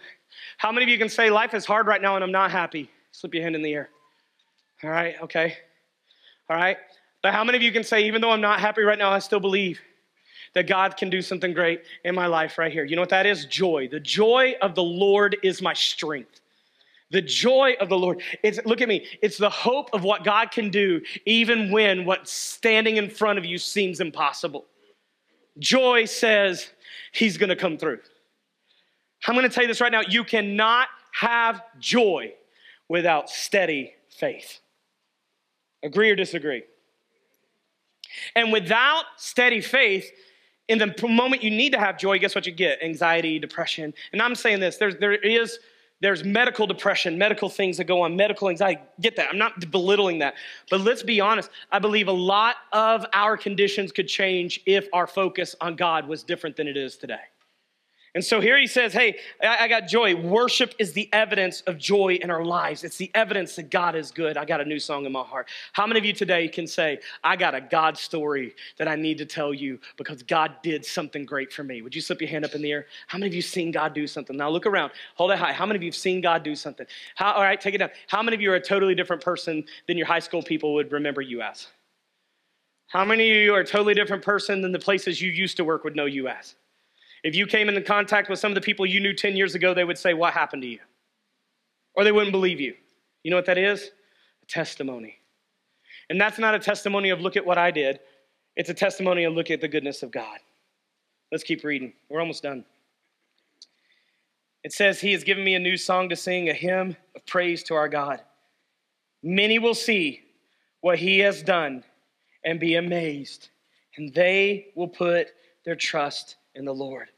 How 0.58 0.72
many 0.72 0.84
of 0.84 0.88
you 0.88 0.98
can 0.98 1.08
say, 1.08 1.30
Life 1.30 1.54
is 1.54 1.64
hard 1.64 1.86
right 1.86 2.00
now 2.00 2.14
and 2.14 2.24
I'm 2.24 2.32
not 2.32 2.50
happy? 2.50 2.90
Slip 3.12 3.34
your 3.34 3.42
hand 3.42 3.54
in 3.54 3.62
the 3.62 3.72
air. 3.72 3.90
All 4.82 4.90
right, 4.90 5.14
okay. 5.22 5.56
All 6.48 6.56
right. 6.56 6.76
But 7.22 7.32
how 7.32 7.44
many 7.44 7.56
of 7.56 7.62
you 7.62 7.72
can 7.72 7.84
say, 7.84 8.04
Even 8.06 8.20
though 8.20 8.30
I'm 8.30 8.40
not 8.40 8.60
happy 8.60 8.82
right 8.82 8.98
now, 8.98 9.10
I 9.10 9.18
still 9.18 9.40
believe 9.40 9.80
that 10.54 10.66
God 10.66 10.96
can 10.96 11.08
do 11.08 11.22
something 11.22 11.54
great 11.54 11.82
in 12.04 12.14
my 12.14 12.26
life 12.26 12.58
right 12.58 12.72
here? 12.72 12.84
You 12.84 12.96
know 12.96 13.02
what 13.02 13.10
that 13.10 13.26
is? 13.26 13.46
Joy. 13.46 13.88
The 13.88 14.00
joy 14.00 14.54
of 14.60 14.74
the 14.74 14.82
Lord 14.82 15.36
is 15.42 15.62
my 15.62 15.74
strength. 15.74 16.40
The 17.10 17.22
joy 17.22 17.74
of 17.78 17.88
the 17.90 17.98
Lord. 17.98 18.22
It's 18.42 18.58
look 18.64 18.80
at 18.80 18.88
me. 18.88 19.06
It's 19.22 19.36
the 19.36 19.50
hope 19.50 19.90
of 19.92 20.02
what 20.02 20.24
God 20.24 20.50
can 20.50 20.70
do, 20.70 21.02
even 21.26 21.70
when 21.70 22.06
what's 22.06 22.32
standing 22.32 22.96
in 22.96 23.10
front 23.10 23.38
of 23.38 23.44
you 23.44 23.58
seems 23.58 24.00
impossible. 24.00 24.64
Joy 25.58 26.06
says 26.06 26.70
He's 27.12 27.36
gonna 27.36 27.54
come 27.54 27.76
through. 27.76 28.00
I'm 29.26 29.34
going 29.34 29.48
to 29.48 29.54
tell 29.54 29.64
you 29.64 29.68
this 29.68 29.80
right 29.80 29.92
now 29.92 30.02
you 30.08 30.24
cannot 30.24 30.88
have 31.12 31.62
joy 31.78 32.32
without 32.88 33.30
steady 33.30 33.92
faith. 34.08 34.60
Agree 35.82 36.10
or 36.10 36.16
disagree? 36.16 36.62
And 38.36 38.52
without 38.52 39.04
steady 39.16 39.60
faith, 39.60 40.10
in 40.68 40.78
the 40.78 40.94
moment 41.08 41.42
you 41.42 41.50
need 41.50 41.72
to 41.72 41.78
have 41.78 41.98
joy, 41.98 42.18
guess 42.18 42.34
what 42.34 42.46
you 42.46 42.52
get? 42.52 42.82
Anxiety, 42.82 43.38
depression. 43.38 43.92
And 44.12 44.22
I'm 44.22 44.34
saying 44.34 44.60
this 44.60 44.76
there's, 44.76 44.96
there 44.96 45.12
is 45.12 45.58
there's 46.00 46.24
medical 46.24 46.66
depression, 46.66 47.16
medical 47.16 47.48
things 47.48 47.76
that 47.76 47.84
go 47.84 48.02
on, 48.02 48.16
medical 48.16 48.48
anxiety. 48.48 48.80
Get 49.00 49.14
that. 49.16 49.28
I'm 49.30 49.38
not 49.38 49.70
belittling 49.70 50.18
that. 50.18 50.34
But 50.68 50.80
let's 50.80 51.02
be 51.02 51.20
honest. 51.20 51.48
I 51.70 51.78
believe 51.78 52.08
a 52.08 52.12
lot 52.12 52.56
of 52.72 53.06
our 53.12 53.36
conditions 53.36 53.92
could 53.92 54.08
change 54.08 54.60
if 54.66 54.88
our 54.92 55.06
focus 55.06 55.54
on 55.60 55.76
God 55.76 56.08
was 56.08 56.24
different 56.24 56.56
than 56.56 56.66
it 56.66 56.76
is 56.76 56.96
today. 56.96 57.20
And 58.14 58.22
so 58.22 58.42
here 58.42 58.58
he 58.58 58.66
says, 58.66 58.92
Hey, 58.92 59.16
I, 59.42 59.68
got 59.68 59.88
joy. 59.88 60.14
Worship 60.14 60.74
is 60.78 60.92
the 60.92 61.08
evidence 61.14 61.62
of 61.62 61.78
joy 61.78 62.14
in 62.16 62.30
our 62.30 62.44
lives. 62.44 62.84
It's 62.84 62.98
the 62.98 63.10
evidence 63.14 63.56
that 63.56 63.70
God 63.70 63.94
is 63.94 64.10
good. 64.10 64.36
I 64.36 64.44
got 64.44 64.60
a 64.60 64.66
new 64.66 64.78
song 64.78 65.06
in 65.06 65.12
my 65.12 65.22
heart. 65.22 65.48
How 65.72 65.86
many 65.86 65.98
of 65.98 66.04
you 66.04 66.12
today 66.12 66.46
can 66.46 66.66
say, 66.66 67.00
I 67.24 67.36
got 67.36 67.54
a 67.54 67.60
God 67.60 67.96
story 67.96 68.54
that 68.76 68.86
I 68.86 68.96
need 68.96 69.16
to 69.18 69.24
tell 69.24 69.54
you 69.54 69.80
because 69.96 70.22
God 70.22 70.56
did 70.62 70.84
something 70.84 71.24
great 71.24 71.54
for 71.54 71.64
me? 71.64 71.80
Would 71.80 71.94
you 71.94 72.02
slip 72.02 72.20
your 72.20 72.28
hand 72.28 72.44
up 72.44 72.54
in 72.54 72.60
the 72.60 72.70
air? 72.70 72.86
How 73.06 73.16
many 73.16 73.30
of 73.30 73.34
you 73.34 73.40
seen 73.40 73.70
God 73.70 73.94
do 73.94 74.06
something? 74.06 74.36
Now 74.36 74.50
look 74.50 74.66
around. 74.66 74.92
Hold 75.14 75.30
it 75.30 75.38
high. 75.38 75.54
How 75.54 75.64
many 75.64 75.78
of 75.78 75.82
you 75.82 75.88
have 75.88 75.96
seen 75.96 76.20
God 76.20 76.42
do 76.42 76.54
something? 76.54 76.86
How, 77.14 77.32
all 77.32 77.42
right, 77.42 77.58
take 77.58 77.74
it 77.74 77.78
down. 77.78 77.90
How 78.08 78.22
many 78.22 78.34
of 78.34 78.42
you 78.42 78.52
are 78.52 78.56
a 78.56 78.60
totally 78.60 78.94
different 78.94 79.22
person 79.22 79.64
than 79.86 79.96
your 79.96 80.06
high 80.06 80.18
school 80.18 80.42
people 80.42 80.74
would 80.74 80.92
remember 80.92 81.22
you 81.22 81.40
as? 81.40 81.66
How 82.88 83.06
many 83.06 83.30
of 83.30 83.36
you 83.38 83.54
are 83.54 83.60
a 83.60 83.66
totally 83.66 83.94
different 83.94 84.22
person 84.22 84.60
than 84.60 84.70
the 84.70 84.78
places 84.78 85.22
you 85.22 85.30
used 85.30 85.56
to 85.56 85.64
work 85.64 85.82
would 85.82 85.96
know 85.96 86.04
you 86.04 86.28
as? 86.28 86.56
If 87.22 87.36
you 87.36 87.46
came 87.46 87.68
into 87.68 87.82
contact 87.82 88.28
with 88.28 88.38
some 88.38 88.50
of 88.50 88.54
the 88.54 88.60
people 88.60 88.84
you 88.84 89.00
knew 89.00 89.14
10 89.14 89.36
years 89.36 89.54
ago, 89.54 89.74
they 89.74 89.84
would 89.84 89.98
say, 89.98 90.14
What 90.14 90.32
happened 90.32 90.62
to 90.62 90.68
you? 90.68 90.80
Or 91.94 92.04
they 92.04 92.12
wouldn't 92.12 92.32
believe 92.32 92.60
you. 92.60 92.74
You 93.22 93.30
know 93.30 93.36
what 93.36 93.46
that 93.46 93.58
is? 93.58 93.90
A 94.42 94.46
testimony. 94.46 95.18
And 96.10 96.20
that's 96.20 96.38
not 96.38 96.54
a 96.54 96.58
testimony 96.58 97.10
of 97.10 97.20
look 97.20 97.36
at 97.36 97.46
what 97.46 97.58
I 97.58 97.70
did, 97.70 98.00
it's 98.56 98.70
a 98.70 98.74
testimony 98.74 99.24
of 99.24 99.32
look 99.32 99.50
at 99.50 99.60
the 99.60 99.68
goodness 99.68 100.02
of 100.02 100.10
God. 100.10 100.38
Let's 101.30 101.44
keep 101.44 101.64
reading. 101.64 101.94
We're 102.10 102.20
almost 102.20 102.42
done. 102.42 102.64
It 104.62 104.72
says, 104.72 105.00
He 105.00 105.12
has 105.12 105.24
given 105.24 105.44
me 105.44 105.54
a 105.54 105.58
new 105.58 105.76
song 105.76 106.08
to 106.10 106.16
sing, 106.16 106.48
a 106.48 106.54
hymn 106.54 106.96
of 107.16 107.24
praise 107.26 107.62
to 107.64 107.74
our 107.74 107.88
God. 107.88 108.20
Many 109.22 109.58
will 109.58 109.74
see 109.74 110.22
what 110.80 110.98
He 110.98 111.20
has 111.20 111.42
done 111.42 111.84
and 112.44 112.60
be 112.60 112.74
amazed, 112.74 113.48
and 113.96 114.12
they 114.12 114.66
will 114.74 114.88
put 114.88 115.28
their 115.64 115.76
trust 115.76 116.36
in 116.54 116.64
the 116.64 116.74
Lord. 116.74 117.08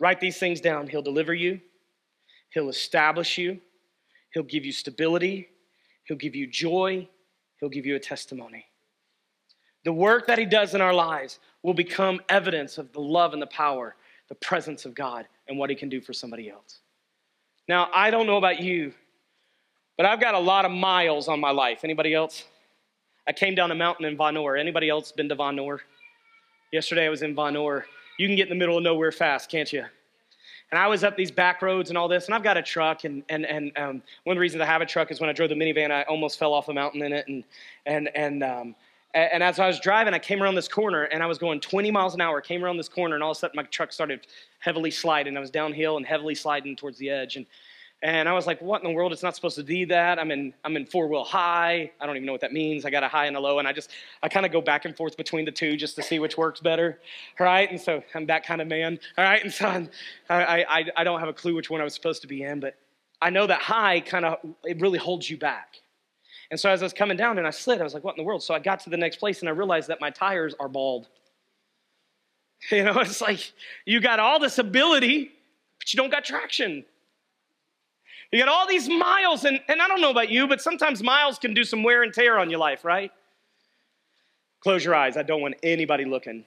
Write 0.00 0.20
these 0.20 0.38
things 0.38 0.60
down. 0.60 0.88
He'll 0.88 1.02
deliver 1.02 1.34
you, 1.34 1.60
He'll 2.50 2.68
establish 2.68 3.38
you, 3.38 3.60
He'll 4.32 4.42
give 4.42 4.64
you 4.64 4.72
stability, 4.72 5.48
He'll 6.04 6.16
give 6.16 6.34
you 6.34 6.46
joy, 6.46 7.08
He'll 7.60 7.68
give 7.68 7.86
you 7.86 7.96
a 7.96 8.00
testimony. 8.00 8.64
The 9.84 9.92
work 9.92 10.26
that 10.26 10.38
He 10.38 10.46
does 10.46 10.74
in 10.74 10.80
our 10.80 10.94
lives 10.94 11.38
will 11.62 11.74
become 11.74 12.20
evidence 12.28 12.78
of 12.78 12.92
the 12.92 13.00
love 13.00 13.32
and 13.32 13.42
the 13.42 13.46
power, 13.46 13.96
the 14.28 14.34
presence 14.34 14.84
of 14.84 14.94
God, 14.94 15.26
and 15.48 15.58
what 15.58 15.70
He 15.70 15.76
can 15.76 15.88
do 15.88 16.00
for 16.00 16.12
somebody 16.12 16.50
else. 16.50 16.80
Now, 17.68 17.88
I 17.94 18.10
don't 18.10 18.26
know 18.26 18.36
about 18.36 18.60
you, 18.60 18.92
but 19.96 20.06
I've 20.06 20.20
got 20.20 20.34
a 20.34 20.38
lot 20.38 20.64
of 20.64 20.72
miles 20.72 21.28
on 21.28 21.40
my 21.40 21.50
life. 21.50 21.80
Anybody 21.84 22.14
else? 22.14 22.44
I 23.26 23.32
came 23.32 23.54
down 23.54 23.70
a 23.70 23.74
mountain 23.74 24.04
in 24.04 24.18
Vonore. 24.18 24.58
Anybody 24.58 24.90
else 24.90 25.12
been 25.12 25.28
to 25.30 25.36
Vonore? 25.36 25.78
Yesterday 26.72 27.06
I 27.06 27.08
was 27.08 27.22
in 27.22 27.34
Vonore 27.34 27.84
you 28.18 28.26
can 28.26 28.36
get 28.36 28.44
in 28.44 28.50
the 28.50 28.58
middle 28.58 28.76
of 28.76 28.82
nowhere 28.82 29.12
fast, 29.12 29.50
can't 29.50 29.72
you? 29.72 29.84
And 30.70 30.78
I 30.78 30.86
was 30.86 31.04
up 31.04 31.16
these 31.16 31.30
back 31.30 31.62
roads 31.62 31.90
and 31.90 31.98
all 31.98 32.08
this, 32.08 32.26
and 32.26 32.34
I've 32.34 32.42
got 32.42 32.56
a 32.56 32.62
truck, 32.62 33.04
and 33.04 33.22
and 33.28 33.46
and 33.46 33.76
um, 33.76 34.02
one 34.24 34.34
of 34.34 34.36
the 34.36 34.40
reasons 34.40 34.60
I 34.62 34.66
have 34.66 34.80
a 34.80 34.86
truck 34.86 35.10
is 35.10 35.20
when 35.20 35.30
I 35.30 35.32
drove 35.32 35.50
the 35.50 35.54
minivan, 35.54 35.90
I 35.90 36.02
almost 36.04 36.38
fell 36.38 36.52
off 36.52 36.68
a 36.68 36.74
mountain 36.74 37.02
in 37.02 37.12
it, 37.12 37.28
and 37.28 37.44
and 37.86 38.10
and 38.16 38.42
um, 38.42 38.74
and 39.14 39.42
as 39.42 39.60
I 39.60 39.68
was 39.68 39.78
driving, 39.78 40.14
I 40.14 40.18
came 40.18 40.42
around 40.42 40.56
this 40.56 40.66
corner, 40.66 41.04
and 41.04 41.22
I 41.22 41.26
was 41.26 41.38
going 41.38 41.60
20 41.60 41.90
miles 41.92 42.14
an 42.14 42.20
hour. 42.20 42.40
Came 42.40 42.64
around 42.64 42.78
this 42.78 42.88
corner, 42.88 43.14
and 43.14 43.22
all 43.22 43.30
of 43.30 43.36
a 43.36 43.40
sudden 43.40 43.56
my 43.56 43.62
truck 43.64 43.92
started 43.92 44.26
heavily 44.58 44.90
sliding. 44.90 45.36
I 45.36 45.40
was 45.40 45.50
downhill 45.50 45.96
and 45.96 46.04
heavily 46.04 46.34
sliding 46.34 46.74
towards 46.74 46.98
the 46.98 47.10
edge, 47.10 47.36
and 47.36 47.46
and 48.04 48.28
I 48.28 48.34
was 48.34 48.46
like, 48.46 48.60
what 48.60 48.82
in 48.82 48.86
the 48.86 48.94
world? 48.94 49.14
It's 49.14 49.22
not 49.22 49.34
supposed 49.34 49.56
to 49.56 49.62
be 49.62 49.86
that. 49.86 50.18
I'm 50.18 50.30
in, 50.30 50.52
I'm 50.62 50.76
in 50.76 50.84
four 50.84 51.08
wheel 51.08 51.24
high. 51.24 51.90
I 51.98 52.04
don't 52.04 52.16
even 52.16 52.26
know 52.26 52.32
what 52.32 52.42
that 52.42 52.52
means. 52.52 52.84
I 52.84 52.90
got 52.90 53.02
a 53.02 53.08
high 53.08 53.24
and 53.24 53.34
a 53.34 53.40
low. 53.40 53.60
And 53.60 53.66
I 53.66 53.72
just, 53.72 53.92
I 54.22 54.28
kind 54.28 54.44
of 54.44 54.52
go 54.52 54.60
back 54.60 54.84
and 54.84 54.94
forth 54.94 55.16
between 55.16 55.46
the 55.46 55.50
two 55.50 55.74
just 55.78 55.96
to 55.96 56.02
see 56.02 56.18
which 56.18 56.36
works 56.36 56.60
better. 56.60 57.00
All 57.40 57.46
right. 57.46 57.70
And 57.70 57.80
so 57.80 58.02
I'm 58.14 58.26
that 58.26 58.44
kind 58.44 58.60
of 58.60 58.68
man. 58.68 58.98
All 59.16 59.24
right. 59.24 59.42
And 59.42 59.50
so 59.50 59.66
I'm, 59.66 59.88
I, 60.28 60.66
I, 60.68 60.84
I 60.98 61.04
don't 61.04 61.18
have 61.18 61.30
a 61.30 61.32
clue 61.32 61.54
which 61.54 61.70
one 61.70 61.80
I 61.80 61.84
was 61.84 61.94
supposed 61.94 62.20
to 62.20 62.28
be 62.28 62.42
in, 62.42 62.60
but 62.60 62.76
I 63.22 63.30
know 63.30 63.46
that 63.46 63.62
high 63.62 64.00
kind 64.00 64.26
of, 64.26 64.36
it 64.64 64.82
really 64.82 64.98
holds 64.98 65.30
you 65.30 65.38
back. 65.38 65.80
And 66.50 66.60
so 66.60 66.68
as 66.68 66.82
I 66.82 66.84
was 66.84 66.92
coming 66.92 67.16
down 67.16 67.38
and 67.38 67.46
I 67.46 67.50
slid, 67.50 67.80
I 67.80 67.84
was 67.84 67.94
like, 67.94 68.04
what 68.04 68.18
in 68.18 68.22
the 68.22 68.26
world? 68.26 68.42
So 68.42 68.52
I 68.52 68.58
got 68.58 68.80
to 68.80 68.90
the 68.90 68.98
next 68.98 69.16
place 69.16 69.40
and 69.40 69.48
I 69.48 69.52
realized 69.52 69.88
that 69.88 70.02
my 70.02 70.10
tires 70.10 70.54
are 70.60 70.68
bald. 70.68 71.08
You 72.70 72.84
know, 72.84 72.98
it's 73.00 73.20
like 73.20 73.52
you 73.84 74.00
got 74.00 74.20
all 74.20 74.38
this 74.38 74.58
ability, 74.58 75.30
but 75.78 75.92
you 75.92 75.98
don't 75.98 76.10
got 76.10 76.24
traction. 76.24 76.84
You 78.34 78.40
got 78.40 78.48
all 78.48 78.66
these 78.66 78.88
miles, 78.88 79.44
and, 79.44 79.60
and 79.68 79.80
I 79.80 79.86
don't 79.86 80.00
know 80.00 80.10
about 80.10 80.28
you, 80.28 80.48
but 80.48 80.60
sometimes 80.60 81.04
miles 81.04 81.38
can 81.38 81.54
do 81.54 81.62
some 81.62 81.84
wear 81.84 82.02
and 82.02 82.12
tear 82.12 82.40
on 82.40 82.50
your 82.50 82.58
life, 82.58 82.84
right? 82.84 83.12
Close 84.58 84.84
your 84.84 84.96
eyes. 84.96 85.16
I 85.16 85.22
don't 85.22 85.40
want 85.40 85.54
anybody 85.62 86.04
looking. 86.04 86.44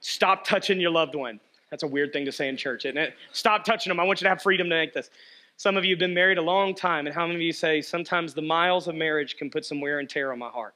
Stop 0.00 0.44
touching 0.44 0.80
your 0.80 0.90
loved 0.90 1.14
one. 1.14 1.38
That's 1.70 1.84
a 1.84 1.86
weird 1.86 2.12
thing 2.12 2.24
to 2.24 2.32
say 2.32 2.48
in 2.48 2.56
church, 2.56 2.84
isn't 2.84 2.98
it? 2.98 3.14
Stop 3.30 3.64
touching 3.64 3.90
them. 3.90 4.00
I 4.00 4.02
want 4.02 4.20
you 4.20 4.24
to 4.24 4.28
have 4.28 4.42
freedom 4.42 4.68
to 4.68 4.74
make 4.74 4.92
this. 4.92 5.10
Some 5.56 5.76
of 5.76 5.84
you 5.84 5.94
have 5.94 6.00
been 6.00 6.14
married 6.14 6.36
a 6.36 6.42
long 6.42 6.74
time, 6.74 7.06
and 7.06 7.14
how 7.14 7.26
many 7.26 7.36
of 7.36 7.42
you 7.42 7.52
say 7.52 7.80
sometimes 7.80 8.34
the 8.34 8.42
miles 8.42 8.88
of 8.88 8.96
marriage 8.96 9.36
can 9.36 9.50
put 9.50 9.64
some 9.64 9.80
wear 9.80 10.00
and 10.00 10.10
tear 10.10 10.32
on 10.32 10.40
my 10.40 10.48
heart? 10.48 10.74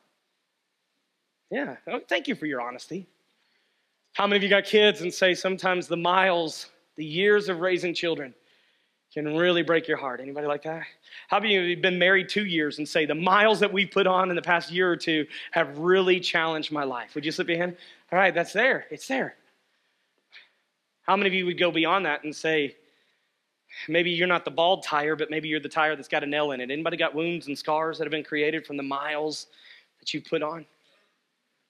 Yeah, 1.50 1.78
oh, 1.88 1.98
thank 2.08 2.28
you 2.28 2.36
for 2.36 2.46
your 2.46 2.60
honesty. 2.60 3.08
How 4.12 4.28
many 4.28 4.36
of 4.36 4.44
you 4.44 4.50
got 4.50 4.66
kids 4.66 5.00
and 5.00 5.12
say 5.12 5.34
sometimes 5.34 5.88
the 5.88 5.96
miles, 5.96 6.68
the 6.94 7.04
years 7.04 7.48
of 7.48 7.58
raising 7.58 7.92
children 7.92 8.34
can 9.12 9.36
really 9.36 9.62
break 9.62 9.86
your 9.86 9.98
heart? 9.98 10.20
Anybody 10.20 10.46
like 10.46 10.62
that? 10.62 10.84
How 11.28 11.38
many 11.38 11.56
of 11.56 11.64
you 11.64 11.70
have 11.70 11.82
been 11.82 11.98
married 11.98 12.28
two 12.28 12.46
years 12.46 12.78
and 12.78 12.88
say 12.88 13.04
the 13.04 13.14
miles 13.14 13.60
that 13.60 13.70
we've 13.70 13.90
put 13.90 14.06
on 14.06 14.30
in 14.30 14.36
the 14.36 14.42
past 14.42 14.70
year 14.70 14.90
or 14.90 14.96
two 14.96 15.26
have 15.50 15.78
really 15.78 16.18
challenged 16.18 16.72
my 16.72 16.84
life? 16.84 17.14
Would 17.14 17.24
you 17.24 17.32
slip 17.32 17.48
your 17.48 17.58
hand? 17.58 17.76
All 18.10 18.18
right, 18.18 18.34
that's 18.34 18.54
there. 18.54 18.86
It's 18.90 19.06
there. 19.06 19.36
How 21.02 21.16
many 21.16 21.28
of 21.28 21.34
you 21.34 21.44
would 21.46 21.58
go 21.58 21.70
beyond 21.70 22.06
that 22.06 22.24
and 22.24 22.34
say, 22.34 22.76
maybe 23.86 24.10
you're 24.10 24.26
not 24.26 24.44
the 24.46 24.50
bald 24.50 24.82
tire, 24.82 25.14
but 25.14 25.30
maybe 25.30 25.48
you're 25.48 25.60
the 25.60 25.68
tire 25.68 25.94
that's 25.94 26.08
got 26.08 26.22
a 26.22 26.26
nail 26.26 26.52
in 26.52 26.60
it? 26.60 26.70
Anybody 26.70 26.96
got 26.96 27.14
wounds 27.14 27.48
and 27.48 27.58
scars 27.58 27.98
that 27.98 28.04
have 28.04 28.12
been 28.12 28.24
created 28.24 28.66
from 28.66 28.78
the 28.78 28.82
miles 28.82 29.48
that 30.00 30.14
you've 30.14 30.24
put 30.24 30.42
on? 30.42 30.64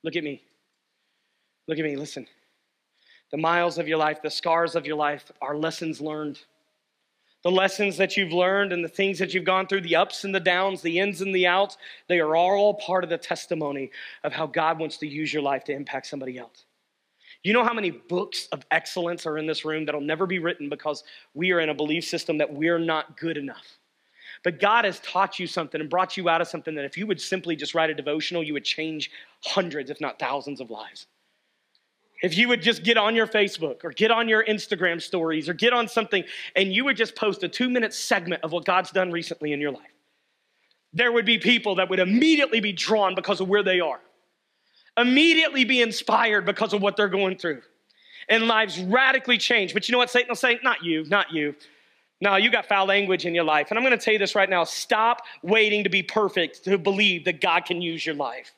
Look 0.05 0.15
at 0.15 0.23
me. 0.23 0.43
Look 1.67 1.79
at 1.79 1.85
me. 1.85 1.97
Listen. 1.97 2.27
The 3.33 3.39
miles 3.39 3.79
of 3.79 3.89
your 3.89 3.99
life, 3.99 4.21
the 4.23 4.31
scars 4.31 4.77
of 4.77 4.87
your 4.87 4.97
life 4.97 5.33
are 5.41 5.57
lessons 5.57 6.01
learned. 6.01 6.39
The 7.43 7.51
lessons 7.51 7.97
that 7.97 8.17
you've 8.17 8.33
learned 8.33 8.73
and 8.73 8.85
the 8.85 8.89
things 8.89 9.19
that 9.19 9.35
you've 9.35 9.45
gone 9.45 9.67
through, 9.67 9.81
the 9.81 9.97
ups 9.97 10.25
and 10.25 10.35
the 10.35 10.41
downs, 10.41 10.81
the 10.81 11.01
ins 11.01 11.21
and 11.21 11.35
the 11.35 11.47
outs, 11.47 11.77
they 12.07 12.21
are 12.21 12.37
all 12.37 12.75
part 12.75 13.03
of 13.03 13.11
the 13.11 13.19
testimony 13.19 13.91
of 14.23 14.33
how 14.33 14.47
God 14.47 14.79
wants 14.79 14.97
to 14.99 15.09
use 15.09 15.33
your 15.33 15.43
life 15.43 15.65
to 15.65 15.73
impact 15.73 16.07
somebody 16.07 16.39
else. 16.39 16.67
You 17.43 17.53
know 17.53 17.65
how 17.65 17.75
many 17.75 17.91
books 17.91 18.47
of 18.53 18.65
excellence 18.71 19.27
are 19.27 19.39
in 19.39 19.47
this 19.47 19.65
room 19.65 19.85
that'll 19.85 20.01
never 20.01 20.27
be 20.27 20.39
written 20.39 20.69
because 20.69 21.03
we 21.35 21.51
are 21.51 21.59
in 21.59 21.71
a 21.71 21.75
belief 21.75 22.05
system 22.05 22.39
that 22.39 22.53
we're 22.53 22.79
not 22.79 23.19
good 23.19 23.37
enough. 23.37 23.79
But 24.45 24.61
God 24.61 24.85
has 24.85 25.01
taught 25.01 25.41
you 25.41 25.49
something 25.49 25.81
and 25.81 25.91
brought 25.91 26.17
you 26.17 26.29
out 26.29 26.41
of 26.41 26.49
something 26.49 26.75
that 26.77 26.85
if 26.85 26.97
you 26.97 27.07
would 27.07 27.21
simply 27.21 27.57
just 27.57 27.75
write 27.75 27.91
a 27.91 27.95
devotional, 27.95 28.43
you 28.43 28.53
would 28.53 28.65
change 28.65 29.11
hundreds, 29.45 29.91
if 29.91 30.01
not 30.01 30.19
thousands, 30.19 30.61
of 30.61 30.71
lives. 30.71 31.07
If 32.23 32.39
you 32.39 32.49
would 32.49 32.63
just 32.63 32.85
get 32.85 32.97
on 32.97 33.17
your 33.17 33.27
Facebook 33.27 33.85
or 33.85 33.91
get 33.91 34.11
on 34.11 34.29
your 34.29 34.45
Instagram 34.45 35.03
stories 35.03 35.49
or 35.49 35.55
get 35.55 35.73
on 35.73 35.89
something 35.89 36.23
and 36.55 36.73
you 36.73 36.85
would 36.85 36.97
just 36.97 37.17
post 37.17 37.43
a 37.43 37.49
two 37.49 37.69
minute 37.69 37.93
segment 37.93 38.43
of 38.45 38.53
what 38.53 38.65
God's 38.65 38.91
done 38.91 39.11
recently 39.11 39.53
in 39.53 39.61
your 39.61 39.73
life, 39.73 39.83
there 40.93 41.11
would 41.11 41.27
be 41.27 41.39
people 41.39 41.75
that 41.77 41.91
would 41.91 41.99
immediately 41.99 42.61
be 42.61 42.73
drawn 42.73 43.15
because 43.15 43.41
of 43.41 43.49
where 43.49 43.63
they 43.63 43.81
are 43.81 44.01
immediately 44.97 45.65
be 45.65 45.81
inspired 45.81 46.45
because 46.45 46.73
of 46.73 46.83
what 46.83 46.97
they're 46.97 47.09
going 47.09 47.37
through. 47.37 47.63
And 48.29 48.47
lives 48.47 48.81
radically 48.81 49.39
change. 49.39 49.75
But 49.75 49.89
you 49.89 49.93
know 49.93 49.99
what 49.99 50.11
Satan 50.11 50.29
will 50.29 50.37
say? 50.37 50.59
Not 50.63 50.85
you, 50.85 51.05
not 51.05 51.33
you. 51.33 51.55
No, 52.21 52.37
you 52.37 52.51
got 52.51 52.67
foul 52.67 52.87
language 52.87 53.27
in 53.27 53.35
your 53.35 53.45
life. 53.45 53.69
And 53.71 53.79
I'm 53.79 53.85
going 53.85 53.99
to 53.99 54.03
tell 54.03 54.13
you 54.13 54.19
this 54.19 54.35
right 54.35 54.49
now 54.49 54.65
stop 54.65 55.23
waiting 55.43 55.83
to 55.85 55.91
be 55.91 56.03
perfect 56.03 56.65
to 56.65 56.79
believe 56.79 57.25
that 57.25 57.41
God 57.41 57.65
can 57.65 57.83
use 57.83 58.07
your 58.07 58.15
life. 58.15 58.53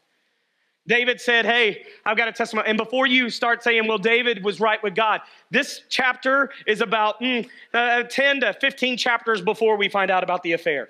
David 0.87 1.20
said, 1.20 1.47
Hey, 1.47 1.85
I've 2.05 2.16
got 2.16 2.28
a 2.28 2.32
testimony. 2.32 2.68
And 2.68 2.76
before 2.76 3.07
you 3.07 3.30
start 3.30 3.62
saying, 3.62 3.87
Well, 3.87 3.99
David 3.99 4.45
was 4.45 4.61
right 4.61 4.82
with 4.82 4.95
God, 4.95 5.20
this 5.51 5.82
chapter 5.89 6.51
is 6.66 6.80
about 6.80 7.20
mm, 7.20 7.49
uh, 7.72 8.03
10 8.05 8.41
to 8.41 8.53
15 8.55 8.97
chapters 8.97 9.41
before 9.41 9.76
we 9.76 9.89
find 9.89 10.11
out 10.11 10.22
about 10.22 10.43
the 10.43 10.53
affair. 10.53 10.89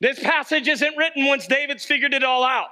This 0.00 0.18
passage 0.18 0.68
isn't 0.68 0.96
written 0.96 1.26
once 1.26 1.46
David's 1.46 1.84
figured 1.84 2.14
it 2.14 2.24
all 2.24 2.44
out. 2.44 2.70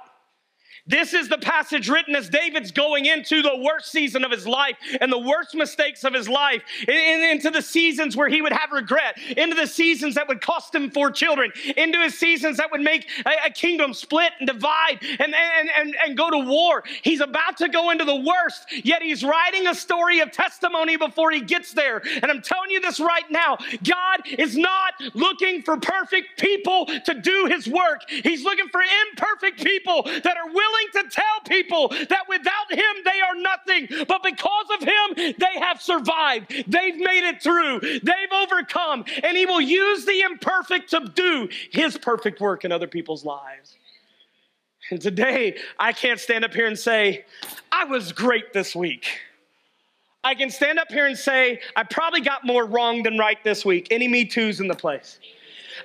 This 0.87 1.13
is 1.13 1.29
the 1.29 1.37
passage 1.37 1.89
written 1.89 2.15
as 2.15 2.29
David's 2.29 2.71
going 2.71 3.05
into 3.05 3.41
the 3.41 3.57
worst 3.57 3.91
season 3.91 4.23
of 4.23 4.31
his 4.31 4.47
life 4.47 4.77
and 4.99 5.11
the 5.11 5.19
worst 5.19 5.53
mistakes 5.53 6.03
of 6.03 6.13
his 6.13 6.27
life, 6.27 6.63
in, 6.87 7.23
into 7.23 7.51
the 7.51 7.61
seasons 7.61 8.17
where 8.17 8.29
he 8.29 8.41
would 8.41 8.51
have 8.51 8.71
regret, 8.71 9.17
into 9.37 9.55
the 9.55 9.67
seasons 9.67 10.15
that 10.15 10.27
would 10.27 10.41
cost 10.41 10.73
him 10.73 10.89
four 10.89 11.11
children, 11.11 11.51
into 11.77 11.99
his 11.99 12.17
seasons 12.17 12.57
that 12.57 12.71
would 12.71 12.81
make 12.81 13.07
a, 13.25 13.47
a 13.47 13.49
kingdom 13.51 13.93
split 13.93 14.31
and 14.39 14.47
divide 14.47 14.97
and, 15.01 15.35
and, 15.35 15.69
and, 15.77 15.95
and 16.03 16.17
go 16.17 16.31
to 16.31 16.39
war. 16.39 16.83
He's 17.03 17.21
about 17.21 17.57
to 17.57 17.69
go 17.69 17.91
into 17.91 18.05
the 18.05 18.15
worst, 18.15 18.65
yet 18.83 19.03
he's 19.03 19.23
writing 19.23 19.67
a 19.67 19.75
story 19.75 20.19
of 20.19 20.31
testimony 20.31 20.97
before 20.97 21.31
he 21.31 21.41
gets 21.41 21.73
there. 21.73 22.01
And 22.21 22.25
I'm 22.25 22.41
telling 22.41 22.71
you 22.71 22.81
this 22.81 22.99
right 22.99 23.29
now 23.29 23.57
God 23.83 24.21
is 24.25 24.57
not 24.57 24.93
looking 25.13 25.61
for 25.61 25.77
perfect 25.77 26.39
people 26.39 26.87
to 27.05 27.13
do 27.13 27.45
his 27.45 27.67
work, 27.67 28.01
He's 28.09 28.43
looking 28.43 28.67
for 28.69 28.81
imperfect 28.81 29.63
people 29.63 30.03
that 30.03 30.37
are 30.37 30.47
willing 30.51 30.70
willing 30.71 31.09
to 31.09 31.15
tell 31.15 31.41
people 31.47 31.89
that 31.89 32.23
without 32.27 32.71
him 32.71 33.03
they 33.03 33.21
are 33.21 33.35
nothing, 33.35 34.05
but 34.07 34.23
because 34.23 34.65
of 34.73 34.81
him 34.81 35.33
they 35.37 35.59
have 35.59 35.81
survived. 35.81 36.49
They've 36.67 36.97
made 36.97 37.27
it 37.27 37.41
through. 37.41 37.79
They've 37.81 38.31
overcome, 38.33 39.05
and 39.23 39.37
he 39.37 39.45
will 39.45 39.61
use 39.61 40.05
the 40.05 40.21
imperfect 40.21 40.89
to 40.91 41.11
do 41.13 41.49
his 41.71 41.97
perfect 41.97 42.39
work 42.39 42.65
in 42.65 42.71
other 42.71 42.87
people's 42.87 43.25
lives. 43.25 43.77
And 44.89 45.01
today, 45.01 45.57
I 45.79 45.93
can't 45.93 46.19
stand 46.19 46.43
up 46.43 46.53
here 46.53 46.67
and 46.67 46.77
say, 46.77 47.25
I 47.71 47.85
was 47.85 48.11
great 48.11 48.51
this 48.51 48.75
week. 48.75 49.05
I 50.23 50.35
can 50.35 50.49
stand 50.49 50.79
up 50.79 50.91
here 50.91 51.07
and 51.07 51.17
say, 51.17 51.61
I 51.75 51.83
probably 51.83 52.21
got 52.21 52.45
more 52.45 52.65
wrong 52.65 53.01
than 53.01 53.17
right 53.17 53.41
this 53.43 53.65
week. 53.65 53.87
Any 53.89 54.07
Me 54.07 54.25
Too's 54.25 54.59
in 54.59 54.67
the 54.67 54.75
place? 54.75 55.19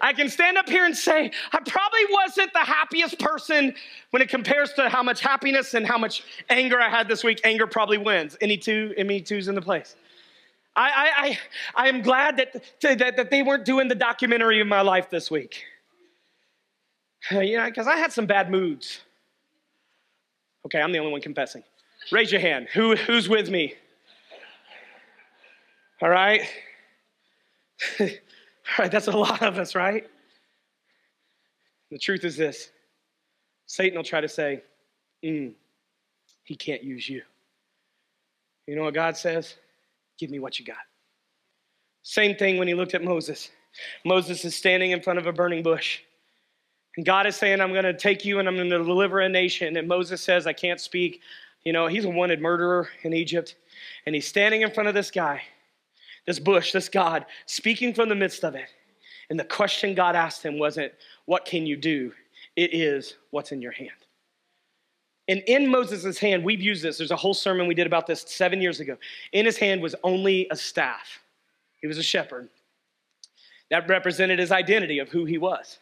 I 0.00 0.12
can 0.12 0.28
stand 0.28 0.58
up 0.58 0.68
here 0.68 0.84
and 0.84 0.96
say, 0.96 1.30
I 1.52 1.58
probably 1.60 2.00
wasn't 2.10 2.52
the 2.52 2.60
happiest 2.60 3.18
person 3.18 3.74
when 4.10 4.22
it 4.22 4.28
compares 4.28 4.72
to 4.74 4.88
how 4.88 5.02
much 5.02 5.20
happiness 5.20 5.74
and 5.74 5.86
how 5.86 5.98
much 5.98 6.22
anger 6.48 6.80
I 6.80 6.88
had 6.88 7.08
this 7.08 7.24
week. 7.24 7.40
Anger 7.44 7.66
probably 7.66 7.98
wins. 7.98 8.36
Any 8.40 8.56
two, 8.56 8.94
any 8.96 9.20
two's 9.20 9.48
in 9.48 9.54
the 9.54 9.62
place. 9.62 9.96
I, 10.74 10.90
I, 10.90 11.10
I, 11.16 11.38
I 11.84 11.88
am 11.88 12.02
glad 12.02 12.36
that, 12.36 12.62
that, 12.82 13.16
that 13.16 13.30
they 13.30 13.42
weren't 13.42 13.64
doing 13.64 13.88
the 13.88 13.94
documentary 13.94 14.60
of 14.60 14.66
my 14.66 14.82
life 14.82 15.08
this 15.08 15.30
week. 15.30 15.64
Uh, 17.32 17.40
you 17.40 17.56
know, 17.56 17.66
because 17.66 17.86
I 17.86 17.96
had 17.96 18.12
some 18.12 18.26
bad 18.26 18.50
moods. 18.50 19.00
Okay, 20.66 20.80
I'm 20.80 20.92
the 20.92 20.98
only 20.98 21.12
one 21.12 21.20
confessing. 21.20 21.62
Raise 22.12 22.30
your 22.30 22.40
hand. 22.40 22.68
Who, 22.74 22.94
who's 22.94 23.28
with 23.28 23.50
me? 23.50 23.74
All 26.02 26.10
right. 26.10 26.42
Right, 28.78 28.90
that's 28.90 29.06
a 29.06 29.16
lot 29.16 29.42
of 29.42 29.58
us, 29.58 29.74
right? 29.74 30.08
The 31.90 31.98
truth 31.98 32.24
is 32.24 32.36
this 32.36 32.70
Satan 33.66 33.96
will 33.96 34.04
try 34.04 34.20
to 34.20 34.28
say, 34.28 34.62
mm, 35.24 35.52
he 36.44 36.56
can't 36.56 36.82
use 36.82 37.08
you. 37.08 37.22
You 38.66 38.76
know 38.76 38.82
what 38.82 38.94
God 38.94 39.16
says? 39.16 39.54
Give 40.18 40.30
me 40.30 40.38
what 40.38 40.58
you 40.58 40.64
got. 40.64 40.76
Same 42.02 42.36
thing 42.36 42.58
when 42.58 42.68
he 42.68 42.74
looked 42.74 42.94
at 42.94 43.02
Moses. 43.02 43.50
Moses 44.04 44.44
is 44.44 44.54
standing 44.54 44.92
in 44.92 45.02
front 45.02 45.18
of 45.18 45.26
a 45.26 45.32
burning 45.32 45.62
bush. 45.62 46.00
And 46.96 47.04
God 47.04 47.26
is 47.26 47.36
saying, 47.36 47.60
I'm 47.60 47.72
going 47.72 47.84
to 47.84 47.94
take 47.94 48.24
you 48.24 48.38
and 48.38 48.48
I'm 48.48 48.56
going 48.56 48.70
to 48.70 48.78
deliver 48.78 49.20
a 49.20 49.28
nation. 49.28 49.76
And 49.76 49.86
Moses 49.86 50.22
says, 50.22 50.46
I 50.46 50.52
can't 50.52 50.80
speak. 50.80 51.20
You 51.64 51.72
know, 51.72 51.86
he's 51.86 52.04
a 52.04 52.08
wanted 52.08 52.40
murderer 52.40 52.88
in 53.02 53.12
Egypt. 53.12 53.56
And 54.06 54.14
he's 54.14 54.26
standing 54.26 54.62
in 54.62 54.70
front 54.70 54.88
of 54.88 54.94
this 54.94 55.10
guy 55.10 55.42
this 56.26 56.38
bush, 56.38 56.72
this 56.72 56.88
God, 56.88 57.24
speaking 57.46 57.94
from 57.94 58.08
the 58.08 58.14
midst 58.14 58.44
of 58.44 58.54
it. 58.54 58.68
And 59.30 59.38
the 59.38 59.44
question 59.44 59.94
God 59.94 60.14
asked 60.14 60.42
him 60.44 60.58
wasn't, 60.58 60.92
What 61.24 61.44
can 61.44 61.66
you 61.66 61.76
do? 61.76 62.12
It 62.56 62.74
is, 62.74 63.14
What's 63.30 63.52
in 63.52 63.62
your 63.62 63.72
hand? 63.72 63.90
And 65.28 65.42
in 65.46 65.68
Moses' 65.68 66.18
hand, 66.18 66.44
we've 66.44 66.62
used 66.62 66.82
this. 66.82 66.98
There's 66.98 67.10
a 67.10 67.16
whole 67.16 67.34
sermon 67.34 67.66
we 67.66 67.74
did 67.74 67.86
about 67.86 68.06
this 68.06 68.22
seven 68.28 68.60
years 68.60 68.78
ago. 68.78 68.96
In 69.32 69.44
his 69.44 69.56
hand 69.56 69.82
was 69.82 69.94
only 70.04 70.46
a 70.50 70.56
staff, 70.56 71.20
he 71.80 71.86
was 71.86 71.98
a 71.98 72.02
shepherd. 72.02 72.48
That 73.68 73.88
represented 73.88 74.38
his 74.38 74.52
identity 74.52 75.00
of 75.00 75.08
who 75.08 75.24
he 75.24 75.38
was, 75.38 75.78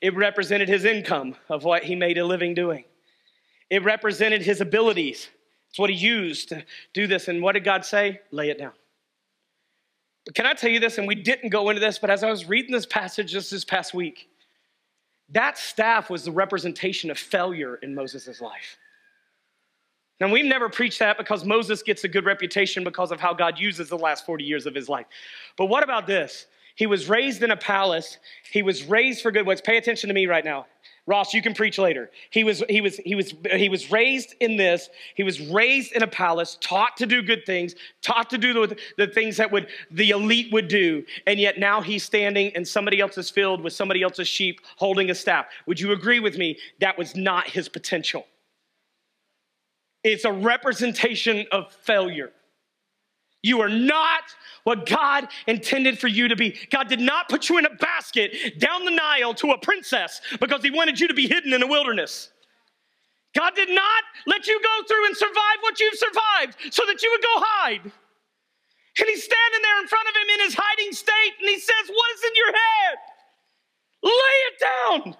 it 0.00 0.16
represented 0.16 0.68
his 0.68 0.84
income 0.84 1.36
of 1.48 1.62
what 1.62 1.84
he 1.84 1.94
made 1.94 2.18
a 2.18 2.24
living 2.24 2.54
doing, 2.54 2.84
it 3.70 3.84
represented 3.84 4.42
his 4.42 4.60
abilities. 4.60 5.28
It's 5.70 5.78
what 5.80 5.90
he 5.90 5.96
used 5.96 6.50
to 6.50 6.64
do 6.92 7.08
this. 7.08 7.26
And 7.26 7.42
what 7.42 7.54
did 7.54 7.64
God 7.64 7.84
say? 7.84 8.20
Lay 8.30 8.48
it 8.50 8.60
down. 8.60 8.74
Can 10.32 10.46
I 10.46 10.54
tell 10.54 10.70
you 10.70 10.80
this? 10.80 10.96
And 10.98 11.06
we 11.06 11.14
didn't 11.14 11.50
go 11.50 11.68
into 11.68 11.80
this, 11.80 11.98
but 11.98 12.08
as 12.08 12.24
I 12.24 12.30
was 12.30 12.48
reading 12.48 12.72
this 12.72 12.86
passage 12.86 13.32
just 13.32 13.50
this 13.50 13.64
past 13.64 13.92
week, 13.92 14.28
that 15.30 15.58
staff 15.58 16.08
was 16.08 16.24
the 16.24 16.32
representation 16.32 17.10
of 17.10 17.18
failure 17.18 17.76
in 17.76 17.94
Moses' 17.94 18.40
life. 18.40 18.78
Now, 20.20 20.30
we've 20.30 20.44
never 20.44 20.68
preached 20.68 21.00
that 21.00 21.18
because 21.18 21.44
Moses 21.44 21.82
gets 21.82 22.04
a 22.04 22.08
good 22.08 22.24
reputation 22.24 22.84
because 22.84 23.10
of 23.10 23.20
how 23.20 23.34
God 23.34 23.58
uses 23.58 23.88
the 23.88 23.98
last 23.98 24.24
40 24.24 24.44
years 24.44 24.64
of 24.64 24.74
his 24.74 24.88
life. 24.88 25.06
But 25.56 25.66
what 25.66 25.82
about 25.82 26.06
this? 26.06 26.46
He 26.76 26.86
was 26.86 27.08
raised 27.08 27.42
in 27.42 27.50
a 27.50 27.56
palace. 27.56 28.18
He 28.50 28.62
was 28.62 28.84
raised 28.84 29.22
for 29.22 29.30
good 29.30 29.46
works. 29.46 29.60
Pay 29.60 29.76
attention 29.76 30.08
to 30.08 30.14
me 30.14 30.26
right 30.26 30.44
now. 30.44 30.66
Ross, 31.06 31.34
you 31.34 31.42
can 31.42 31.52
preach 31.52 31.76
later. 31.76 32.10
He 32.30 32.44
was, 32.44 32.62
he 32.68 32.80
was, 32.80 32.96
he 32.96 33.14
was, 33.14 33.34
he 33.52 33.68
was 33.68 33.90
raised 33.90 34.34
in 34.40 34.56
this. 34.56 34.88
He 35.14 35.22
was 35.22 35.38
raised 35.50 35.92
in 35.92 36.02
a 36.02 36.06
palace, 36.06 36.56
taught 36.62 36.96
to 36.96 37.06
do 37.06 37.20
good 37.22 37.44
things, 37.44 37.74
taught 38.00 38.30
to 38.30 38.38
do 38.38 38.54
the, 38.54 38.76
the 38.96 39.06
things 39.06 39.36
that 39.36 39.52
would 39.52 39.68
the 39.90 40.10
elite 40.10 40.50
would 40.50 40.68
do, 40.68 41.04
and 41.26 41.38
yet 41.38 41.58
now 41.58 41.82
he's 41.82 42.04
standing 42.04 42.52
in 42.52 42.64
somebody 42.64 43.00
else's 43.00 43.28
field 43.28 43.60
with 43.60 43.74
somebody 43.74 44.02
else's 44.02 44.28
sheep, 44.28 44.60
holding 44.76 45.10
a 45.10 45.14
staff. 45.14 45.46
Would 45.66 45.78
you 45.78 45.92
agree 45.92 46.20
with 46.20 46.38
me? 46.38 46.58
That 46.80 46.96
was 46.96 47.14
not 47.14 47.48
his 47.48 47.68
potential. 47.68 48.26
It's 50.02 50.24
a 50.24 50.32
representation 50.32 51.46
of 51.52 51.70
failure. 51.72 52.32
You 53.44 53.60
are 53.60 53.68
not 53.68 54.24
what 54.62 54.86
God 54.86 55.28
intended 55.46 55.98
for 55.98 56.08
you 56.08 56.28
to 56.28 56.34
be. 56.34 56.56
God 56.70 56.88
did 56.88 56.98
not 56.98 57.28
put 57.28 57.50
you 57.50 57.58
in 57.58 57.66
a 57.66 57.74
basket 57.76 58.58
down 58.58 58.86
the 58.86 58.90
Nile 58.90 59.34
to 59.34 59.50
a 59.50 59.58
princess 59.58 60.22
because 60.40 60.62
He 60.62 60.70
wanted 60.70 60.98
you 60.98 61.08
to 61.08 61.14
be 61.14 61.28
hidden 61.28 61.52
in 61.52 61.62
a 61.62 61.66
wilderness. 61.66 62.30
God 63.36 63.54
did 63.54 63.68
not 63.68 64.02
let 64.26 64.46
you 64.46 64.58
go 64.62 64.86
through 64.88 65.06
and 65.06 65.14
survive 65.14 65.58
what 65.60 65.78
you've 65.78 65.94
survived 65.94 66.56
so 66.72 66.86
that 66.86 67.02
you 67.02 67.10
would 67.12 67.20
go 67.20 67.36
hide. 67.36 67.82
And 67.84 69.08
He's 69.10 69.22
standing 69.22 69.60
there 69.62 69.80
in 69.82 69.88
front 69.88 70.08
of 70.08 70.14
Him 70.16 70.28
in 70.38 70.40
His 70.46 70.56
hiding 70.58 70.92
state 70.92 71.34
and 71.38 71.48
He 71.50 71.58
says, 71.58 71.84
What 71.92 72.14
is 72.16 72.24
in 72.24 72.32
your 72.34 72.52
head? 72.52 72.96
Lay 74.04 74.38
it 74.48 74.56
down. 74.58 75.16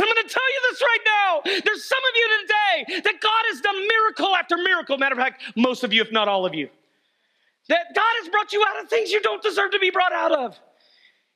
I'm 0.00 0.06
going 0.06 0.26
to 0.26 0.34
tell 0.34 0.50
you 0.50 0.60
this 0.70 0.82
right 0.82 1.04
now. 1.06 1.62
There's 1.64 1.84
some 1.88 2.02
of 2.10 2.14
you 2.16 2.40
today 2.42 3.02
that 3.04 3.20
God 3.20 3.42
has 3.52 3.60
done 3.60 3.86
miracle 3.86 4.34
after 4.34 4.56
miracle. 4.56 4.98
Matter 4.98 5.14
of 5.14 5.20
fact, 5.20 5.42
most 5.54 5.84
of 5.84 5.92
you, 5.92 6.02
if 6.02 6.10
not 6.10 6.26
all 6.26 6.44
of 6.44 6.54
you. 6.54 6.68
That 7.68 7.94
God 7.94 8.12
has 8.20 8.28
brought 8.28 8.52
you 8.52 8.64
out 8.68 8.82
of 8.82 8.90
things 8.90 9.10
you 9.10 9.20
don't 9.22 9.42
deserve 9.42 9.70
to 9.72 9.78
be 9.78 9.90
brought 9.90 10.12
out 10.12 10.32
of. 10.32 10.58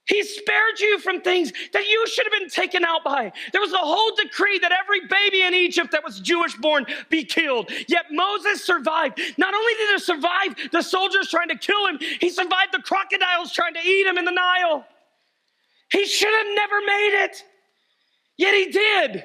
He 0.09 0.23
spared 0.23 0.81
you 0.81 0.99
from 1.01 1.21
things 1.21 1.53
that 1.75 1.87
you 1.87 2.07
should 2.07 2.25
have 2.25 2.41
been 2.41 2.49
taken 2.49 2.83
out 2.83 3.05
by. 3.05 3.31
There 3.53 3.61
was 3.61 3.75
a 3.75 3.79
whole 3.79 4.17
decree 4.17 4.59
that 4.61 4.73
every 4.73 5.07
baby 5.07 5.43
in 5.43 5.53
Egypt 5.53 5.91
that 5.93 6.03
was 6.03 6.19
Jewish 6.21 6.55
born 6.55 6.87
be 7.11 7.25
killed. 7.25 7.71
Yet 7.89 8.07
Moses 8.11 8.65
survived. 8.65 9.21
Not 9.37 9.53
only 9.53 9.73
did 9.75 9.91
he 9.91 9.99
survive 9.99 10.71
the 10.73 10.81
soldiers 10.81 11.29
trying 11.29 11.49
to 11.49 11.59
kill 11.59 11.87
him, 11.87 11.99
he 12.21 12.31
survived 12.31 12.73
the 12.73 12.81
crocodiles 12.81 13.53
trying 13.53 13.75
to 13.75 13.81
eat 13.81 14.07
him 14.07 14.17
in 14.17 14.25
the 14.25 14.33
Nile. 14.33 14.87
He 15.93 16.07
should 16.07 16.33
have 16.33 16.55
never 16.55 16.81
made 16.81 17.25
it. 17.25 17.45
Yet 18.39 18.55
he 18.55 18.71
did. 18.71 19.25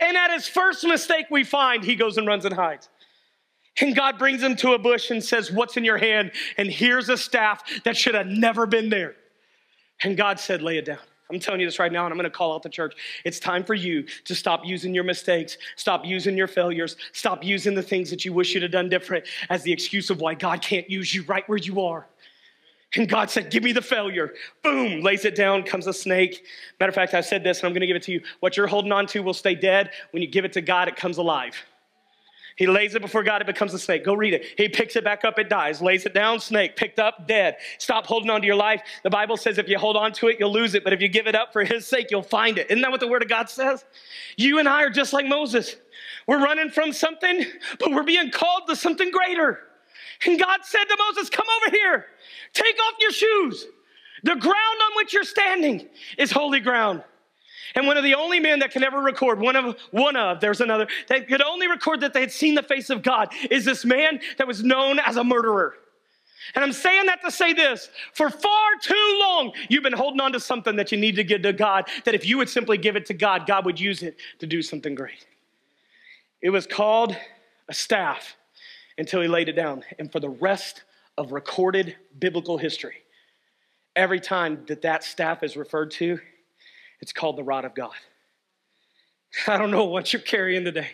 And 0.00 0.16
at 0.16 0.30
his 0.32 0.46
first 0.46 0.84
mistake, 0.84 1.26
we 1.30 1.42
find 1.42 1.82
he 1.82 1.96
goes 1.96 2.16
and 2.16 2.28
runs 2.28 2.44
and 2.44 2.54
hides. 2.54 2.88
And 3.80 3.96
God 3.96 4.18
brings 4.18 4.42
him 4.42 4.54
to 4.56 4.72
a 4.72 4.78
bush 4.78 5.10
and 5.10 5.22
says, 5.22 5.50
What's 5.50 5.76
in 5.76 5.84
your 5.84 5.98
hand? 5.98 6.32
And 6.58 6.68
here's 6.68 7.08
a 7.08 7.16
staff 7.16 7.62
that 7.84 7.96
should 7.96 8.14
have 8.14 8.26
never 8.26 8.66
been 8.66 8.90
there. 8.90 9.14
And 10.02 10.16
God 10.16 10.38
said, 10.38 10.62
Lay 10.62 10.78
it 10.78 10.84
down. 10.84 10.98
I'm 11.30 11.40
telling 11.40 11.60
you 11.60 11.66
this 11.66 11.78
right 11.78 11.90
now, 11.90 12.04
and 12.04 12.12
I'm 12.12 12.18
going 12.18 12.30
to 12.30 12.36
call 12.36 12.54
out 12.54 12.62
the 12.62 12.68
church. 12.68 12.94
It's 13.24 13.40
time 13.40 13.64
for 13.64 13.72
you 13.72 14.04
to 14.24 14.34
stop 14.34 14.66
using 14.66 14.94
your 14.94 15.04
mistakes, 15.04 15.56
stop 15.76 16.04
using 16.04 16.36
your 16.36 16.46
failures, 16.46 16.96
stop 17.12 17.42
using 17.42 17.74
the 17.74 17.82
things 17.82 18.10
that 18.10 18.24
you 18.24 18.34
wish 18.34 18.52
you'd 18.52 18.62
have 18.62 18.72
done 18.72 18.90
different 18.90 19.24
as 19.48 19.62
the 19.62 19.72
excuse 19.72 20.10
of 20.10 20.20
why 20.20 20.34
God 20.34 20.60
can't 20.60 20.90
use 20.90 21.14
you 21.14 21.22
right 21.22 21.48
where 21.48 21.58
you 21.58 21.80
are. 21.80 22.06
And 22.94 23.08
God 23.08 23.30
said, 23.30 23.50
Give 23.50 23.62
me 23.62 23.72
the 23.72 23.80
failure. 23.80 24.34
Boom, 24.62 25.00
lays 25.00 25.24
it 25.24 25.34
down, 25.34 25.62
comes 25.62 25.86
a 25.86 25.94
snake. 25.94 26.44
Matter 26.78 26.90
of 26.90 26.94
fact, 26.94 27.14
I've 27.14 27.24
said 27.24 27.42
this, 27.42 27.60
and 27.60 27.66
I'm 27.66 27.72
going 27.72 27.80
to 27.80 27.86
give 27.86 27.96
it 27.96 28.02
to 28.02 28.12
you. 28.12 28.20
What 28.40 28.58
you're 28.58 28.66
holding 28.66 28.92
on 28.92 29.06
to 29.06 29.22
will 29.22 29.32
stay 29.32 29.54
dead. 29.54 29.92
When 30.10 30.22
you 30.22 30.28
give 30.28 30.44
it 30.44 30.52
to 30.52 30.60
God, 30.60 30.88
it 30.88 30.96
comes 30.96 31.16
alive. 31.16 31.54
He 32.56 32.66
lays 32.66 32.94
it 32.94 33.02
before 33.02 33.22
God, 33.22 33.40
it 33.40 33.46
becomes 33.46 33.72
a 33.74 33.78
snake. 33.78 34.04
Go 34.04 34.14
read 34.14 34.34
it. 34.34 34.44
He 34.56 34.68
picks 34.68 34.96
it 34.96 35.04
back 35.04 35.24
up, 35.24 35.38
it 35.38 35.48
dies. 35.48 35.80
Lays 35.80 36.06
it 36.06 36.14
down, 36.14 36.40
snake. 36.40 36.76
Picked 36.76 36.98
up, 36.98 37.26
dead. 37.26 37.56
Stop 37.78 38.06
holding 38.06 38.30
on 38.30 38.40
to 38.40 38.46
your 38.46 38.56
life. 38.56 38.82
The 39.02 39.10
Bible 39.10 39.36
says 39.36 39.58
if 39.58 39.68
you 39.68 39.78
hold 39.78 39.96
on 39.96 40.12
to 40.14 40.28
it, 40.28 40.38
you'll 40.38 40.52
lose 40.52 40.74
it. 40.74 40.84
But 40.84 40.92
if 40.92 41.00
you 41.00 41.08
give 41.08 41.26
it 41.26 41.34
up 41.34 41.52
for 41.52 41.64
His 41.64 41.86
sake, 41.86 42.10
you'll 42.10 42.22
find 42.22 42.58
it. 42.58 42.70
Isn't 42.70 42.82
that 42.82 42.90
what 42.90 43.00
the 43.00 43.08
Word 43.08 43.22
of 43.22 43.28
God 43.28 43.48
says? 43.48 43.84
You 44.36 44.58
and 44.58 44.68
I 44.68 44.82
are 44.82 44.90
just 44.90 45.12
like 45.12 45.26
Moses. 45.26 45.76
We're 46.26 46.42
running 46.42 46.70
from 46.70 46.92
something, 46.92 47.44
but 47.78 47.90
we're 47.92 48.04
being 48.04 48.30
called 48.30 48.68
to 48.68 48.76
something 48.76 49.10
greater. 49.10 49.60
And 50.26 50.38
God 50.38 50.60
said 50.62 50.84
to 50.84 50.96
Moses, 51.08 51.28
Come 51.30 51.46
over 51.60 51.74
here. 51.74 52.06
Take 52.52 52.76
off 52.86 52.94
your 53.00 53.12
shoes. 53.12 53.66
The 54.22 54.36
ground 54.36 54.80
on 54.86 54.96
which 54.96 55.12
you're 55.12 55.24
standing 55.24 55.88
is 56.16 56.30
holy 56.30 56.60
ground. 56.60 57.02
And 57.74 57.86
one 57.86 57.96
of 57.96 58.04
the 58.04 58.14
only 58.14 58.40
men 58.40 58.58
that 58.60 58.70
can 58.70 58.82
ever 58.82 59.00
record, 59.00 59.40
one 59.40 59.56
of, 59.56 59.78
one 59.90 60.16
of, 60.16 60.40
there's 60.40 60.60
another, 60.60 60.86
that 61.08 61.28
could 61.28 61.42
only 61.42 61.68
record 61.68 62.00
that 62.00 62.12
they 62.12 62.20
had 62.20 62.32
seen 62.32 62.54
the 62.54 62.62
face 62.62 62.90
of 62.90 63.02
God 63.02 63.32
is 63.50 63.64
this 63.64 63.84
man 63.84 64.20
that 64.38 64.46
was 64.46 64.62
known 64.62 64.98
as 64.98 65.16
a 65.16 65.24
murderer. 65.24 65.74
And 66.54 66.64
I'm 66.64 66.72
saying 66.72 67.06
that 67.06 67.22
to 67.22 67.30
say 67.30 67.52
this 67.52 67.88
for 68.14 68.28
far 68.28 68.68
too 68.80 69.18
long, 69.20 69.52
you've 69.68 69.82
been 69.82 69.92
holding 69.92 70.20
on 70.20 70.32
to 70.32 70.40
something 70.40 70.76
that 70.76 70.92
you 70.92 70.98
need 70.98 71.16
to 71.16 71.24
give 71.24 71.42
to 71.42 71.52
God, 71.52 71.88
that 72.04 72.14
if 72.14 72.26
you 72.26 72.36
would 72.38 72.48
simply 72.48 72.78
give 72.78 72.96
it 72.96 73.06
to 73.06 73.14
God, 73.14 73.46
God 73.46 73.64
would 73.64 73.80
use 73.80 74.02
it 74.02 74.16
to 74.40 74.46
do 74.46 74.60
something 74.60 74.94
great. 74.94 75.24
It 76.40 76.50
was 76.50 76.66
called 76.66 77.16
a 77.68 77.74
staff 77.74 78.36
until 78.98 79.22
he 79.22 79.28
laid 79.28 79.48
it 79.48 79.52
down. 79.54 79.84
And 79.98 80.10
for 80.10 80.20
the 80.20 80.28
rest 80.28 80.82
of 81.16 81.32
recorded 81.32 81.96
biblical 82.18 82.58
history, 82.58 82.96
every 83.94 84.20
time 84.20 84.64
that 84.66 84.82
that 84.82 85.04
staff 85.04 85.42
is 85.42 85.56
referred 85.56 85.92
to, 85.92 86.18
it's 87.02 87.12
called 87.12 87.36
the 87.36 87.42
rod 87.42 87.66
of 87.66 87.74
God. 87.74 87.90
I 89.46 89.58
don't 89.58 89.70
know 89.70 89.84
what 89.84 90.12
you're 90.12 90.22
carrying 90.22 90.64
today. 90.64 90.92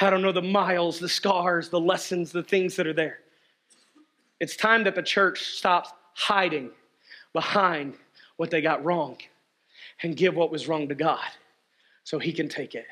I 0.00 0.08
don't 0.08 0.22
know 0.22 0.32
the 0.32 0.42
miles, 0.42 0.98
the 0.98 1.08
scars, 1.08 1.68
the 1.68 1.80
lessons, 1.80 2.32
the 2.32 2.42
things 2.42 2.76
that 2.76 2.86
are 2.86 2.92
there. 2.92 3.18
It's 4.40 4.56
time 4.56 4.84
that 4.84 4.94
the 4.94 5.02
church 5.02 5.42
stops 5.56 5.90
hiding 6.14 6.70
behind 7.32 7.94
what 8.36 8.50
they 8.50 8.60
got 8.60 8.84
wrong 8.84 9.18
and 10.02 10.16
give 10.16 10.34
what 10.34 10.50
was 10.50 10.68
wrong 10.68 10.88
to 10.88 10.94
God 10.94 11.24
so 12.04 12.18
He 12.18 12.32
can 12.32 12.48
take 12.48 12.74
it 12.74 12.86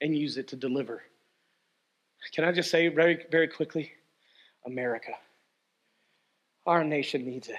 and 0.00 0.16
use 0.16 0.36
it 0.36 0.48
to 0.48 0.56
deliver. 0.56 1.02
Can 2.32 2.44
I 2.44 2.52
just 2.52 2.70
say 2.70 2.88
very, 2.88 3.24
very 3.30 3.48
quickly? 3.48 3.92
America. 4.66 5.12
Our 6.66 6.84
nation 6.84 7.24
needs 7.24 7.48
it. 7.48 7.56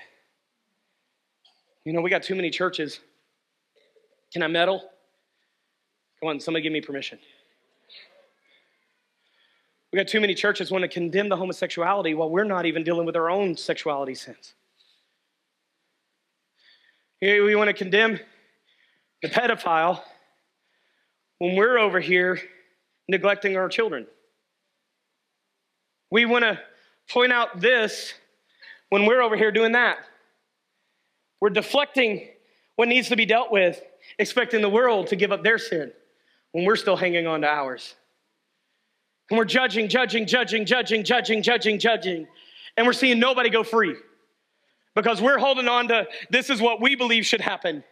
You 1.84 1.92
know, 1.92 2.00
we 2.00 2.10
got 2.10 2.24
too 2.24 2.36
many 2.36 2.50
churches 2.50 3.02
can 4.34 4.42
I 4.42 4.48
meddle? 4.48 4.80
Come 6.20 6.30
on, 6.30 6.40
somebody 6.40 6.64
give 6.64 6.74
me 6.74 6.82
permission. 6.82 7.20
We 9.92 9.98
got 9.98 10.08
too 10.08 10.20
many 10.20 10.34
churches 10.34 10.72
want 10.72 10.82
to 10.82 10.88
condemn 10.88 11.30
the 11.30 11.38
homosexuality 11.38 12.16
while 12.16 12.30
we're 12.30 12.44
not 12.44 12.66
even 12.66 12.84
dealing 12.84 13.06
with 13.06 13.16
our 13.16 13.30
own 13.30 13.56
sexuality 13.56 14.16
sins. 14.16 14.56
Here 17.20 17.46
we 17.46 17.56
want 17.56 17.68
to 17.68 17.74
condemn 17.74 18.20
the 19.22 19.30
pedophile 19.30 20.02
when 21.38 21.56
we're 21.56 21.78
over 21.78 22.00
here 22.00 22.40
neglecting 23.08 23.56
our 23.56 23.70
children. 23.70 24.08
We 26.10 26.26
want 26.26 26.44
to 26.44 26.60
point 27.10 27.32
out 27.32 27.62
this 27.62 28.14
when 28.90 29.06
we're 29.06 29.22
over 29.22 29.38
here 29.38 29.52
doing 29.52 29.74
that. 29.74 30.00
We're 31.40 31.50
deflecting 31.50 32.30
what 32.78 32.88
needs 32.88 33.10
to 33.10 33.16
be 33.16 33.26
dealt 33.26 33.52
with 33.52 33.80
expecting 34.20 34.62
the 34.62 34.70
world 34.70 35.08
to 35.08 35.16
give 35.16 35.32
up 35.32 35.44
their 35.44 35.58
sin 35.58 35.92
when 36.52 36.66
we're 36.66 36.76
still 36.76 36.96
hanging 36.96 37.28
on 37.28 37.42
to 37.42 37.48
ours. 37.48 37.96
And 39.30 39.38
we're 39.38 39.46
judging, 39.46 39.88
judging, 39.88 40.26
judging, 40.26 40.66
judging, 40.66 41.04
judging, 41.04 41.42
judging, 41.42 41.80
judging, 41.80 42.28
and 42.78 42.86
we're 42.86 42.94
seeing 42.94 43.20
nobody 43.20 43.50
go 43.50 43.64
free 43.64 43.96
because 44.96 45.22
we're 45.22 45.40
holding 45.40 45.68
on 45.68 45.88
to 45.88 46.08
this 46.30 46.50
is 46.50 46.62
what 46.62 46.82
we 46.82 46.96
believe 46.96 47.26
should 47.26 47.42
happen. 47.42 47.84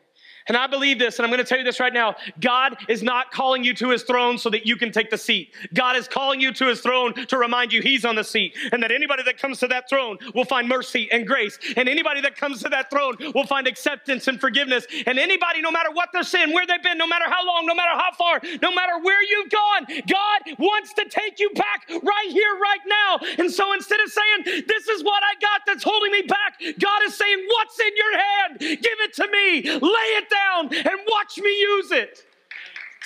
And 0.47 0.57
I 0.57 0.67
believe 0.67 0.99
this, 0.99 1.19
and 1.19 1.25
I'm 1.25 1.31
going 1.31 1.43
to 1.43 1.47
tell 1.47 1.57
you 1.57 1.63
this 1.63 1.79
right 1.79 1.93
now. 1.93 2.15
God 2.39 2.77
is 2.87 3.03
not 3.03 3.31
calling 3.31 3.63
you 3.63 3.73
to 3.75 3.89
his 3.89 4.03
throne 4.03 4.37
so 4.37 4.49
that 4.49 4.65
you 4.65 4.75
can 4.75 4.91
take 4.91 5.09
the 5.09 5.17
seat. 5.17 5.53
God 5.73 5.95
is 5.95 6.07
calling 6.07 6.39
you 6.39 6.51
to 6.53 6.67
his 6.67 6.81
throne 6.81 7.13
to 7.27 7.37
remind 7.37 7.71
you 7.73 7.81
he's 7.81 8.05
on 8.05 8.15
the 8.15 8.23
seat, 8.23 8.55
and 8.71 8.81
that 8.83 8.91
anybody 8.91 9.23
that 9.23 9.37
comes 9.37 9.59
to 9.59 9.67
that 9.67 9.89
throne 9.89 10.17
will 10.33 10.45
find 10.45 10.67
mercy 10.67 11.09
and 11.11 11.27
grace. 11.27 11.57
And 11.77 11.87
anybody 11.87 12.21
that 12.21 12.35
comes 12.35 12.61
to 12.63 12.69
that 12.69 12.89
throne 12.89 13.15
will 13.33 13.45
find 13.45 13.67
acceptance 13.67 14.27
and 14.27 14.39
forgiveness. 14.39 14.85
And 15.05 15.19
anybody, 15.19 15.61
no 15.61 15.71
matter 15.71 15.91
what 15.91 16.09
their 16.13 16.23
sin, 16.23 16.53
where 16.53 16.65
they've 16.65 16.81
been, 16.81 16.97
no 16.97 17.07
matter 17.07 17.25
how 17.27 17.45
long, 17.45 17.65
no 17.65 17.75
matter 17.75 17.97
how 17.97 18.11
far, 18.17 18.41
no 18.61 18.73
matter 18.73 18.99
where 18.99 19.21
you've 19.23 19.49
gone, 19.49 19.85
God 20.07 20.57
wants 20.57 20.93
to 20.93 21.05
take 21.09 21.39
you 21.39 21.49
back 21.51 21.87
right 21.89 22.29
here, 22.29 22.53
right 22.61 22.79
now. 22.87 23.19
And 23.37 23.51
so 23.51 23.73
instead 23.73 23.99
of 23.99 24.09
saying, 24.11 24.63
This 24.67 24.87
is 24.87 25.03
what 25.03 25.21
I 25.23 25.39
got 25.39 25.61
that's 25.65 25.83
holding 25.83 26.11
me 26.11 26.23
back, 26.23 26.59
God 26.79 27.03
is 27.03 27.15
saying, 27.15 27.45
What's 27.47 27.79
in 27.79 27.91
your 27.95 28.17
hand? 28.17 28.59
Give 28.59 28.99
it 29.01 29.13
to 29.15 29.27
me. 29.27 29.61
Lay 29.79 30.09
it 30.17 30.30
down 30.31 30.73
and 30.73 30.99
watch 31.09 31.37
me 31.37 31.49
use 31.59 31.91
it 31.91 32.25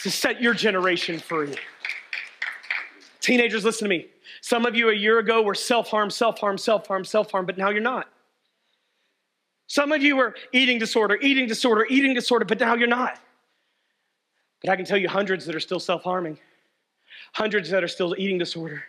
to 0.03 0.11
set 0.11 0.41
your 0.41 0.53
generation 0.53 1.19
free. 1.19 1.55
Teenagers, 3.21 3.65
listen 3.65 3.85
to 3.85 3.89
me. 3.89 4.07
Some 4.41 4.65
of 4.65 4.75
you 4.75 4.89
a 4.89 4.93
year 4.93 5.19
ago 5.19 5.41
were 5.41 5.55
self 5.55 5.89
harm, 5.89 6.09
self 6.09 6.37
harm, 6.39 6.57
self 6.57 6.87
harm, 6.87 7.03
self 7.03 7.31
harm, 7.31 7.45
but 7.45 7.57
now 7.57 7.69
you're 7.69 7.81
not. 7.81 8.07
Some 9.67 9.91
of 9.91 10.03
you 10.03 10.15
were 10.15 10.35
eating 10.53 10.77
disorder, 10.77 11.17
eating 11.21 11.47
disorder, 11.47 11.87
eating 11.89 12.13
disorder, 12.13 12.45
but 12.45 12.59
now 12.59 12.75
you're 12.75 12.87
not. 12.87 13.19
But 14.61 14.69
I 14.69 14.75
can 14.75 14.85
tell 14.85 14.97
you 14.97 15.09
hundreds 15.09 15.45
that 15.47 15.55
are 15.55 15.59
still 15.59 15.79
self 15.79 16.03
harming, 16.03 16.37
hundreds 17.33 17.69
that 17.71 17.83
are 17.83 17.87
still 17.87 18.15
eating 18.17 18.37
disorder. 18.37 18.83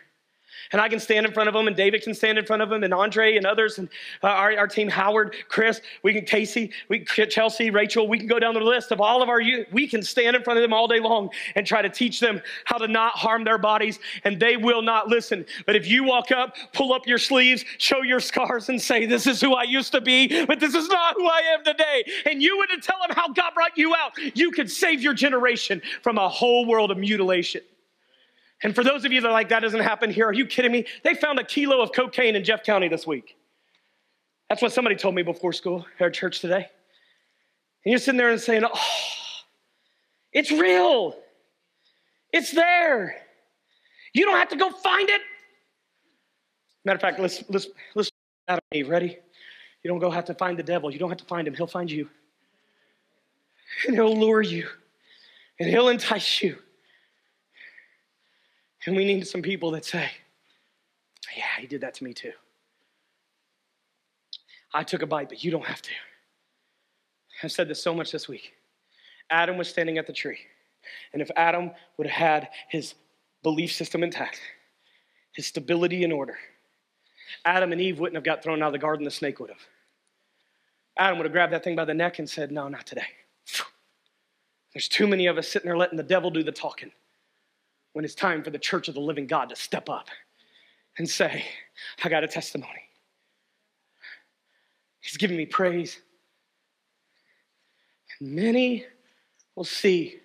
And 0.71 0.81
I 0.81 0.89
can 0.89 0.99
stand 0.99 1.25
in 1.25 1.33
front 1.33 1.47
of 1.47 1.53
them, 1.53 1.67
and 1.67 1.75
David 1.75 2.01
can 2.01 2.13
stand 2.13 2.37
in 2.37 2.45
front 2.45 2.61
of 2.61 2.69
them, 2.69 2.83
and 2.83 2.93
Andre 2.93 3.37
and 3.37 3.45
others, 3.45 3.77
and 3.77 3.89
uh, 4.23 4.27
our, 4.27 4.57
our 4.57 4.67
team, 4.67 4.89
Howard, 4.89 5.35
Chris, 5.47 5.81
we 6.03 6.13
can, 6.13 6.25
Casey, 6.25 6.71
we, 6.89 7.03
Chelsea, 7.05 7.69
Rachel, 7.69 8.07
we 8.07 8.17
can 8.17 8.27
go 8.27 8.39
down 8.39 8.53
the 8.53 8.59
list 8.59 8.91
of 8.91 8.99
all 8.99 9.21
of 9.21 9.29
our 9.29 9.39
youth. 9.39 9.67
We 9.71 9.87
can 9.87 10.03
stand 10.03 10.35
in 10.35 10.43
front 10.43 10.57
of 10.57 10.61
them 10.61 10.73
all 10.73 10.87
day 10.87 10.99
long 10.99 11.29
and 11.55 11.65
try 11.65 11.81
to 11.81 11.89
teach 11.89 12.19
them 12.19 12.41
how 12.65 12.77
to 12.77 12.87
not 12.87 13.13
harm 13.13 13.43
their 13.43 13.57
bodies, 13.57 13.99
and 14.23 14.39
they 14.39 14.57
will 14.57 14.81
not 14.81 15.07
listen. 15.07 15.45
But 15.65 15.75
if 15.75 15.87
you 15.87 16.03
walk 16.03 16.31
up, 16.31 16.55
pull 16.73 16.93
up 16.93 17.07
your 17.07 17.17
sleeves, 17.17 17.63
show 17.77 18.01
your 18.01 18.19
scars, 18.19 18.69
and 18.69 18.81
say, 18.81 19.05
This 19.05 19.27
is 19.27 19.39
who 19.39 19.53
I 19.53 19.63
used 19.63 19.91
to 19.93 20.01
be, 20.01 20.45
but 20.45 20.59
this 20.59 20.75
is 20.75 20.87
not 20.89 21.15
who 21.15 21.27
I 21.27 21.41
am 21.53 21.63
today, 21.63 22.03
and 22.25 22.41
you 22.41 22.57
were 22.57 22.67
to 22.67 22.81
tell 22.81 22.99
them 23.07 23.15
how 23.15 23.29
God 23.29 23.53
brought 23.53 23.77
you 23.77 23.95
out, 23.95 24.13
you 24.35 24.51
could 24.51 24.69
save 24.69 25.01
your 25.01 25.13
generation 25.13 25.81
from 26.01 26.17
a 26.17 26.29
whole 26.29 26.65
world 26.65 26.91
of 26.91 26.97
mutilation. 26.97 27.61
And 28.63 28.73
for 28.73 28.83
those 28.83 29.05
of 29.05 29.11
you 29.11 29.21
that 29.21 29.27
are 29.27 29.33
like, 29.33 29.49
that 29.49 29.59
doesn't 29.59 29.81
happen 29.81 30.09
here, 30.09 30.25
are 30.25 30.33
you 30.33 30.45
kidding 30.45 30.71
me? 30.71 30.85
They 31.03 31.13
found 31.13 31.39
a 31.39 31.43
kilo 31.43 31.81
of 31.81 31.91
cocaine 31.91 32.35
in 32.35 32.43
Jeff 32.43 32.63
County 32.63 32.87
this 32.87 33.05
week. 33.05 33.37
That's 34.49 34.61
what 34.61 34.71
somebody 34.71 34.95
told 34.95 35.15
me 35.15 35.23
before 35.23 35.53
school 35.53 35.85
at 35.99 36.13
church 36.13 36.39
today. 36.39 36.67
And 37.85 37.91
you're 37.91 37.99
sitting 37.99 38.17
there 38.17 38.31
and 38.31 38.41
saying, 38.41 38.63
oh, 38.65 38.79
it's 40.33 40.51
real. 40.51 41.15
It's 42.33 42.51
there. 42.51 43.15
You 44.13 44.25
don't 44.25 44.37
have 44.37 44.49
to 44.49 44.55
go 44.55 44.71
find 44.71 45.09
it. 45.09 45.21
Matter 46.83 46.95
of 46.95 47.01
fact, 47.01 47.19
let's 47.19 47.43
let's 47.49 47.67
let's 47.95 48.09
and 48.47 48.61
Eve. 48.71 48.89
Ready? 48.89 49.17
You 49.83 49.89
don't 49.89 49.99
go 49.99 50.09
have 50.09 50.25
to 50.25 50.33
find 50.33 50.57
the 50.57 50.63
devil. 50.63 50.91
You 50.91 50.99
don't 50.99 51.09
have 51.09 51.17
to 51.19 51.25
find 51.25 51.47
him. 51.47 51.53
He'll 51.53 51.67
find 51.67 51.91
you. 51.91 52.09
And 53.85 53.95
he'll 53.95 54.17
lure 54.17 54.41
you. 54.41 54.67
And 55.59 55.69
he'll 55.69 55.89
entice 55.89 56.41
you. 56.41 56.57
And 58.87 58.95
we 58.95 59.03
need 59.03 59.27
some 59.27 59.41
people 59.41 59.69
that 59.71 59.83
say, 59.83 60.09
Yeah, 61.35 61.43
he 61.59 61.67
did 61.67 61.81
that 61.81 61.93
to 61.95 62.03
me 62.05 62.13
too. 62.13 62.31
I 64.73 64.83
took 64.83 65.01
a 65.01 65.05
bite, 65.05 65.29
but 65.29 65.43
you 65.43 65.51
don't 65.51 65.65
have 65.65 65.81
to. 65.81 65.91
I've 67.43 67.51
said 67.51 67.67
this 67.67 67.83
so 67.83 67.93
much 67.93 68.11
this 68.11 68.27
week. 68.29 68.53
Adam 69.29 69.57
was 69.57 69.67
standing 69.67 69.97
at 69.97 70.07
the 70.07 70.13
tree. 70.13 70.39
And 71.11 71.21
if 71.21 71.29
Adam 71.35 71.71
would 71.97 72.07
have 72.07 72.15
had 72.15 72.49
his 72.69 72.95
belief 73.43 73.73
system 73.73 74.03
intact, 74.03 74.39
his 75.33 75.47
stability 75.47 76.05
in 76.05 76.11
order, 76.13 76.37
Adam 77.43 77.73
and 77.73 77.81
Eve 77.81 77.99
wouldn't 77.99 78.15
have 78.15 78.23
got 78.23 78.41
thrown 78.41 78.63
out 78.63 78.67
of 78.67 78.73
the 78.73 78.79
garden, 78.79 79.03
the 79.03 79.11
snake 79.11 79.41
would 79.41 79.49
have. 79.49 79.59
Adam 80.97 81.17
would 81.17 81.25
have 81.25 81.33
grabbed 81.33 81.51
that 81.51 81.63
thing 81.63 81.75
by 81.75 81.83
the 81.83 81.93
neck 81.93 82.19
and 82.19 82.29
said, 82.29 82.53
No, 82.53 82.69
not 82.69 82.85
today. 82.85 83.07
There's 84.73 84.87
too 84.87 85.07
many 85.07 85.27
of 85.27 85.37
us 85.37 85.49
sitting 85.49 85.67
there 85.67 85.77
letting 85.77 85.97
the 85.97 86.03
devil 86.03 86.31
do 86.31 86.41
the 86.41 86.53
talking 86.53 86.91
when 87.97 88.05
it's 88.05 88.13
time 88.13 88.43
for 88.43 88.51
the 88.51 88.59
church 88.59 88.87
of 88.87 88.93
the 88.93 88.99
living 88.99 89.25
God 89.25 89.49
to 89.49 89.55
step 89.55 89.89
up 89.89 90.09
and 90.99 91.09
say, 91.09 91.43
I 92.03 92.09
got 92.09 92.23
a 92.23 92.27
testimony. 92.27 92.91
He's 94.99 95.17
giving 95.17 95.35
me 95.35 95.47
praise. 95.47 95.99
And 98.19 98.33
many 98.33 98.85
will 99.55 99.63
see 99.63 100.19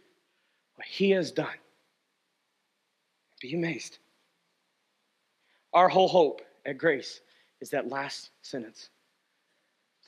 what 0.75 0.87
he 0.87 1.13
has 1.13 1.33
done. 1.33 1.47
Be 3.41 3.55
amazed. 3.55 4.01
Our 5.73 5.89
whole 5.89 6.09
hope 6.09 6.43
at 6.67 6.77
grace 6.77 7.23
is 7.63 7.71
that 7.71 7.89
last 7.89 8.33
sentence 8.43 8.91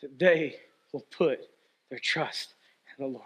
that 0.03 0.19
they 0.19 0.57
will 0.93 1.07
put 1.11 1.49
their 1.89 1.99
trust 1.99 2.57
in 2.99 3.07
the 3.07 3.11
Lord. 3.11 3.25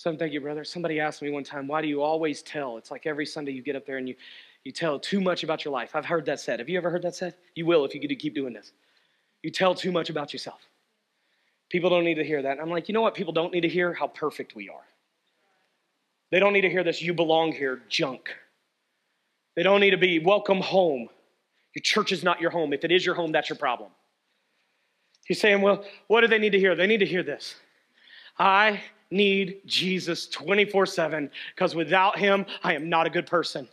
Some, 0.00 0.16
thank 0.16 0.32
you, 0.32 0.40
brother. 0.40 0.64
Somebody 0.64 0.98
asked 0.98 1.20
me 1.20 1.28
one 1.28 1.44
time, 1.44 1.68
why 1.68 1.82
do 1.82 1.86
you 1.86 2.00
always 2.00 2.40
tell? 2.40 2.78
It's 2.78 2.90
like 2.90 3.06
every 3.06 3.26
Sunday 3.26 3.52
you 3.52 3.60
get 3.60 3.76
up 3.76 3.84
there 3.84 3.98
and 3.98 4.08
you, 4.08 4.14
you 4.64 4.72
tell 4.72 4.98
too 4.98 5.20
much 5.20 5.44
about 5.44 5.62
your 5.62 5.74
life. 5.74 5.94
I've 5.94 6.06
heard 6.06 6.24
that 6.24 6.40
said. 6.40 6.58
Have 6.58 6.70
you 6.70 6.78
ever 6.78 6.88
heard 6.88 7.02
that 7.02 7.14
said? 7.14 7.34
You 7.54 7.66
will 7.66 7.84
if 7.84 7.94
you 7.94 8.16
keep 8.16 8.34
doing 8.34 8.54
this. 8.54 8.72
You 9.42 9.50
tell 9.50 9.74
too 9.74 9.92
much 9.92 10.08
about 10.08 10.32
yourself. 10.32 10.62
People 11.68 11.90
don't 11.90 12.04
need 12.04 12.14
to 12.14 12.24
hear 12.24 12.40
that. 12.40 12.58
I'm 12.58 12.70
like, 12.70 12.88
you 12.88 12.94
know 12.94 13.02
what? 13.02 13.14
People 13.14 13.34
don't 13.34 13.52
need 13.52 13.60
to 13.60 13.68
hear 13.68 13.92
how 13.92 14.06
perfect 14.06 14.54
we 14.54 14.70
are. 14.70 14.86
They 16.30 16.38
don't 16.38 16.54
need 16.54 16.62
to 16.62 16.70
hear 16.70 16.82
this, 16.82 17.02
you 17.02 17.12
belong 17.12 17.52
here 17.52 17.82
junk. 17.90 18.30
They 19.54 19.62
don't 19.62 19.80
need 19.80 19.90
to 19.90 19.98
be 19.98 20.18
welcome 20.18 20.62
home. 20.62 21.10
Your 21.74 21.82
church 21.82 22.10
is 22.10 22.24
not 22.24 22.40
your 22.40 22.52
home. 22.52 22.72
If 22.72 22.84
it 22.84 22.90
is 22.90 23.04
your 23.04 23.16
home, 23.16 23.32
that's 23.32 23.50
your 23.50 23.58
problem. 23.58 23.90
You're 25.28 25.36
saying, 25.36 25.60
well, 25.60 25.84
what 26.06 26.22
do 26.22 26.26
they 26.26 26.38
need 26.38 26.52
to 26.52 26.58
hear? 26.58 26.74
They 26.74 26.86
need 26.86 27.00
to 27.00 27.06
hear 27.06 27.22
this. 27.22 27.56
I 28.38 28.80
need 29.10 29.62
Jesus 29.66 30.26
24 30.28 30.86
7 30.86 31.30
because 31.54 31.74
without 31.74 32.18
him, 32.18 32.46
I 32.62 32.74
am 32.74 32.88
not 32.88 33.06
a 33.06 33.10
good 33.10 33.26
person. 33.26 33.68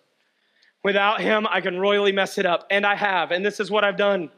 Without 0.83 1.19
him, 1.19 1.47
I 1.49 1.61
can 1.61 1.77
royally 1.79 2.11
mess 2.11 2.37
it 2.37 2.45
up. 2.45 2.65
And 2.69 2.85
I 2.85 2.95
have. 2.95 3.31
And 3.31 3.45
this 3.45 3.59
is 3.59 3.69
what 3.69 3.83
I've 3.83 3.97
done. 3.97 4.29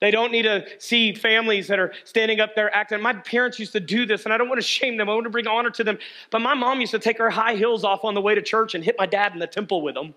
They 0.00 0.10
don't 0.10 0.32
need 0.32 0.42
to 0.42 0.66
see 0.78 1.14
families 1.14 1.68
that 1.68 1.78
are 1.78 1.92
standing 2.04 2.40
up 2.40 2.54
there 2.54 2.74
acting. 2.74 3.00
My 3.00 3.14
parents 3.14 3.58
used 3.58 3.72
to 3.72 3.80
do 3.80 4.04
this, 4.04 4.24
and 4.24 4.34
I 4.34 4.36
don't 4.36 4.48
want 4.48 4.60
to 4.60 4.66
shame 4.66 4.96
them. 4.96 5.08
I 5.08 5.14
want 5.14 5.24
to 5.24 5.30
bring 5.30 5.46
honor 5.46 5.70
to 5.70 5.84
them. 5.84 5.98
But 6.30 6.40
my 6.40 6.52
mom 6.52 6.80
used 6.80 6.90
to 6.90 6.98
take 6.98 7.16
her 7.18 7.30
high 7.30 7.54
heels 7.54 7.84
off 7.84 8.04
on 8.04 8.14
the 8.14 8.20
way 8.20 8.34
to 8.34 8.42
church 8.42 8.74
and 8.74 8.84
hit 8.84 8.96
my 8.98 9.06
dad 9.06 9.32
in 9.32 9.38
the 9.38 9.46
temple 9.46 9.82
with 9.82 9.94
them. 9.94 10.14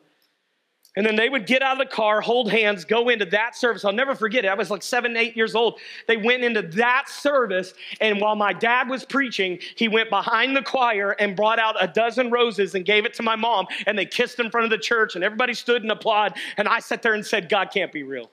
And 0.98 1.06
then 1.06 1.16
they 1.16 1.30
would 1.30 1.46
get 1.46 1.62
out 1.62 1.80
of 1.80 1.88
the 1.88 1.94
car, 1.94 2.22
hold 2.22 2.52
hands, 2.52 2.84
go 2.84 3.10
into 3.10 3.26
that 3.26 3.56
service. 3.56 3.86
I'll 3.86 3.94
never 3.94 4.16
forget 4.16 4.46
it. 4.46 4.48
I 4.48 4.56
was 4.56 4.72
like 4.72 4.82
seven, 4.82 5.16
eight 5.16 5.38
years 5.38 5.54
old. 5.54 5.80
They 6.08 6.18
went 6.18 6.44
into 6.44 6.64
that 6.64 7.08
service, 7.08 7.76
and 8.02 8.20
while 8.20 8.36
my 8.36 8.52
dad 8.52 8.90
was 8.90 9.06
preaching, 9.06 9.60
he 9.76 9.88
went 9.88 10.10
behind 10.10 10.58
the 10.58 10.64
choir 10.64 11.12
and 11.20 11.36
brought 11.36 11.60
out 11.60 11.76
a 11.80 11.88
dozen 11.88 12.32
roses 12.32 12.74
and 12.74 12.84
gave 12.84 13.06
it 13.06 13.14
to 13.14 13.22
my 13.24 13.36
mom, 13.36 13.68
and 13.86 13.96
they 13.96 14.08
kissed 14.08 14.40
in 14.40 14.50
front 14.50 14.66
of 14.66 14.72
the 14.72 14.78
church, 14.80 15.14
and 15.14 15.24
everybody 15.24 15.54
stood 15.54 15.84
and 15.84 15.92
applauded. 15.92 16.36
And 16.58 16.68
I 16.68 16.80
sat 16.80 17.04
there 17.04 17.14
and 17.14 17.24
said, 17.24 17.48
God 17.48 17.70
can't 17.72 17.92
be 17.92 18.02
real. 18.02 18.32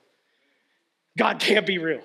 God 1.19 1.39
can't 1.39 1.67
be 1.67 1.77
real. 1.77 2.01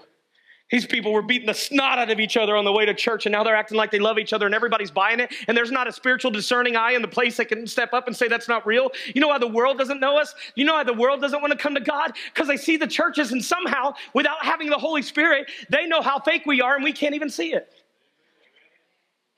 These 0.70 0.86
people 0.86 1.12
were 1.12 1.22
beating 1.22 1.46
the 1.46 1.54
snot 1.54 1.98
out 1.98 2.10
of 2.10 2.20
each 2.20 2.36
other 2.36 2.56
on 2.56 2.64
the 2.64 2.72
way 2.72 2.86
to 2.86 2.94
church, 2.94 3.26
and 3.26 3.32
now 3.32 3.42
they're 3.42 3.56
acting 3.56 3.76
like 3.76 3.90
they 3.90 3.98
love 3.98 4.18
each 4.18 4.32
other, 4.32 4.46
and 4.46 4.54
everybody's 4.54 4.90
buying 4.90 5.18
it. 5.18 5.34
And 5.48 5.56
there's 5.56 5.72
not 5.72 5.88
a 5.88 5.92
spiritual 5.92 6.30
discerning 6.30 6.76
eye 6.76 6.92
in 6.92 7.02
the 7.02 7.08
place 7.08 7.36
that 7.38 7.46
can 7.46 7.66
step 7.66 7.92
up 7.92 8.06
and 8.06 8.16
say 8.16 8.28
that's 8.28 8.48
not 8.48 8.64
real. 8.64 8.90
You 9.12 9.20
know 9.20 9.28
why 9.28 9.38
the 9.38 9.48
world 9.48 9.78
doesn't 9.78 9.98
know 9.98 10.16
us? 10.16 10.34
You 10.54 10.64
know 10.64 10.74
why 10.74 10.84
the 10.84 10.94
world 10.94 11.20
doesn't 11.20 11.40
want 11.40 11.52
to 11.52 11.58
come 11.58 11.74
to 11.74 11.80
God? 11.80 12.12
Because 12.32 12.46
they 12.46 12.56
see 12.56 12.76
the 12.76 12.86
churches, 12.86 13.32
and 13.32 13.44
somehow, 13.44 13.94
without 14.14 14.44
having 14.44 14.70
the 14.70 14.78
Holy 14.78 15.02
Spirit, 15.02 15.50
they 15.70 15.86
know 15.86 16.02
how 16.02 16.20
fake 16.20 16.42
we 16.46 16.60
are, 16.60 16.76
and 16.76 16.84
we 16.84 16.92
can't 16.92 17.16
even 17.16 17.30
see 17.30 17.52
it. 17.52 17.72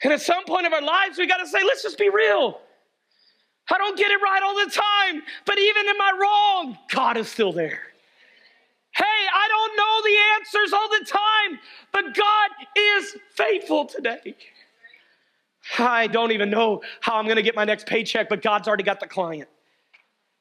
And 0.03 0.12
at 0.12 0.20
some 0.20 0.45
point 0.45 0.66
of 0.66 0.72
our 0.72 0.83
lives, 0.83 1.16
we 1.16 1.26
got 1.26 1.39
to 1.39 1.47
say, 1.47 1.62
let's 1.64 1.83
just 1.83 1.97
be 1.97 2.11
real. 2.11 2.61
I 3.70 3.78
don't 3.78 3.97
get 3.97 4.11
it 4.11 4.20
right 4.22 4.43
all 4.43 4.55
the 4.55 4.70
time, 4.70 5.22
but 5.47 5.59
even 5.59 5.89
am 5.89 6.01
I 6.01 6.18
wrong? 6.20 6.78
God 6.91 7.16
is 7.16 7.28
still 7.28 7.53
there. 7.53 7.91
Hey, 8.95 9.05
I 9.05 9.49
don't 9.49 9.76
know 9.76 10.03
the 10.05 10.18
answers 10.36 10.72
all 10.72 10.88
the 10.88 11.05
time, 11.07 11.59
but 11.93 12.14
God 12.14 12.51
is 12.76 13.16
faithful 13.34 13.86
today. 13.86 14.36
I 15.78 16.07
don't 16.09 16.32
even 16.32 16.51
know 16.51 16.82
how 17.01 17.16
I'm 17.16 17.24
going 17.24 17.36
to 17.36 17.43
get 17.43 17.55
my 17.55 17.64
next 17.64 17.86
paycheck, 17.86 18.28
but 18.28 18.43
God's 18.43 18.68
already 18.68 18.82
got 18.82 19.01
the 19.01 19.07
client. 19.07 19.49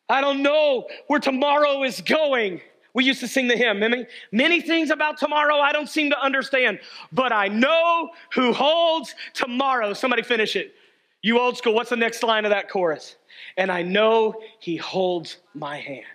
I 0.10 0.20
don't 0.20 0.44
know 0.44 0.88
where 1.08 1.20
tomorrow 1.20 1.84
is 1.84 2.02
going. 2.02 2.60
We 2.94 3.06
used 3.06 3.22
to 3.22 3.28
sing 3.28 3.48
the 3.48 3.56
hymn, 3.56 3.80
many, 3.80 4.06
many 4.34 4.60
things 4.60 4.90
about 4.90 5.18
tomorrow 5.18 5.56
I 5.56 5.72
don't 5.72 5.88
seem 5.88 6.10
to 6.10 6.20
understand, 6.22 6.80
but 7.14 7.32
I 7.32 7.48
know 7.48 8.10
who 8.34 8.52
holds 8.52 9.16
tomorrow. 9.34 9.94
Somebody 9.94 10.24
finish 10.24 10.58
it. 10.58 10.76
You 11.22 11.40
old 11.40 11.58
school, 11.58 11.74
what's 11.74 11.92
the 11.92 11.96
next 11.96 12.24
line 12.24 12.46
of 12.46 12.52
that 12.52 12.70
chorus? 12.70 13.16
And 13.56 13.72
I 13.72 13.84
know 13.84 14.42
he 14.60 14.76
holds 14.76 15.38
my 15.54 15.78
hand. 15.78 16.06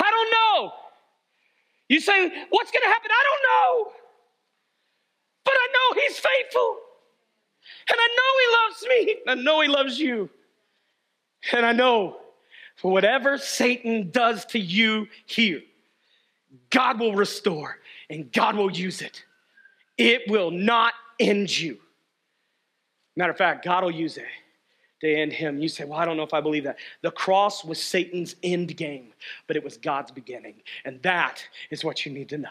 I 0.00 0.10
don't 0.10 0.30
know. 0.30 0.72
You 1.88 2.00
say, 2.00 2.28
What's 2.50 2.70
going 2.70 2.82
to 2.82 2.88
happen? 2.88 3.10
I 3.10 3.24
don't 3.28 3.42
know. 3.86 3.92
But 5.44 5.54
I 5.54 5.68
know 5.72 6.00
He's 6.02 6.18
faithful. 6.18 6.78
And 7.90 7.98
I 8.00 8.08
know 8.16 8.32
He 8.40 8.56
loves 8.56 9.06
me. 9.06 9.16
I 9.28 9.34
know 9.34 9.60
He 9.60 9.68
loves 9.68 9.98
you. 9.98 10.30
And 11.52 11.66
I 11.66 11.72
know 11.72 12.16
for 12.76 12.90
whatever 12.90 13.38
Satan 13.38 14.10
does 14.10 14.44
to 14.46 14.58
you 14.58 15.06
here, 15.26 15.62
God 16.70 16.98
will 16.98 17.14
restore 17.14 17.78
and 18.08 18.32
God 18.32 18.56
will 18.56 18.70
use 18.70 19.02
it. 19.02 19.24
It 19.98 20.22
will 20.28 20.50
not 20.50 20.94
end 21.20 21.56
you. 21.56 21.78
Matter 23.16 23.32
of 23.32 23.38
fact, 23.38 23.64
God 23.64 23.84
will 23.84 23.90
use 23.90 24.16
it 24.16 24.24
to 25.04 25.14
end 25.14 25.32
him. 25.32 25.58
You 25.58 25.68
say, 25.68 25.84
Well, 25.84 25.98
I 25.98 26.04
don't 26.04 26.16
know 26.16 26.22
if 26.22 26.34
I 26.34 26.40
believe 26.40 26.64
that. 26.64 26.76
The 27.02 27.10
cross 27.10 27.64
was 27.64 27.82
Satan's 27.82 28.36
end 28.42 28.76
game, 28.76 29.12
but 29.46 29.56
it 29.56 29.64
was 29.64 29.76
God's 29.76 30.10
beginning. 30.10 30.54
And 30.84 31.00
that 31.02 31.46
is 31.70 31.84
what 31.84 32.04
you 32.04 32.12
need 32.12 32.28
to 32.30 32.38
know. 32.38 32.48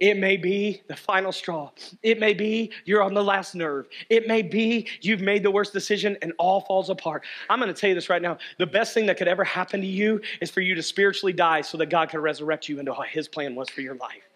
It 0.00 0.18
may 0.18 0.36
be 0.36 0.82
the 0.88 0.96
final 0.96 1.30
straw. 1.30 1.70
It 2.02 2.18
may 2.18 2.34
be 2.34 2.72
you're 2.84 3.02
on 3.02 3.14
the 3.14 3.22
last 3.22 3.54
nerve. 3.54 3.86
It 4.10 4.26
may 4.26 4.42
be 4.42 4.88
you've 5.00 5.20
made 5.20 5.44
the 5.44 5.50
worst 5.50 5.72
decision 5.72 6.18
and 6.20 6.32
all 6.38 6.62
falls 6.62 6.90
apart. 6.90 7.24
I'm 7.48 7.60
going 7.60 7.72
to 7.72 7.80
tell 7.80 7.88
you 7.88 7.94
this 7.94 8.10
right 8.10 8.20
now. 8.20 8.38
The 8.58 8.66
best 8.66 8.92
thing 8.92 9.06
that 9.06 9.16
could 9.16 9.28
ever 9.28 9.44
happen 9.44 9.80
to 9.80 9.86
you 9.86 10.20
is 10.40 10.50
for 10.50 10.60
you 10.60 10.74
to 10.74 10.82
spiritually 10.82 11.32
die 11.32 11.60
so 11.60 11.78
that 11.78 11.90
God 11.90 12.08
can 12.08 12.20
resurrect 12.20 12.68
you 12.68 12.80
into 12.80 12.92
what 12.92 13.08
His 13.08 13.28
plan 13.28 13.54
was 13.54 13.70
for 13.70 13.82
your 13.82 13.94
life. 13.94 14.33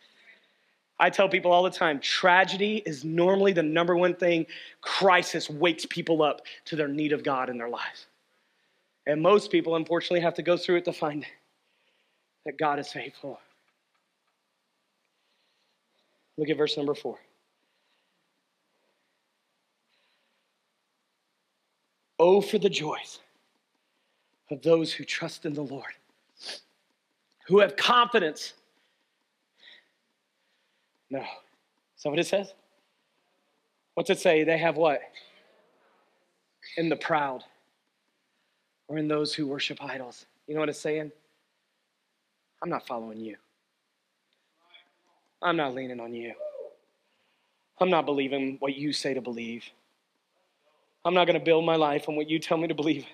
I 1.00 1.10
tell 1.10 1.28
people 1.28 1.52
all 1.52 1.62
the 1.62 1.70
time 1.70 2.00
tragedy 2.00 2.82
is 2.84 3.04
normally 3.04 3.52
the 3.52 3.62
number 3.62 3.96
one 3.96 4.14
thing 4.14 4.46
crisis 4.80 5.48
wakes 5.48 5.86
people 5.86 6.22
up 6.22 6.42
to 6.66 6.76
their 6.76 6.88
need 6.88 7.12
of 7.12 7.22
God 7.22 7.48
in 7.50 7.56
their 7.56 7.68
lives. 7.68 8.06
And 9.06 9.22
most 9.22 9.50
people, 9.50 9.76
unfortunately, 9.76 10.20
have 10.20 10.34
to 10.34 10.42
go 10.42 10.56
through 10.56 10.76
it 10.76 10.84
to 10.86 10.92
find 10.92 11.24
that 12.44 12.58
God 12.58 12.78
is 12.78 12.92
faithful. 12.92 13.40
Look 16.36 16.50
at 16.50 16.56
verse 16.56 16.76
number 16.76 16.94
four. 16.94 17.18
Oh, 22.18 22.40
for 22.40 22.58
the 22.58 22.68
joys 22.68 23.20
of 24.50 24.62
those 24.62 24.92
who 24.92 25.04
trust 25.04 25.46
in 25.46 25.54
the 25.54 25.62
Lord, 25.62 25.92
who 27.46 27.60
have 27.60 27.76
confidence. 27.76 28.54
No. 31.10 31.20
Is 31.20 32.02
that 32.02 32.10
what 32.10 32.18
it 32.18 32.26
says? 32.26 32.52
What's 33.94 34.10
it 34.10 34.18
say? 34.18 34.44
They 34.44 34.58
have 34.58 34.76
what? 34.76 35.00
In 36.76 36.88
the 36.88 36.96
proud 36.96 37.42
or 38.86 38.98
in 38.98 39.08
those 39.08 39.34
who 39.34 39.46
worship 39.46 39.82
idols. 39.82 40.26
You 40.46 40.54
know 40.54 40.60
what 40.60 40.68
it's 40.68 40.78
saying? 40.78 41.10
I'm 42.62 42.70
not 42.70 42.86
following 42.86 43.20
you. 43.20 43.36
I'm 45.42 45.56
not 45.56 45.74
leaning 45.74 46.00
on 46.00 46.14
you. 46.14 46.34
I'm 47.80 47.90
not 47.90 48.06
believing 48.06 48.56
what 48.58 48.76
you 48.76 48.92
say 48.92 49.14
to 49.14 49.20
believe. 49.20 49.64
I'm 51.04 51.14
not 51.14 51.26
going 51.26 51.38
to 51.38 51.44
build 51.44 51.64
my 51.64 51.76
life 51.76 52.08
on 52.08 52.16
what 52.16 52.28
you 52.28 52.38
tell 52.38 52.58
me 52.58 52.66
to 52.68 52.74
believe. 52.74 53.06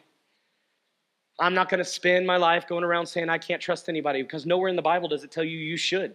I'm 1.38 1.54
not 1.54 1.68
going 1.68 1.78
to 1.78 1.84
spend 1.84 2.26
my 2.26 2.36
life 2.36 2.66
going 2.66 2.84
around 2.84 3.06
saying 3.06 3.28
I 3.28 3.38
can't 3.38 3.60
trust 3.60 3.88
anybody 3.88 4.22
because 4.22 4.46
nowhere 4.46 4.68
in 4.68 4.76
the 4.76 4.82
Bible 4.82 5.08
does 5.08 5.24
it 5.24 5.30
tell 5.30 5.44
you 5.44 5.58
you 5.58 5.76
should. 5.76 6.14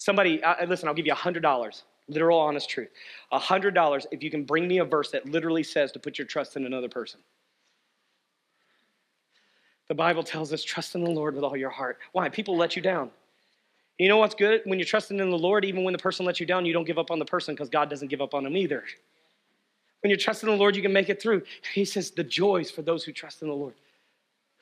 Somebody, 0.00 0.42
uh, 0.42 0.64
listen, 0.66 0.88
I'll 0.88 0.94
give 0.94 1.06
you 1.06 1.12
$100, 1.12 1.82
literal, 2.08 2.38
honest 2.38 2.70
truth. 2.70 2.88
$100 3.34 4.06
if 4.10 4.22
you 4.22 4.30
can 4.30 4.44
bring 4.44 4.66
me 4.66 4.78
a 4.78 4.84
verse 4.84 5.10
that 5.10 5.26
literally 5.26 5.62
says 5.62 5.92
to 5.92 5.98
put 5.98 6.18
your 6.18 6.26
trust 6.26 6.56
in 6.56 6.64
another 6.64 6.88
person. 6.88 7.20
The 9.88 9.94
Bible 9.94 10.22
tells 10.22 10.54
us 10.54 10.64
trust 10.64 10.94
in 10.94 11.04
the 11.04 11.10
Lord 11.10 11.34
with 11.34 11.44
all 11.44 11.56
your 11.56 11.68
heart. 11.68 11.98
Why? 12.12 12.30
People 12.30 12.56
let 12.56 12.76
you 12.76 12.82
down. 12.82 13.10
You 13.98 14.08
know 14.08 14.16
what's 14.16 14.34
good? 14.34 14.62
When 14.64 14.78
you're 14.78 14.86
trusting 14.86 15.18
in 15.18 15.30
the 15.30 15.36
Lord, 15.36 15.66
even 15.66 15.84
when 15.84 15.92
the 15.92 15.98
person 15.98 16.24
lets 16.24 16.40
you 16.40 16.46
down, 16.46 16.64
you 16.64 16.72
don't 16.72 16.86
give 16.86 16.98
up 16.98 17.10
on 17.10 17.18
the 17.18 17.26
person 17.26 17.54
because 17.54 17.68
God 17.68 17.90
doesn't 17.90 18.08
give 18.08 18.22
up 18.22 18.32
on 18.32 18.44
them 18.44 18.56
either. 18.56 18.84
When 20.02 20.08
you're 20.08 20.16
trusting 20.16 20.48
in 20.48 20.54
the 20.54 20.58
Lord, 20.58 20.76
you 20.76 20.80
can 20.80 20.94
make 20.94 21.10
it 21.10 21.20
through. 21.20 21.42
He 21.74 21.84
says, 21.84 22.10
the 22.10 22.24
joys 22.24 22.70
for 22.70 22.80
those 22.80 23.04
who 23.04 23.12
trust 23.12 23.42
in 23.42 23.48
the 23.48 23.54
Lord, 23.54 23.74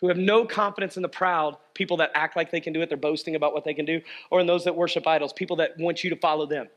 who 0.01 0.09
have 0.09 0.17
no 0.17 0.45
confidence 0.45 0.97
in 0.97 1.03
the 1.03 1.09
proud, 1.09 1.57
people 1.75 1.97
that 1.97 2.11
act 2.15 2.37
like 2.37 2.51
they 2.51 2.61
can 2.61 2.73
do 2.73 2.81
it, 2.81 2.89
they're 2.89 2.97
boasting 2.97 3.35
about 3.35 3.53
what 3.53 3.65
they 3.65 3.75
can 3.75 3.85
do, 3.85 4.01
or 4.31 4.41
in 4.41 4.47
those 4.47 4.65
that 4.65 4.75
worship 4.75 5.07
idols, 5.07 5.33
people 5.33 5.57
that 5.57 5.77
want 5.79 6.05
you 6.05 6.11
to 6.11 6.17
follow 6.17 6.47
them. 6.47 6.69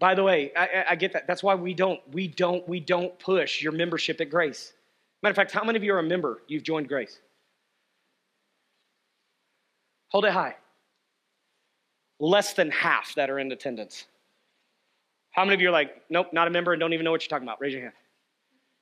By 0.00 0.14
the 0.14 0.22
way, 0.22 0.52
I, 0.56 0.84
I 0.90 0.96
get 0.96 1.12
that. 1.12 1.26
That's 1.26 1.42
why 1.42 1.54
we 1.54 1.72
don't, 1.72 2.00
we 2.12 2.26
don't, 2.26 2.66
we 2.68 2.80
don't 2.80 3.18
push 3.18 3.62
your 3.62 3.72
membership 3.72 4.20
at 4.20 4.30
Grace. 4.30 4.72
Matter 5.22 5.30
of 5.30 5.36
fact, 5.36 5.52
how 5.52 5.64
many 5.64 5.76
of 5.76 5.84
you 5.84 5.94
are 5.94 6.00
a 6.00 6.02
member? 6.02 6.42
You've 6.48 6.64
joined 6.64 6.88
Grace. 6.88 7.18
Hold 10.08 10.24
it 10.24 10.32
high. 10.32 10.56
Less 12.20 12.54
than 12.54 12.70
half 12.70 13.14
that 13.14 13.30
are 13.30 13.38
in 13.38 13.50
attendance. 13.52 14.06
How 15.32 15.44
many 15.44 15.54
of 15.54 15.60
you 15.60 15.68
are 15.68 15.72
like, 15.72 16.02
nope, 16.10 16.28
not 16.32 16.46
a 16.46 16.50
member 16.50 16.72
and 16.72 16.80
don't 16.80 16.92
even 16.92 17.04
know 17.04 17.10
what 17.10 17.22
you're 17.22 17.28
talking 17.28 17.46
about? 17.46 17.60
Raise 17.60 17.72
your 17.72 17.82
hand. 17.82 17.94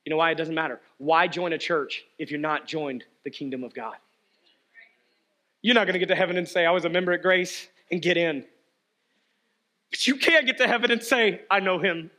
You 0.05 0.09
know 0.09 0.17
why? 0.17 0.31
It 0.31 0.35
doesn't 0.35 0.55
matter. 0.55 0.81
Why 0.97 1.27
join 1.27 1.53
a 1.53 1.57
church 1.57 2.03
if 2.19 2.29
you're 2.29 2.39
not 2.39 2.67
joined 2.67 3.05
the 3.23 3.29
kingdom 3.29 3.63
of 3.63 3.73
God? 3.73 3.95
You're 5.61 5.75
not 5.75 5.85
going 5.85 5.93
to 5.93 5.99
get 5.99 6.09
to 6.09 6.15
heaven 6.15 6.37
and 6.37 6.47
say, 6.47 6.65
I 6.65 6.71
was 6.71 6.83
a 6.83 6.89
member 6.89 7.13
at 7.13 7.21
Grace 7.21 7.69
and 7.89 8.01
get 8.01 8.17
in. 8.17 8.43
But 9.91 10.05
you 10.07 10.15
can't 10.17 10.45
get 10.45 10.57
to 10.57 10.67
heaven 10.67 10.91
and 10.91 11.01
say, 11.01 11.41
I 11.49 11.59
know 11.61 11.79
him. 11.79 12.11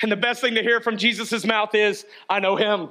And 0.00 0.12
the 0.12 0.16
best 0.16 0.40
thing 0.40 0.54
to 0.54 0.62
hear 0.62 0.80
from 0.80 0.96
Jesus' 0.96 1.44
mouth 1.44 1.74
is, 1.74 2.06
I 2.30 2.38
know 2.38 2.54
him. 2.54 2.90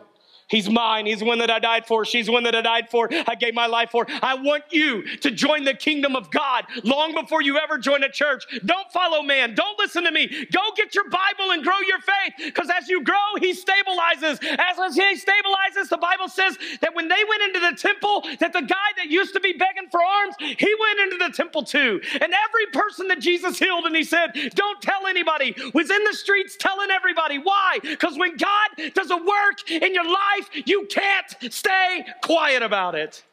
He's 0.49 0.69
mine. 0.69 1.05
He's 1.05 1.19
the 1.19 1.25
one 1.25 1.39
that 1.39 1.51
I 1.51 1.59
died 1.59 1.85
for. 1.85 2.05
She's 2.05 2.29
one 2.29 2.43
that 2.43 2.55
I 2.55 2.61
died 2.61 2.89
for. 2.89 3.09
I 3.27 3.35
gave 3.35 3.53
my 3.53 3.67
life 3.67 3.91
for. 3.91 4.05
I 4.21 4.35
want 4.35 4.63
you 4.71 5.17
to 5.17 5.31
join 5.31 5.65
the 5.65 5.73
kingdom 5.73 6.15
of 6.15 6.31
God 6.31 6.65
long 6.83 7.13
before 7.13 7.41
you 7.41 7.57
ever 7.57 7.77
join 7.77 8.03
a 8.03 8.09
church. 8.09 8.45
Don't 8.65 8.89
follow 8.91 9.21
man. 9.21 9.55
Don't 9.55 9.77
listen 9.77 10.03
to 10.05 10.11
me. 10.11 10.27
Go 10.51 10.61
get 10.75 10.95
your 10.95 11.09
Bible 11.09 11.51
and 11.51 11.63
grow 11.63 11.79
your 11.87 11.99
faith 11.99 12.33
because 12.45 12.69
as 12.69 12.87
you 12.87 13.03
grow, 13.03 13.15
he 13.39 13.51
stabilizes. 13.53 14.41
As 14.43 14.95
he 14.95 15.15
stabilizes, 15.15 15.89
the 15.89 15.97
Bible 15.99 16.29
says 16.29 16.57
that 16.81 16.95
when 16.95 17.09
they 17.09 17.23
went 17.27 17.41
into 17.43 17.59
the 17.59 17.75
temple, 17.75 18.23
that 18.39 18.53
the 18.53 18.61
guy 18.61 18.89
that 18.97 19.07
used 19.07 19.33
to 19.33 19.39
be 19.41 19.53
begging 19.53 19.89
for 19.91 20.01
arms, 20.01 20.35
he 20.39 20.75
went 20.79 20.99
into 20.99 21.17
the 21.17 21.33
temple 21.35 21.63
too. 21.63 21.99
And 22.13 22.33
every 22.33 22.65
person 22.71 23.07
that 23.09 23.19
Jesus 23.19 23.59
healed 23.59 23.85
and 23.85 23.95
he 23.95 24.03
said, 24.03 24.31
don't 24.55 24.81
tell 24.81 25.07
anybody, 25.07 25.55
was 25.73 25.89
in 25.89 26.03
the 26.05 26.13
streets 26.13 26.55
telling 26.57 26.89
everybody. 26.89 27.37
Why? 27.37 27.79
Because 27.81 28.17
when 28.17 28.37
God 28.37 28.93
does 28.93 29.11
a 29.11 29.17
work 29.17 29.69
in 29.69 29.93
your 29.93 30.05
life, 30.05 30.36
life, 30.38 30.49
you 30.65 30.88
can't 30.89 31.53
stay 31.53 32.05
quiet 32.21 32.63
about 32.63 32.95
it. 32.95 33.23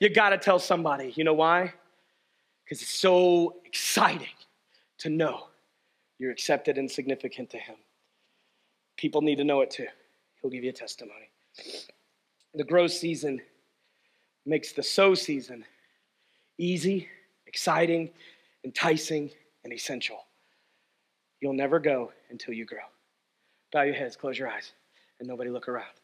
You 0.00 0.08
got 0.10 0.30
to 0.30 0.38
tell 0.38 0.58
somebody. 0.58 1.12
You 1.16 1.24
know 1.24 1.34
why? 1.34 1.72
Because 2.64 2.82
it's 2.82 2.90
so 2.90 3.56
exciting 3.64 4.26
to 4.98 5.10
know 5.10 5.48
you're 6.18 6.32
accepted 6.32 6.78
and 6.78 6.90
significant 6.90 7.50
to 7.50 7.58
Him. 7.58 7.76
People 8.96 9.22
need 9.22 9.36
to 9.36 9.44
know 9.44 9.60
it 9.60 9.70
too. 9.70 9.86
He'll 10.40 10.50
give 10.50 10.64
you 10.64 10.70
a 10.70 10.74
testimony. 10.74 11.30
The 12.54 12.64
grow 12.64 12.86
season 12.86 13.40
makes 14.46 14.72
the 14.72 14.82
sow 14.82 15.14
season 15.14 15.64
easy, 16.58 17.08
exciting, 17.46 18.10
enticing, 18.64 19.30
and 19.64 19.72
essential. 19.72 20.26
You'll 21.40 21.54
never 21.54 21.78
go 21.78 22.12
until 22.30 22.54
you 22.54 22.64
grow. 22.64 22.78
Bow 23.72 23.82
your 23.82 23.94
heads, 23.94 24.16
close 24.16 24.38
your 24.38 24.48
eyes, 24.48 24.72
and 25.18 25.28
nobody 25.28 25.50
look 25.50 25.68
around. 25.68 25.94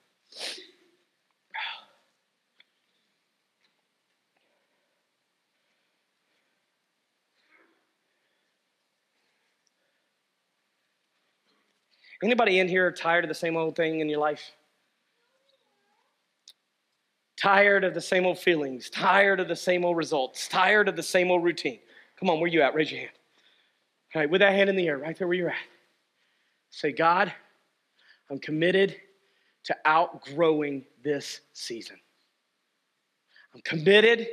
Anybody 12.23 12.59
in 12.59 12.69
here 12.69 12.93
tired 12.93 13.25
of 13.25 13.29
the 13.29 13.35
same 13.35 13.57
old 13.57 13.77
thing 13.77 14.01
in 14.01 14.09
your 14.09 14.19
life? 14.21 14.53
Tired 17.37 17.85
of 17.85 17.95
the 17.95 18.01
same 18.01 18.27
old 18.27 18.39
feelings, 18.39 18.91
tired 18.91 19.41
of 19.41 19.49
the 19.49 19.57
same 19.57 19.85
old 19.85 19.97
results, 19.97 20.47
tired 20.47 20.89
of 20.89 20.97
the 20.97 21.03
same 21.03 21.31
old 21.31 21.43
routine. 21.43 21.79
Come 22.19 22.29
on, 22.29 22.39
where 22.39 22.51
you 22.51 22.61
at? 22.61 22.75
Raise 22.75 22.91
your 22.93 23.01
hand. 23.01 23.13
All 24.15 24.21
right, 24.21 24.31
with 24.31 24.43
that 24.43 24.53
hand 24.53 24.69
in 24.69 24.77
the 24.77 24.89
air, 24.89 24.99
right 24.99 25.17
there 25.17 25.27
where 25.27 25.37
you're 25.37 25.51
at. 25.51 25.57
Say, 26.69 26.93
God, 26.93 27.33
I'm 28.31 28.39
committed 28.39 28.97
to 29.71 29.77
outgrowing 29.85 30.85
this 31.05 31.43
season. 31.53 31.97
I'm 33.55 33.61
committed 33.61 34.27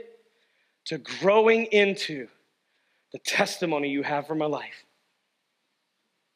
to 0.86 0.98
growing 0.98 1.66
into 1.66 2.28
the 3.12 3.20
testimony 3.20 3.88
you 3.88 4.02
have 4.02 4.26
for 4.26 4.34
my 4.34 4.48
life. 4.48 4.84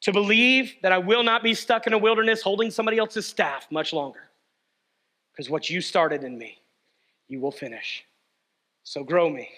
To 0.02 0.12
believe 0.12 0.76
that 0.82 0.92
I 0.92 0.98
will 0.98 1.24
not 1.24 1.42
be 1.42 1.52
stuck 1.52 1.88
in 1.88 1.94
a 1.94 1.98
wilderness 1.98 2.42
holding 2.42 2.70
somebody 2.70 2.98
else's 2.98 3.26
staff 3.26 3.66
much 3.72 3.92
longer. 3.92 4.30
Because 5.32 5.50
what 5.50 5.68
you 5.68 5.80
started 5.80 6.22
in 6.22 6.38
me, 6.38 6.60
you 7.26 7.40
will 7.40 7.50
finish. 7.50 8.04
So 8.84 9.02
grow 9.02 9.28
me 9.28 9.48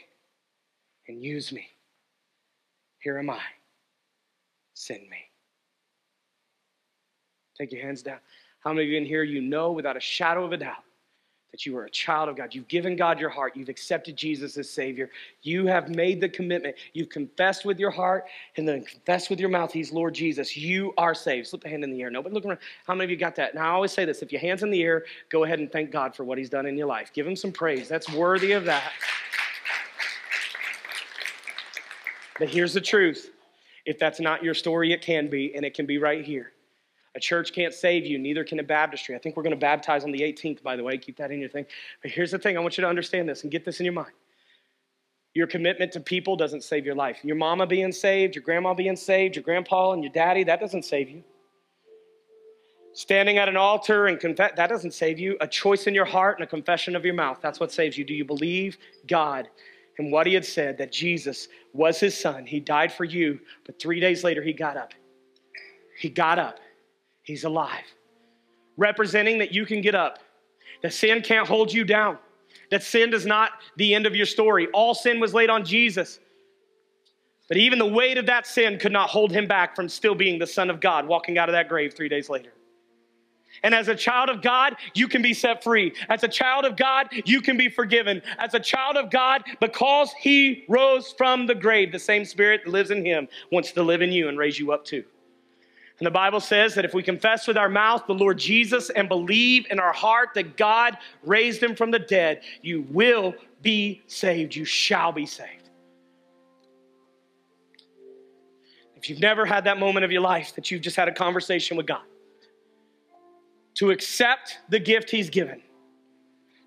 and 1.06 1.22
use 1.22 1.52
me. 1.52 1.68
Here 3.00 3.18
am 3.18 3.28
I. 3.28 3.42
Send 4.72 5.02
me. 5.02 5.18
Take 7.58 7.72
your 7.72 7.82
hands 7.82 8.02
down. 8.02 8.20
How 8.64 8.72
many 8.72 8.86
of 8.86 8.90
you 8.90 8.96
in 8.96 9.04
here, 9.04 9.22
you 9.22 9.42
know 9.42 9.72
without 9.72 9.96
a 9.96 10.00
shadow 10.00 10.42
of 10.42 10.52
a 10.52 10.56
doubt 10.56 10.82
that 11.52 11.66
you 11.66 11.76
are 11.76 11.84
a 11.84 11.90
child 11.90 12.30
of 12.30 12.36
God? 12.36 12.54
You've 12.54 12.66
given 12.66 12.96
God 12.96 13.20
your 13.20 13.28
heart. 13.28 13.54
You've 13.54 13.68
accepted 13.68 14.16
Jesus 14.16 14.56
as 14.56 14.70
Savior. 14.70 15.10
You 15.42 15.66
have 15.66 15.90
made 15.90 16.18
the 16.18 16.30
commitment. 16.30 16.76
You've 16.94 17.10
confessed 17.10 17.66
with 17.66 17.78
your 17.78 17.90
heart 17.90 18.24
and 18.56 18.66
then 18.66 18.82
confessed 18.82 19.28
with 19.28 19.38
your 19.38 19.50
mouth, 19.50 19.70
He's 19.70 19.92
Lord 19.92 20.14
Jesus. 20.14 20.56
You 20.56 20.94
are 20.96 21.14
saved. 21.14 21.48
Slip 21.48 21.66
a 21.66 21.68
hand 21.68 21.84
in 21.84 21.90
the 21.90 22.00
air. 22.00 22.10
Nobody 22.10 22.34
look 22.34 22.46
around. 22.46 22.58
How 22.86 22.94
many 22.94 23.04
of 23.04 23.10
you 23.10 23.18
got 23.18 23.36
that? 23.36 23.54
Now, 23.54 23.70
I 23.70 23.74
always 23.74 23.92
say 23.92 24.06
this 24.06 24.22
if 24.22 24.32
your 24.32 24.40
hand's 24.40 24.62
in 24.62 24.70
the 24.70 24.82
air, 24.82 25.04
go 25.28 25.44
ahead 25.44 25.58
and 25.58 25.70
thank 25.70 25.90
God 25.90 26.16
for 26.16 26.24
what 26.24 26.38
He's 26.38 26.48
done 26.48 26.64
in 26.64 26.78
your 26.78 26.86
life. 26.86 27.10
Give 27.12 27.26
Him 27.26 27.36
some 27.36 27.52
praise. 27.52 27.86
That's 27.86 28.10
worthy 28.14 28.52
of 28.52 28.64
that. 28.64 28.90
But 32.38 32.48
here's 32.48 32.72
the 32.72 32.80
truth 32.80 33.30
if 33.84 33.98
that's 33.98 34.20
not 34.20 34.42
your 34.42 34.54
story, 34.54 34.90
it 34.94 35.02
can 35.02 35.28
be, 35.28 35.54
and 35.54 35.66
it 35.66 35.74
can 35.74 35.84
be 35.84 35.98
right 35.98 36.24
here. 36.24 36.53
A 37.16 37.20
church 37.20 37.52
can't 37.52 37.72
save 37.72 38.04
you, 38.04 38.18
neither 38.18 38.42
can 38.42 38.58
a 38.58 38.62
baptistry. 38.62 39.14
I 39.14 39.18
think 39.18 39.36
we're 39.36 39.44
going 39.44 39.54
to 39.54 39.60
baptize 39.60 40.04
on 40.04 40.10
the 40.10 40.20
18th, 40.20 40.62
by 40.62 40.74
the 40.76 40.82
way. 40.82 40.98
Keep 40.98 41.16
that 41.18 41.30
in 41.30 41.40
your 41.40 41.48
thing. 41.48 41.64
But 42.02 42.10
here's 42.10 42.32
the 42.32 42.38
thing 42.38 42.56
I 42.56 42.60
want 42.60 42.76
you 42.76 42.82
to 42.82 42.88
understand 42.88 43.28
this 43.28 43.42
and 43.42 43.52
get 43.52 43.64
this 43.64 43.78
in 43.78 43.84
your 43.84 43.92
mind. 43.92 44.12
Your 45.32 45.46
commitment 45.46 45.92
to 45.92 46.00
people 46.00 46.36
doesn't 46.36 46.62
save 46.62 46.84
your 46.84 46.94
life. 46.94 47.18
Your 47.22 47.36
mama 47.36 47.66
being 47.66 47.92
saved, 47.92 48.34
your 48.34 48.42
grandma 48.42 48.74
being 48.74 48.96
saved, 48.96 49.36
your 49.36 49.42
grandpa 49.42 49.92
and 49.92 50.02
your 50.02 50.12
daddy, 50.12 50.44
that 50.44 50.60
doesn't 50.60 50.84
save 50.84 51.08
you. 51.08 51.22
Standing 52.92 53.38
at 53.38 53.48
an 53.48 53.56
altar 53.56 54.06
and 54.06 54.20
confess, 54.20 54.52
that 54.56 54.68
doesn't 54.68 54.94
save 54.94 55.18
you. 55.18 55.36
A 55.40 55.48
choice 55.48 55.88
in 55.88 55.94
your 55.94 56.04
heart 56.04 56.38
and 56.38 56.44
a 56.44 56.48
confession 56.48 56.94
of 56.94 57.04
your 57.04 57.14
mouth, 57.14 57.38
that's 57.42 57.58
what 57.58 57.72
saves 57.72 57.98
you. 57.98 58.04
Do 58.04 58.14
you 58.14 58.24
believe 58.24 58.78
God 59.08 59.48
and 59.98 60.10
what 60.10 60.26
he 60.26 60.34
had 60.34 60.44
said 60.44 60.78
that 60.78 60.92
Jesus 60.92 61.48
was 61.72 62.00
his 62.00 62.18
son. 62.18 62.46
He 62.46 62.60
died 62.60 62.92
for 62.92 63.04
you, 63.04 63.40
but 63.66 63.80
three 63.80 64.00
days 64.00 64.24
later, 64.24 64.42
he 64.42 64.52
got 64.52 64.76
up. 64.76 64.92
He 65.98 66.08
got 66.08 66.38
up. 66.38 66.58
He's 67.24 67.44
alive. 67.44 67.84
Representing 68.76 69.38
that 69.38 69.52
you 69.52 69.66
can 69.66 69.80
get 69.80 69.94
up, 69.94 70.20
that 70.82 70.92
sin 70.92 71.22
can't 71.22 71.48
hold 71.48 71.72
you 71.72 71.84
down, 71.84 72.18
that 72.70 72.82
sin 72.82 73.12
is 73.12 73.26
not 73.26 73.50
the 73.76 73.94
end 73.94 74.06
of 74.06 74.14
your 74.14 74.26
story. 74.26 74.68
All 74.72 74.94
sin 74.94 75.18
was 75.18 75.34
laid 75.34 75.50
on 75.50 75.64
Jesus. 75.64 76.20
But 77.48 77.56
even 77.56 77.78
the 77.78 77.86
weight 77.86 78.16
of 78.16 78.26
that 78.26 78.46
sin 78.46 78.78
could 78.78 78.92
not 78.92 79.10
hold 79.10 79.30
him 79.30 79.46
back 79.46 79.76
from 79.76 79.88
still 79.88 80.14
being 80.14 80.38
the 80.38 80.46
Son 80.46 80.70
of 80.70 80.80
God, 80.80 81.06
walking 81.06 81.36
out 81.36 81.48
of 81.48 81.52
that 81.52 81.68
grave 81.68 81.94
three 81.94 82.08
days 82.08 82.30
later. 82.30 82.52
And 83.62 83.74
as 83.74 83.88
a 83.88 83.94
child 83.94 84.30
of 84.30 84.42
God, 84.42 84.76
you 84.94 85.06
can 85.08 85.22
be 85.22 85.32
set 85.32 85.62
free. 85.62 85.92
As 86.08 86.24
a 86.24 86.28
child 86.28 86.64
of 86.64 86.76
God, 86.76 87.08
you 87.24 87.40
can 87.40 87.56
be 87.56 87.68
forgiven. 87.68 88.20
As 88.38 88.54
a 88.54 88.60
child 88.60 88.96
of 88.96 89.10
God, 89.10 89.44
because 89.60 90.12
He 90.18 90.64
rose 90.68 91.14
from 91.16 91.46
the 91.46 91.54
grave, 91.54 91.92
the 91.92 91.98
same 91.98 92.24
Spirit 92.24 92.62
that 92.64 92.70
lives 92.70 92.90
in 92.90 93.04
Him 93.04 93.28
wants 93.52 93.72
to 93.72 93.82
live 93.82 94.02
in 94.02 94.10
you 94.10 94.28
and 94.28 94.38
raise 94.38 94.58
you 94.58 94.72
up 94.72 94.84
too. 94.84 95.04
And 95.98 96.06
the 96.06 96.10
Bible 96.10 96.40
says 96.40 96.74
that 96.74 96.84
if 96.84 96.92
we 96.92 97.02
confess 97.02 97.46
with 97.46 97.56
our 97.56 97.68
mouth 97.68 98.04
the 98.06 98.14
Lord 98.14 98.38
Jesus 98.38 98.90
and 98.90 99.08
believe 99.08 99.66
in 99.70 99.78
our 99.78 99.92
heart 99.92 100.30
that 100.34 100.56
God 100.56 100.98
raised 101.22 101.62
Him 101.62 101.76
from 101.76 101.92
the 101.92 102.00
dead, 102.00 102.42
you 102.62 102.82
will 102.90 103.34
be 103.62 104.02
saved. 104.08 104.56
You 104.56 104.64
shall 104.64 105.12
be 105.12 105.24
saved. 105.24 105.70
If 108.96 109.08
you've 109.08 109.20
never 109.20 109.44
had 109.46 109.64
that 109.64 109.78
moment 109.78 110.04
of 110.04 110.10
your 110.10 110.22
life 110.22 110.54
that 110.56 110.70
you've 110.70 110.82
just 110.82 110.96
had 110.96 111.08
a 111.08 111.12
conversation 111.12 111.76
with 111.76 111.86
God, 111.86 112.02
to 113.74 113.90
accept 113.90 114.58
the 114.68 114.78
gift 114.78 115.10
he's 115.10 115.28
given, 115.30 115.60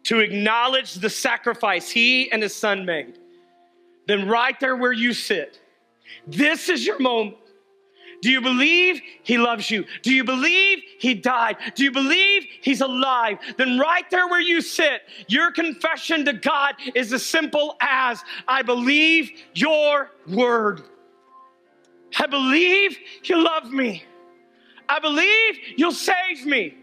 to 0.03 0.19
acknowledge 0.19 0.93
the 0.93 1.09
sacrifice 1.09 1.89
he 1.89 2.31
and 2.31 2.41
his 2.41 2.55
son 2.55 2.85
made, 2.85 3.17
then 4.07 4.27
right 4.27 4.57
there 4.59 4.75
where 4.75 4.93
you 4.93 5.13
sit, 5.13 5.59
this 6.27 6.69
is 6.69 6.85
your 6.85 6.99
moment. 6.99 7.37
Do 8.21 8.31
you 8.31 8.41
believe 8.41 9.01
he 9.23 9.37
loves 9.37 9.69
you? 9.69 9.85
Do 10.01 10.13
you 10.13 10.23
believe 10.23 10.81
he 10.99 11.13
died? 11.13 11.57
Do 11.75 11.83
you 11.83 11.91
believe 11.91 12.47
he's 12.61 12.81
alive? 12.81 13.37
Then, 13.57 13.77
right 13.77 14.09
there 14.09 14.27
where 14.27 14.41
you 14.41 14.61
sit, 14.61 15.03
your 15.27 15.51
confession 15.51 16.25
to 16.25 16.33
God 16.33 16.75
is 16.95 17.13
as 17.13 17.25
simple 17.25 17.75
as 17.79 18.23
I 18.47 18.63
believe 18.63 19.31
your 19.53 20.11
word. 20.27 20.81
I 22.17 22.25
believe 22.25 22.97
you 23.23 23.43
love 23.43 23.71
me. 23.71 24.03
I 24.89 24.99
believe 24.99 25.59
you'll 25.75 25.91
save 25.91 26.45
me. 26.45 26.75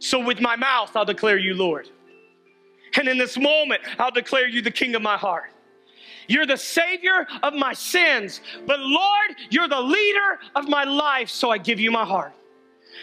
So 0.00 0.18
with 0.18 0.40
my 0.40 0.56
mouth, 0.56 0.96
I'll 0.96 1.04
declare 1.04 1.38
you 1.38 1.54
Lord. 1.54 1.90
And 2.96 3.06
in 3.08 3.18
this 3.18 3.36
moment, 3.36 3.82
I'll 3.98 4.10
declare 4.10 4.48
you 4.48 4.62
the 4.62 4.70
King 4.70 4.94
of 4.94 5.02
my 5.02 5.16
heart. 5.16 5.52
You're 6.28 6.46
the 6.46 6.56
Savior 6.56 7.26
of 7.42 7.54
my 7.54 7.72
sins, 7.72 8.40
but 8.66 8.78
Lord, 8.80 9.36
you're 9.50 9.68
the 9.68 9.80
leader 9.80 10.38
of 10.54 10.68
my 10.68 10.84
life, 10.84 11.30
so 11.30 11.50
I 11.50 11.58
give 11.58 11.80
you 11.80 11.90
my 11.90 12.04
heart. 12.04 12.34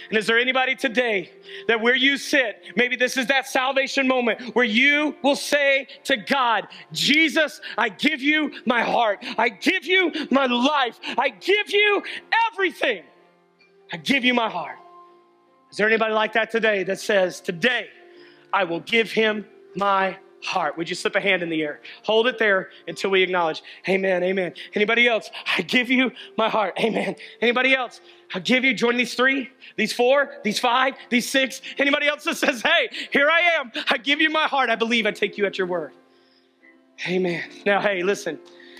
And 0.10 0.18
is 0.18 0.28
there 0.28 0.38
anybody 0.38 0.76
today 0.76 1.32
that 1.68 1.82
where 1.82 1.96
you 1.96 2.18
sit, 2.18 2.64
maybe 2.76 2.96
this 2.96 3.18
is 3.18 3.28
that 3.28 3.48
salvation 3.48 4.08
moment 4.08 4.56
where 4.56 4.66
you 4.66 5.16
will 5.24 5.36
say 5.36 5.88
to 6.04 6.18
God, 6.18 6.68
Jesus, 6.92 7.62
I 7.78 7.90
give 7.90 8.22
you 8.22 8.52
my 8.66 8.84
heart. 8.84 9.24
I 9.38 9.50
give 9.50 9.86
you 9.86 10.12
my 10.30 10.46
life. 10.46 11.00
I 11.18 11.30
give 11.30 11.72
you 11.72 12.04
everything. 12.52 13.04
I 13.92 13.98
give 13.98 14.24
you 14.24 14.34
my 14.34 14.50
heart. 14.50 14.78
Is 15.72 15.78
there 15.78 15.88
anybody 15.88 16.14
like 16.14 16.34
that 16.34 16.52
today 16.52 16.84
that 16.84 17.00
says, 17.00 17.42
Today 17.42 17.88
I 18.54 18.64
will 18.64 18.82
give 18.82 19.12
him 19.12 19.46
my 19.76 20.18
heart? 20.46 20.78
Would 20.78 20.90
you 20.90 20.96
slip 20.96 21.16
a 21.16 21.20
hand 21.20 21.44
in 21.44 21.50
the 21.50 21.62
air? 21.62 21.82
Hold 22.04 22.28
it 22.28 22.38
there 22.38 22.70
until 22.88 23.10
we 23.10 23.22
acknowledge. 23.24 23.64
Amen, 23.90 24.24
amen. 24.24 24.54
Anybody 24.74 25.08
else? 25.08 25.30
I 25.58 25.62
give 25.62 25.90
you 25.90 26.12
my 26.38 26.50
heart. 26.50 26.80
Amen. 26.80 27.16
Anybody 27.42 27.76
else? 27.76 28.02
I 28.34 28.40
give 28.40 28.64
you, 28.64 28.74
join 28.74 28.98
these 28.98 29.14
three, 29.14 29.50
these 29.76 29.94
four, 29.94 30.36
these 30.44 30.60
five, 30.60 30.96
these 31.10 31.30
six. 31.30 31.62
Anybody 31.78 32.08
else 32.08 32.24
that 32.24 32.38
says, 32.38 32.62
Hey, 32.62 32.90
here 33.12 33.30
I 33.30 33.42
am. 33.60 33.72
I 33.90 33.98
give 33.98 34.22
you 34.22 34.30
my 34.30 34.48
heart. 34.48 34.70
I 34.70 34.76
believe 34.76 35.06
I 35.06 35.12
take 35.12 35.38
you 35.38 35.46
at 35.46 35.58
your 35.58 35.68
word. 35.68 35.92
Amen. 37.08 37.44
Now, 37.66 37.82
hey, 37.82 38.04
listen. 38.04 38.40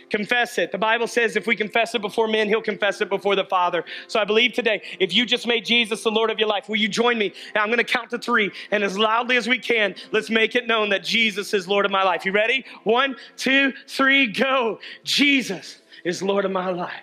Confess 0.10 0.58
it. 0.58 0.72
The 0.72 0.78
Bible 0.78 1.08
says 1.08 1.36
if 1.36 1.48
we 1.48 1.56
confess 1.56 1.96
it 1.96 2.02
before 2.02 2.28
men, 2.28 2.48
He'll 2.48 2.62
confess 2.62 3.02
it 3.02 3.10
before 3.10 3.36
the 3.36 3.46
Father. 3.46 3.84
So 4.08 4.20
I 4.20 4.26
believe 4.26 4.54
today, 4.54 4.82
if 5.00 5.14
you 5.14 5.26
just 5.26 5.48
made 5.48 5.66
Jesus 5.66 6.04
the 6.04 6.12
Lord 6.12 6.30
of 6.30 6.40
your 6.40 6.48
life, 6.48 6.70
will 6.70 6.76
you 6.76 6.88
join 6.88 7.18
me? 7.18 7.34
And 7.54 7.58
I'm 7.58 7.68
going 7.68 7.78
to 7.78 7.84
count 7.84 8.10
to 8.12 8.18
three, 8.18 8.52
and 8.72 8.84
as 8.84 8.98
loudly 8.98 9.38
as 9.38 9.48
we 9.48 9.58
can, 9.58 9.96
let's 10.12 10.30
make 10.30 10.56
it 10.56 10.68
known 10.68 10.90
that 10.90 11.04
Jesus 11.04 11.54
is 11.54 11.68
Lord 11.68 11.86
of 11.86 11.92
my 11.92 12.04
life. 12.04 12.26
You 12.26 12.32
ready? 12.32 12.66
One, 12.84 13.16
two, 13.38 13.74
three, 13.88 14.28
go. 14.28 14.80
Jesus 15.04 15.82
is 16.04 16.22
Lord 16.22 16.46
of 16.46 16.52
my 16.52 16.70
life. 16.70 16.94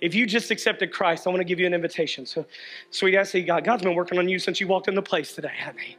If 0.00 0.14
you 0.14 0.26
just 0.26 0.50
accepted 0.50 0.92
Christ, 0.92 1.26
I 1.26 1.30
want 1.30 1.40
to 1.40 1.44
give 1.44 1.60
you 1.60 1.66
an 1.66 1.74
invitation. 1.74 2.24
So, 2.24 2.46
sweet, 2.90 3.16
I 3.16 3.22
say, 3.22 3.42
God, 3.42 3.64
God's 3.64 3.82
been 3.82 3.94
working 3.94 4.18
on 4.18 4.28
you 4.28 4.38
since 4.38 4.60
you 4.60 4.66
walked 4.66 4.88
in 4.88 4.94
the 4.94 5.02
place 5.02 5.34
today, 5.34 5.52
hasn't 5.54 5.80
He? 5.80 5.96